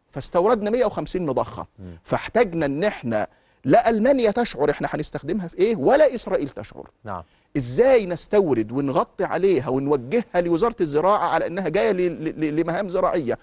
فاستوردنا 0.09 0.69
150 0.69 1.25
مضخة. 1.25 1.67
فاحتاجنا 2.03 2.65
إن 2.65 2.83
إحنا 2.83 3.27
لا 3.65 3.89
ألمانيا 3.89 4.31
تشعر 4.31 4.69
إحنا 4.69 4.87
هنستخدمها 4.91 5.47
في 5.47 5.57
إيه؟ 5.57 5.75
ولا 5.75 6.15
إسرائيل 6.15 6.49
تشعر. 6.49 6.89
نعم. 7.03 7.23
إزاي 7.57 8.05
نستورد 8.05 8.71
ونغطي 8.71 9.23
عليها 9.23 9.69
ونوجهها 9.69 10.41
لوزارة 10.41 10.75
الزراعة 10.81 11.27
على 11.27 11.47
إنها 11.47 11.69
جاية 11.69 11.91
لمهام 12.51 12.89
زراعية؟ 12.89 13.37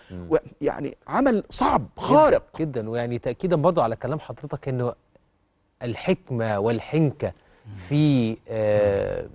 يعني 0.61 0.97
عمل 1.09 1.45
صعب 1.51 1.87
خارق. 1.97 2.43
جدا 2.59 2.91
ويعني 2.91 3.19
تاكيدا 3.19 3.57
برضو 3.57 3.81
على 3.81 3.97
كلام 3.97 4.21
حضرتك 4.21 4.69
إنه 4.69 4.93
الحكمة 5.83 6.59
والحنكة 6.59 7.33
في 7.89 8.37
آه 8.49 9.27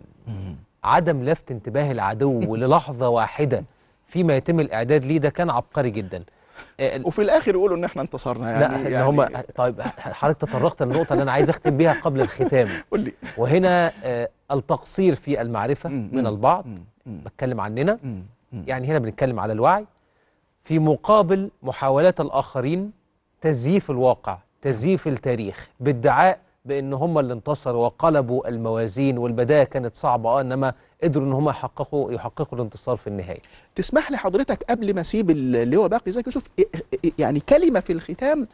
عدم 0.84 1.24
لفت 1.24 1.52
انتباه 1.52 1.92
العدو 1.92 2.56
للحظة 2.56 3.10
واحدة 3.10 3.64
فيما 4.08 4.36
يتم 4.36 4.60
الإعداد 4.60 5.04
ليه 5.06 5.18
ده 5.18 5.30
كان 5.30 5.50
عبقري 5.50 5.90
جدا. 5.90 6.24
وفي 7.04 7.22
الآخر 7.22 7.56
يقولوا 7.56 7.78
إن 7.78 7.84
إحنا 7.84 8.02
انتصرنا 8.02 8.52
يعني 8.52 8.84
لا 8.84 8.90
يعني 8.90 9.06
هم 9.06 9.28
طيب 9.56 9.82
حضرتك 9.98 10.42
تطرقت 10.42 10.84
للنقطة 10.84 11.14
اللي 11.14 11.24
أنا 11.24 11.32
عايز 11.32 11.50
أختم 11.50 11.78
بيها 11.78 11.94
قبل 12.02 12.22
الختام. 12.22 12.68
قول 12.92 13.00
لي. 13.00 13.14
وهنا 13.38 13.92
آه 14.04 14.30
التقصير 14.52 15.16
في 15.16 15.42
المعرفة 15.42 15.90
من 15.90 16.28
البعض 16.28 16.66
بتكلم 17.06 17.62
عننا. 17.62 18.00
يعني 18.68 18.88
هنا 18.88 19.00
بنتكلم 19.00 19.40
على 19.40 19.54
الوعي. 19.54 19.86
في 20.64 20.80
مقابل 20.80 21.50
محاولات 21.64 22.22
الآخرين 22.22 22.92
تزييف 23.42 23.92
الواقع 23.92 24.38
تزييف 24.62 25.08
التاريخ 25.08 25.70
بادعاء 25.80 26.40
بأن 26.66 26.94
هم 26.94 27.20
اللي 27.20 27.34
انتصروا 27.34 27.86
وقلبوا 27.86 28.48
الموازين 28.48 29.18
والبداية 29.18 29.64
كانت 29.64 29.96
صعبة 29.96 30.30
آه 30.30 30.42
إنما 30.42 30.74
قدروا 31.04 31.26
إن 31.28 31.34
هم 31.34 31.50
يحققوا 31.50 32.12
يحققوا 32.12 32.58
الانتصار 32.58 32.98
في 32.98 33.08
النهاية 33.08 33.40
تسمح 33.76 34.12
لي 34.12 34.18
حضرتك 34.18 34.64
قبل 34.70 34.96
ما 34.96 35.02
أسيب 35.02 35.30
اللي 35.30 35.78
هو 35.78 35.88
باقي 35.88 36.12
زكي 36.12 36.24
يوسف 36.28 36.44
يعني 37.20 37.40
كلمة 37.40 37.80
في 37.80 37.94
الختام 37.94 38.48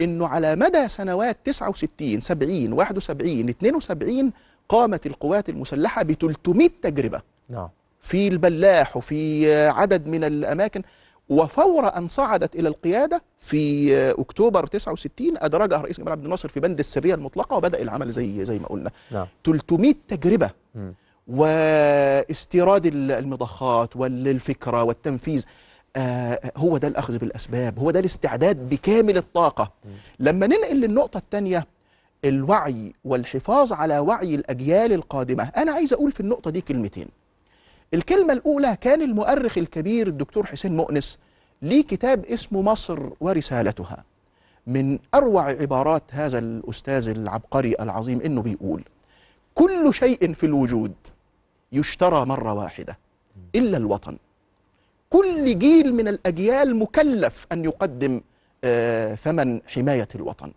إنه 0.00 0.26
على 0.26 0.56
مدى 0.56 0.88
سنوات 0.88 1.36
69 1.44 2.20
70 2.20 2.72
71 2.72 3.48
72 3.48 4.32
قامت 4.68 5.06
القوات 5.06 5.48
المسلحة 5.48 6.02
ب 6.02 6.12
300 6.12 6.68
تجربة. 6.82 7.22
نعم. 7.48 7.68
في 8.00 8.28
البلاح 8.28 8.96
وفي 8.96 9.52
عدد 9.68 10.06
من 10.06 10.24
الأماكن 10.24 10.82
وفور 11.28 11.96
أن 11.96 12.08
صعدت 12.08 12.54
إلى 12.54 12.68
القيادة 12.68 13.22
في 13.40 13.92
أكتوبر 14.10 14.66
69 14.66 15.26
أدرجها 15.36 15.76
الرئيس 15.78 16.00
جمال 16.00 16.12
عبد 16.12 16.24
الناصر 16.24 16.48
في 16.48 16.60
بند 16.60 16.78
السرية 16.78 17.14
المطلقة 17.14 17.56
وبدأ 17.56 17.82
العمل 17.82 18.10
زي 18.10 18.44
زي 18.44 18.58
ما 18.58 18.66
قلنا. 18.66 18.90
نعم. 19.10 19.26
300 19.44 19.94
تجربة. 20.08 20.50
مم. 20.74 20.94
واستيراد 21.26 22.86
ال- 22.86 23.12
المضخات 23.12 23.96
والفكرة 23.96 24.82
والتنفيذ 24.82 25.44
آه 25.96 26.52
هو 26.56 26.76
ده 26.76 26.88
الأخذ 26.88 27.18
بالأسباب 27.18 27.78
هو 27.78 27.90
ده 27.90 28.00
الاستعداد 28.00 28.68
بكامل 28.68 29.16
الطاقة. 29.16 29.72
لما 30.20 30.46
ننقل 30.46 30.76
للنقطة 30.80 31.18
الثانية 31.18 31.66
الوعي 32.24 32.94
والحفاظ 33.04 33.72
على 33.72 33.98
وعي 33.98 34.34
الأجيال 34.34 34.92
القادمة 34.92 35.44
أنا 35.56 35.72
عايز 35.72 35.92
أقول 35.92 36.12
في 36.12 36.20
النقطة 36.20 36.50
دي 36.50 36.60
كلمتين. 36.60 37.08
الكلمة 37.94 38.32
الأولى 38.32 38.76
كان 38.80 39.02
المؤرخ 39.02 39.58
الكبير 39.58 40.06
الدكتور 40.06 40.46
حسين 40.46 40.76
مؤنس 40.76 41.18
ليه 41.62 41.82
كتاب 41.84 42.26
اسمه 42.26 42.62
مصر 42.62 42.98
ورسالتها. 43.20 44.04
من 44.66 44.98
أروع 45.14 45.44
عبارات 45.44 46.02
هذا 46.10 46.38
الأستاذ 46.38 47.08
العبقري 47.08 47.74
العظيم 47.80 48.20
إنه 48.20 48.42
بيقول 48.42 48.84
كل 49.54 49.94
شيء 49.94 50.32
في 50.32 50.46
الوجود 50.46 50.92
يشترى 51.72 52.24
مرة 52.26 52.54
واحدة 52.54 52.98
إلا 53.54 53.76
الوطن. 53.76 54.16
كل 55.10 55.58
جيل 55.58 55.94
من 55.94 56.08
الأجيال 56.08 56.76
مكلف 56.76 57.46
أن 57.52 57.64
يقدم 57.64 58.20
آه 58.64 59.14
ثمن 59.14 59.60
حماية 59.66 60.08
الوطن 60.14 60.52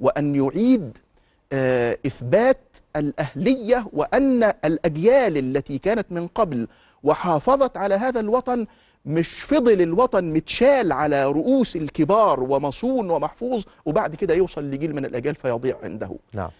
وأن 0.00 0.34
يعيد 0.34 0.98
آه 1.52 1.98
إثبات 2.06 2.60
الأهلية 2.96 3.86
وأن 3.92 4.42
الأجيال 4.64 5.36
التي 5.38 5.78
كانت 5.78 6.12
من 6.12 6.26
قبل 6.26 6.68
وحافظت 7.02 7.76
على 7.76 7.94
هذا 7.94 8.20
الوطن 8.20 8.66
مش 9.06 9.42
فضل 9.42 9.80
الوطن 9.82 10.24
متشال 10.24 10.92
على 10.92 11.24
رؤوس 11.24 11.76
الكبار 11.76 12.40
ومصون 12.40 13.10
ومحفوظ 13.10 13.64
وبعد 13.86 14.14
كده 14.14 14.34
يوصل 14.34 14.64
لجيل 14.64 14.94
من 14.94 15.04
الأجيال 15.04 15.34
فيضيع 15.34 15.76
عنده. 15.82 16.10
نعم. 16.34 16.50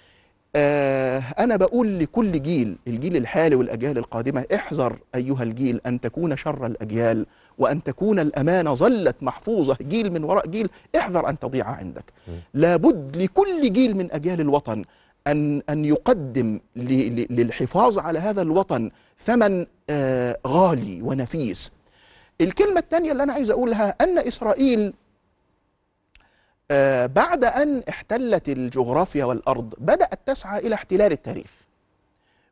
أنا 0.57 1.57
بقول 1.57 1.99
لكل 1.99 2.43
جيل 2.43 2.77
الجيل 2.87 3.17
الحالي 3.17 3.57
والأجيال 3.57 3.99
القادمة 3.99 4.45
احذر 4.55 4.99
أيها 5.15 5.43
الجيل 5.43 5.81
أن 5.87 6.01
تكون 6.01 6.37
شر 6.37 6.67
الأجيال 6.67 7.27
وأن 7.59 7.83
تكون 7.83 8.19
الأمانة 8.19 8.75
ظلت 8.75 9.23
محفوظة 9.23 9.77
جيل 9.83 10.13
من 10.13 10.25
وراء 10.25 10.47
جيل. 10.47 10.69
احذر 10.97 11.29
أن 11.29 11.39
تضيع 11.39 11.67
عندك. 11.67 12.05
لابد 12.55 13.17
لكل 13.17 13.73
جيل 13.73 13.97
من 13.97 14.13
أجيال 14.13 14.41
الوطن 14.41 14.85
أن 15.27 15.63
أن 15.71 15.85
يقدم 15.85 16.61
للحفاظ 17.31 17.99
على 17.99 18.19
هذا 18.19 18.43
الوطن 18.43 18.91
ثمن 19.19 19.67
آه، 19.91 20.39
غالي 20.47 21.03
ونفيس. 21.03 21.71
الكلمة 22.41 22.81
الثانية 22.81 23.13
اللي 23.13 23.23
أنا 23.23 23.33
عايز 23.33 23.51
أقولها 23.51 23.95
أن 24.01 24.19
إسرائيل 24.19 24.81
آه، 24.81 24.93
بعد 27.07 27.45
أن 27.45 27.83
احتلت 27.89 28.49
الجغرافيا 28.49 29.25
والأرض 29.25 29.75
بدأت 29.79 30.21
تسعى 30.27 30.59
إلى 30.67 30.75
احتلال 30.75 31.13
التاريخ 31.13 31.51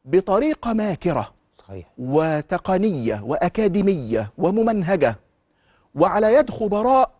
بطريقة 0.04 0.72
ماكرة 0.72 1.32
صحيح. 1.58 1.86
وتقنية 1.98 3.22
وأكاديمية 3.24 4.32
وممنهجة 4.38 5.16
وعلى 5.94 6.34
يد 6.34 6.50
خبراء 6.50 7.10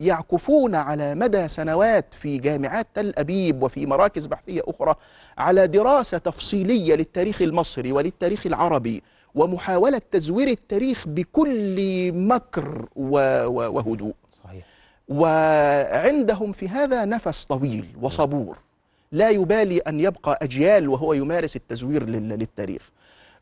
يعكفون 0.00 0.74
على 0.74 1.14
مدى 1.14 1.48
سنوات 1.48 2.14
في 2.14 2.38
جامعات 2.38 2.86
تل 2.94 3.12
أبيب 3.16 3.62
وفي 3.62 3.86
مراكز 3.86 4.26
بحثية 4.26 4.62
أخرى 4.66 4.94
على 5.38 5.66
دراسة 5.66 6.18
تفصيلية 6.18 6.94
للتاريخ 6.94 7.42
المصري 7.42 7.92
وللتاريخ 7.92 8.46
العربي 8.46 9.02
ومحاولة 9.34 10.00
تزوير 10.10 10.48
التاريخ 10.48 11.08
بكل 11.08 12.12
مكر 12.14 12.88
وهدوء. 12.96 14.14
وعندهم 15.12 16.52
في 16.52 16.68
هذا 16.68 17.04
نفس 17.04 17.44
طويل 17.44 17.86
وصبور. 18.02 18.58
لا 19.12 19.30
يبالي 19.30 19.78
أن 19.78 20.00
يبقى 20.00 20.38
أجيال 20.42 20.88
وهو 20.88 21.12
يمارس 21.12 21.56
التزوير 21.56 22.02
لل- 22.06 22.28
للتاريخ. 22.28 22.90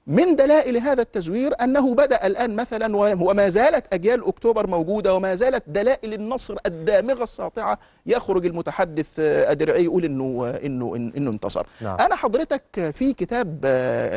من 0.06 0.36
دلائل 0.36 0.76
هذا 0.76 1.02
التزوير 1.02 1.52
أنه 1.62 1.94
بدأ 1.94 2.26
الآن 2.26 2.56
مثلا 2.56 2.96
وما 2.96 3.48
زالت 3.48 3.94
أجيال 3.94 4.26
أكتوبر 4.28 4.66
موجودة 4.66 5.14
وما 5.14 5.34
زالت 5.34 5.62
دلائل 5.66 6.14
النصر 6.14 6.56
الدامغة 6.66 7.22
الساطعة 7.22 7.78
يخرج 8.06 8.46
المتحدث 8.46 9.18
أدرعي 9.20 9.84
يقول 9.84 10.04
إنه 10.04 10.50
إنه 10.64 10.90
إن- 10.94 11.16
إنه 11.16 11.30
انتصر. 11.30 11.66
نعم. 11.80 11.96
أنا 12.00 12.14
حضرتك 12.14 12.90
في 12.92 13.12
كتاب 13.12 13.64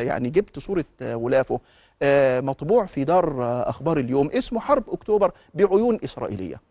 يعني 0.08 0.30
جبت 0.30 0.60
صورة 0.60 0.86
غلافه 1.02 1.60
آه، 2.02 2.40
مطبوع 2.42 2.86
في 2.86 3.04
دار 3.04 3.44
آه، 3.44 3.70
أخبار 3.70 4.00
اليوم 4.00 4.30
اسمه 4.34 4.60
حرب 4.60 4.84
أكتوبر 4.90 5.32
بعيون 5.54 6.00
إسرائيلية. 6.04 6.62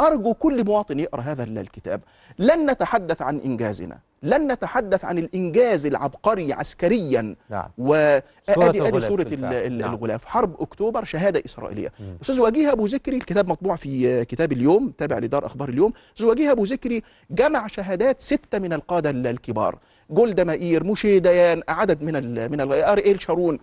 أرجو 0.00 0.34
كل 0.34 0.64
مواطن 0.64 1.00
يقرأ 1.00 1.20
هذا 1.20 1.44
الكتاب. 1.44 2.02
لن 2.38 2.70
نتحدث 2.70 3.22
عن 3.22 3.38
إنجازنا. 3.38 3.98
لن 4.22 4.52
نتحدث 4.52 5.04
عن 5.04 5.18
الإنجاز 5.18 5.86
العبقري 5.86 6.52
عسكريا. 6.52 7.36
نعم. 7.50 7.70
وادي 7.78 8.22
صورة 8.54 8.68
ادي 8.68 8.78
الغلاف. 8.78 9.32
نعم. 9.80 9.92
الغلاف. 9.94 10.24
حرب 10.24 10.60
أكتوبر 10.60 11.04
شهادة 11.04 11.42
إسرائيلية. 11.44 11.92
أستاذ 12.22 12.40
وجيه 12.40 12.72
أبو 12.72 12.86
ذكري 12.86 13.16
الكتاب 13.16 13.48
مطبوع 13.48 13.76
في 13.76 14.08
آه، 14.08 14.22
كتاب 14.22 14.52
اليوم 14.52 14.90
تابع 14.98 15.18
لدار 15.18 15.46
أخبار 15.46 15.68
اليوم. 15.68 15.92
أستاذ 16.16 16.26
وجيه 16.26 16.50
أبو 16.50 16.64
ذكري 16.64 17.02
جمع 17.30 17.66
شهادات 17.66 18.20
ستة 18.20 18.58
من 18.58 18.72
القادة 18.72 19.10
ال- 19.10 19.26
الكبار. 19.26 19.78
جولدا 20.10 20.44
مائير 20.44 20.84
موشي 20.84 21.18
ديان 21.18 21.62
عدد 21.68 22.02
من 22.02 22.16
ال 22.16 22.50
من 22.52 22.60
ال- 22.60 22.72
اريل 22.72 23.22
شارون. 23.22 23.58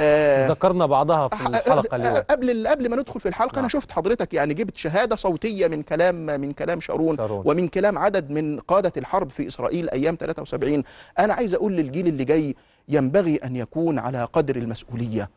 آه 0.00 0.48
ذكرنا 0.48 0.86
بعضها 0.86 1.28
في 1.28 1.36
أ- 1.36 1.94
اليوم. 1.94 2.16
قبل 2.30 2.68
قبل 2.68 2.88
ما 2.90 2.96
ندخل 2.96 3.20
في 3.20 3.28
الحلقة 3.28 3.52
أنا 3.54 3.60
نعم. 3.60 3.68
شفت 3.68 3.92
حضرتك 3.92 4.34
يعني 4.34 4.54
جبت 4.54 4.76
شهادة 4.76 5.16
صوتية 5.16 5.66
من 5.68 5.82
كلام 5.82 6.26
من 6.26 6.52
كلام 6.52 6.80
شارون, 6.80 7.16
شارون. 7.16 7.42
ومن 7.46 7.68
كلام 7.68 7.98
عدد 7.98 8.30
من 8.30 8.60
قادة 8.60 8.92
الحرب 8.96 9.30
في 9.30 9.46
إسرائيل 9.46 9.90
أيام 9.90 10.16
73 10.20 10.82
أنا 11.18 11.34
عايز 11.34 11.54
أقول 11.54 11.72
للجيل 11.72 12.06
اللي 12.06 12.24
جاي 12.24 12.54
ينبغي 12.88 13.36
أن 13.36 13.56
يكون 13.56 13.98
على 13.98 14.24
قدر 14.32 14.56
المسؤولية. 14.56 15.30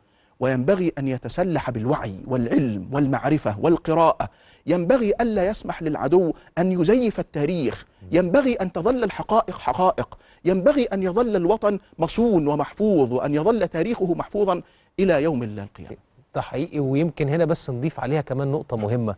وينبغي 0.47 0.91
أن 0.97 1.07
يتسلح 1.07 1.69
بالوعي 1.69 2.15
والعلم 2.27 2.89
والمعرفة 2.91 3.59
والقراءة. 3.59 4.29
ينبغي 4.67 5.13
ألا 5.21 5.45
يسمح 5.47 5.83
للعدو 5.83 6.33
أن 6.57 6.71
يزيف 6.71 7.19
التاريخ. 7.19 7.85
ينبغي 8.11 8.53
أن 8.53 8.71
تظل 8.71 9.03
الحقائق 9.03 9.57
حقائق. 9.57 10.17
ينبغي 10.45 10.83
أن 10.83 11.03
يظل 11.03 11.35
الوطن 11.35 11.79
مصون 11.99 12.47
ومحفوظ 12.47 13.13
وأن 13.13 13.33
يظل 13.33 13.67
تاريخه 13.67 14.13
محفوظا 14.13 14.61
إلى 14.99 15.23
يوم 15.23 15.43
القيامة. 15.43 15.97
ده 16.35 16.41
حقيقي 16.41 16.79
ويمكن 16.79 17.29
هنا 17.29 17.45
بس 17.45 17.69
نضيف 17.69 17.99
عليها 17.99 18.21
كمان 18.21 18.51
نقطة 18.51 18.77
مهمة. 18.77 19.15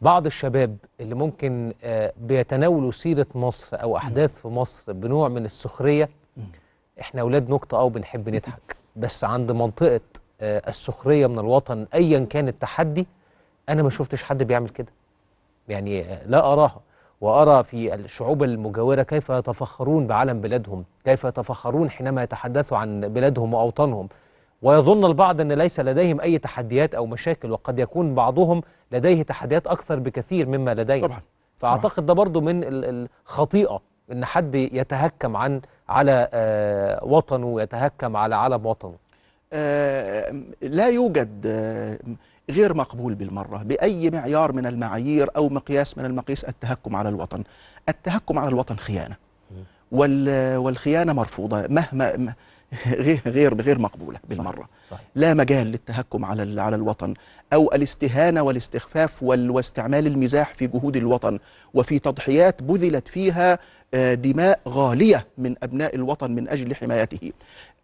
بعض 0.00 0.26
الشباب 0.26 0.76
اللي 1.00 1.14
ممكن 1.14 1.72
آه، 1.84 2.12
بيتناولوا 2.20 2.90
سيرة 2.90 3.26
مصر 3.34 3.82
أو 3.82 3.96
أحداث 3.96 4.40
في 4.40 4.48
مصر 4.48 4.92
بنوع 4.92 5.28
من 5.28 5.44
السخرية 5.44 6.08
إحنا 7.00 7.20
أولاد 7.20 7.50
نكتة 7.50 7.78
أو 7.78 7.88
بنحب 7.88 8.28
نضحك. 8.28 8.76
بس 8.96 9.24
عند 9.24 9.52
منطقة 9.52 10.00
آه، 10.40 10.62
السخرية 10.68 11.26
من 11.26 11.38
الوطن 11.38 11.86
أيا 11.94 12.18
كان 12.30 12.48
التحدي 12.48 13.06
أنا 13.68 13.82
ما 13.82 13.90
شفتش 13.90 14.22
حد 14.22 14.42
بيعمل 14.42 14.68
كده. 14.68 14.92
يعني 15.68 16.02
آه، 16.02 16.26
لا 16.26 16.52
أراها. 16.52 16.80
وأرى 17.20 17.64
في 17.64 17.94
الشعوب 17.94 18.42
المجاورة 18.42 19.02
كيف 19.02 19.30
يتفخرون 19.30 20.06
بعلم 20.06 20.40
بلادهم 20.40 20.84
كيف 21.04 21.24
يتفخرون 21.24 21.90
حينما 21.90 22.22
يتحدثوا 22.22 22.78
عن 22.78 23.00
بلادهم 23.00 23.54
وأوطانهم. 23.54 24.08
ويظن 24.62 25.04
البعض 25.04 25.40
أن 25.40 25.52
ليس 25.52 25.80
لديهم 25.80 26.20
أي 26.20 26.38
تحديات 26.38 26.94
أو 26.94 27.06
مشاكل 27.06 27.50
وقد 27.50 27.78
يكون 27.78 28.14
بعضهم 28.14 28.62
لديه 28.92 29.22
تحديات 29.22 29.66
أكثر 29.66 29.98
بكثير 29.98 30.46
مما 30.48 30.74
لدينا 30.74 31.06
طبعا. 31.06 31.20
فأعتقد 31.56 32.06
ده 32.06 32.12
برضو 32.14 32.40
من 32.40 32.64
ال- 32.64 33.08
الخطيئة 33.26 33.80
أن 34.12 34.24
حد 34.24 34.54
يتهكم 34.54 35.36
عن 35.36 35.60
على 35.88 36.28
آه، 36.32 37.04
وطنه 37.04 37.46
ويتهكم 37.46 38.16
على 38.16 38.36
علم 38.36 38.66
وطنه. 38.66 38.94
لا 40.62 40.88
يوجد 40.88 41.42
آه، 41.46 41.98
غير 42.50 42.74
مقبول 42.74 43.14
بالمرة 43.14 43.62
بأي 43.62 44.10
معيار 44.10 44.52
من 44.52 44.66
المعايير 44.66 45.28
أو 45.36 45.48
مقياس 45.48 45.98
من 45.98 46.04
المقياس 46.04 46.44
التهكم 46.44 46.96
على 46.96 47.08
الوطن. 47.08 47.44
التهكم 47.88 48.38
على 48.38 48.48
الوطن 48.48 48.76
خيانة. 48.76 49.16
وال- 49.92 50.56
والخيانة 50.56 51.12
مرفوضة 51.12 51.66
مهما 51.68 52.34
غير 52.86 53.20
غير 53.26 53.60
غير 53.62 53.78
مقبولة 53.78 54.18
بالمرة. 54.28 54.68
لا 55.14 55.34
مجال 55.34 55.66
للتهكم 55.66 56.24
على 56.24 56.60
على 56.60 56.76
الوطن 56.76 57.14
أو 57.52 57.72
الاستهانة 57.74 58.42
والاستخفاف 58.42 59.22
وال- 59.22 59.50
واستعمال 59.50 60.06
المزاح 60.06 60.54
في 60.54 60.66
جهود 60.66 60.96
الوطن. 60.96 61.38
وفي 61.74 61.98
تضحيات 61.98 62.62
بذلت 62.62 63.08
فيها 63.08 63.52
آه، 63.52 63.58
دماء 63.94 64.60
غالية 64.68 65.26
من 65.38 65.54
أبناء 65.62 65.94
الوطن 65.94 66.30
من 66.30 66.48
أجل 66.48 66.74
حمايته. 66.74 67.32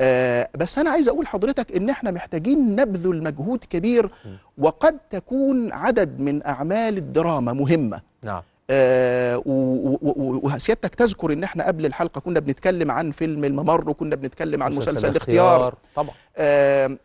آه، 0.00 0.48
بس 0.56 0.78
أنا 0.78 0.90
عايز 0.90 1.08
أقول 1.08 1.26
حضرتك 1.26 1.76
إن 1.76 1.90
إحنا 1.90 2.10
محتاجين 2.10 2.76
نبذل 2.76 3.22
مجهود 3.22 3.64
كبير 3.70 4.10
وقد 4.58 4.98
تكون 5.10 5.72
عدد 5.72 6.20
من 6.20 6.46
أعمال 6.46 6.96
الدراما 6.96 7.52
مهمة. 7.52 8.00
نعم. 8.22 8.42
آه، 8.70 9.42
وسيادتك 9.46 10.94
تذكر 10.94 11.32
إن 11.32 11.44
إحنا 11.44 11.66
قبل 11.66 11.86
الحلقة 11.86 12.20
كنا 12.20 12.40
بنتكلم 12.40 12.90
عن 12.90 13.10
فيلم 13.10 13.44
الممر 13.44 13.90
وكنا 13.90 14.16
بنتكلم 14.16 14.62
عن 14.62 14.72
مسلسل 14.72 15.08
الاختيار 15.10 15.74
طبعا. 15.96 16.14
آه، 16.36 16.96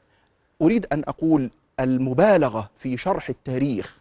أريد 0.61 0.85
أن 0.91 1.03
أقول 1.07 1.49
المبالغة 1.79 2.69
في 2.77 2.97
شرح 2.97 3.29
التاريخ 3.29 3.98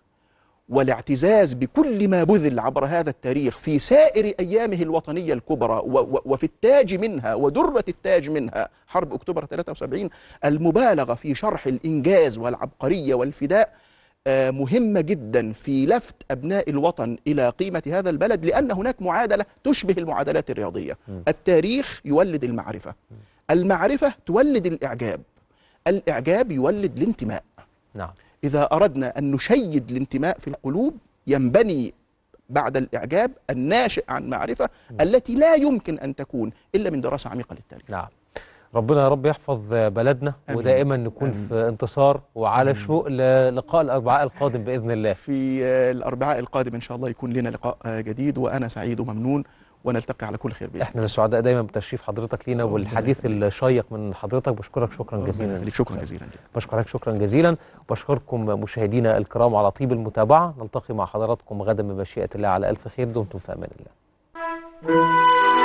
والاعتزاز 0.68 1.52
بكل 1.52 2.08
ما 2.08 2.24
بذل 2.24 2.58
عبر 2.58 2.84
هذا 2.84 3.10
التاريخ 3.10 3.58
في 3.58 3.78
سائر 3.78 4.34
أيامه 4.40 4.82
الوطنية 4.82 5.32
الكبرى 5.32 5.82
وفي 6.24 6.44
التاج 6.44 6.94
منها 6.94 7.34
ودرة 7.34 7.84
التاج 7.88 8.30
منها. 8.30 8.68
حرب 8.86 9.12
أكتوبر 9.12 9.44
73 9.44 10.08
المبالغة 10.44 11.14
في 11.14 11.34
شرح 11.34 11.66
الإنجاز 11.66 12.38
والعبقرية 12.38 13.14
والفداء 13.14 13.74
آه، 14.26 14.50
مهمة 14.50 15.00
جدا 15.00 15.52
في 15.52 15.86
لفت 15.86 16.14
أبناء 16.30 16.70
الوطن 16.70 17.16
إلى 17.26 17.48
قيمة 17.48 17.82
هذا 17.86 18.10
البلد 18.10 18.44
لأن 18.44 18.70
هناك 18.70 19.02
معادلة 19.02 19.44
تشبه 19.64 19.94
المعادلات 19.98 20.50
الرياضية. 20.50 20.98
التاريخ 21.28 22.00
يولد 22.04 22.44
المعرفة. 22.44 22.94
المعرفة 23.50 24.12
تولد 24.26 24.66
الإعجاب. 24.66 25.20
الإعجاب 25.86 26.52
يولد 26.52 26.96
الانتماء. 26.96 27.44
نعم. 27.94 28.10
إذا 28.44 28.62
أردنا 28.62 29.18
أن 29.18 29.30
نشيد 29.30 29.90
الانتماء 29.90 30.38
في 30.38 30.48
القلوب 30.48 30.94
ينبني 31.26 31.94
بعد 32.50 32.76
الإعجاب 32.76 33.30
الناشئ 33.50 34.04
عن 34.08 34.28
معرفة 34.28 34.68
التي 35.00 35.34
لا 35.34 35.54
يمكن 35.54 35.98
أن 35.98 36.14
تكون 36.14 36.50
إلا 36.74 36.90
من 36.90 37.00
دراسة 37.00 37.30
عميقة 37.30 37.54
للتاريخ 37.54 37.90
نعم 37.90 38.06
ربنا 38.74 39.02
يا 39.02 39.08
رب 39.08 39.26
يحفظ 39.26 39.60
بلدنا 39.70 40.34
آمين. 40.48 40.58
ودائما 40.58 40.96
نكون 40.96 41.28
آمين. 41.28 41.46
في 41.48 41.68
انتصار 41.68 42.20
وعلى 42.34 42.74
شوق 42.74 43.08
للقاء 43.08 43.82
الأربعاء 43.82 44.22
القادم 44.22 44.64
بإذن 44.64 44.90
الله 44.90 45.12
في 45.12 45.64
الأربعاء 45.90 46.38
القادم 46.38 46.74
إن 46.74 46.80
شاء 46.80 46.96
الله 46.96 47.08
يكون 47.08 47.32
لنا 47.32 47.48
لقاء 47.48 47.76
جديد 48.00 48.38
وأنا 48.38 48.68
سعيد 48.68 49.00
وممنون 49.00 49.44
ونلتقي 49.84 50.26
على 50.26 50.36
كل 50.38 50.52
خير 50.52 50.68
بإذن 50.68 50.82
إحنا 50.82 51.04
السعداء 51.04 51.40
دايما 51.40 51.62
بتشريف 51.62 52.02
حضرتك 52.02 52.48
لينا 52.48 52.64
والحديث 52.64 53.20
الشيق 53.24 53.86
من 53.90 54.14
حضرتك. 54.14 54.52
بشكرك 54.52 54.92
شكرا 54.92 55.18
الله 55.18 55.28
جزيلا. 55.28 55.70
شكرا 55.70 55.96
جزيلا 55.96 56.26
بشكرك 56.54 56.88
شكرا 56.88 57.12
جزيلا. 57.12 57.56
وبشكركم 57.88 58.44
مشاهدينا 58.44 59.18
الكرام 59.18 59.54
على 59.54 59.70
طيب 59.70 59.92
المتابعة. 59.92 60.54
نلتقي 60.58 60.94
مع 60.94 61.06
حضراتكم 61.06 61.62
غدا 61.62 61.82
بمشيئة 61.82 62.28
الله 62.34 62.48
على 62.48 62.70
ألف 62.70 62.88
خير. 62.88 63.06
دمتم 63.06 63.38
في 63.38 63.52
أمان 63.52 63.70
الله. 63.78 65.57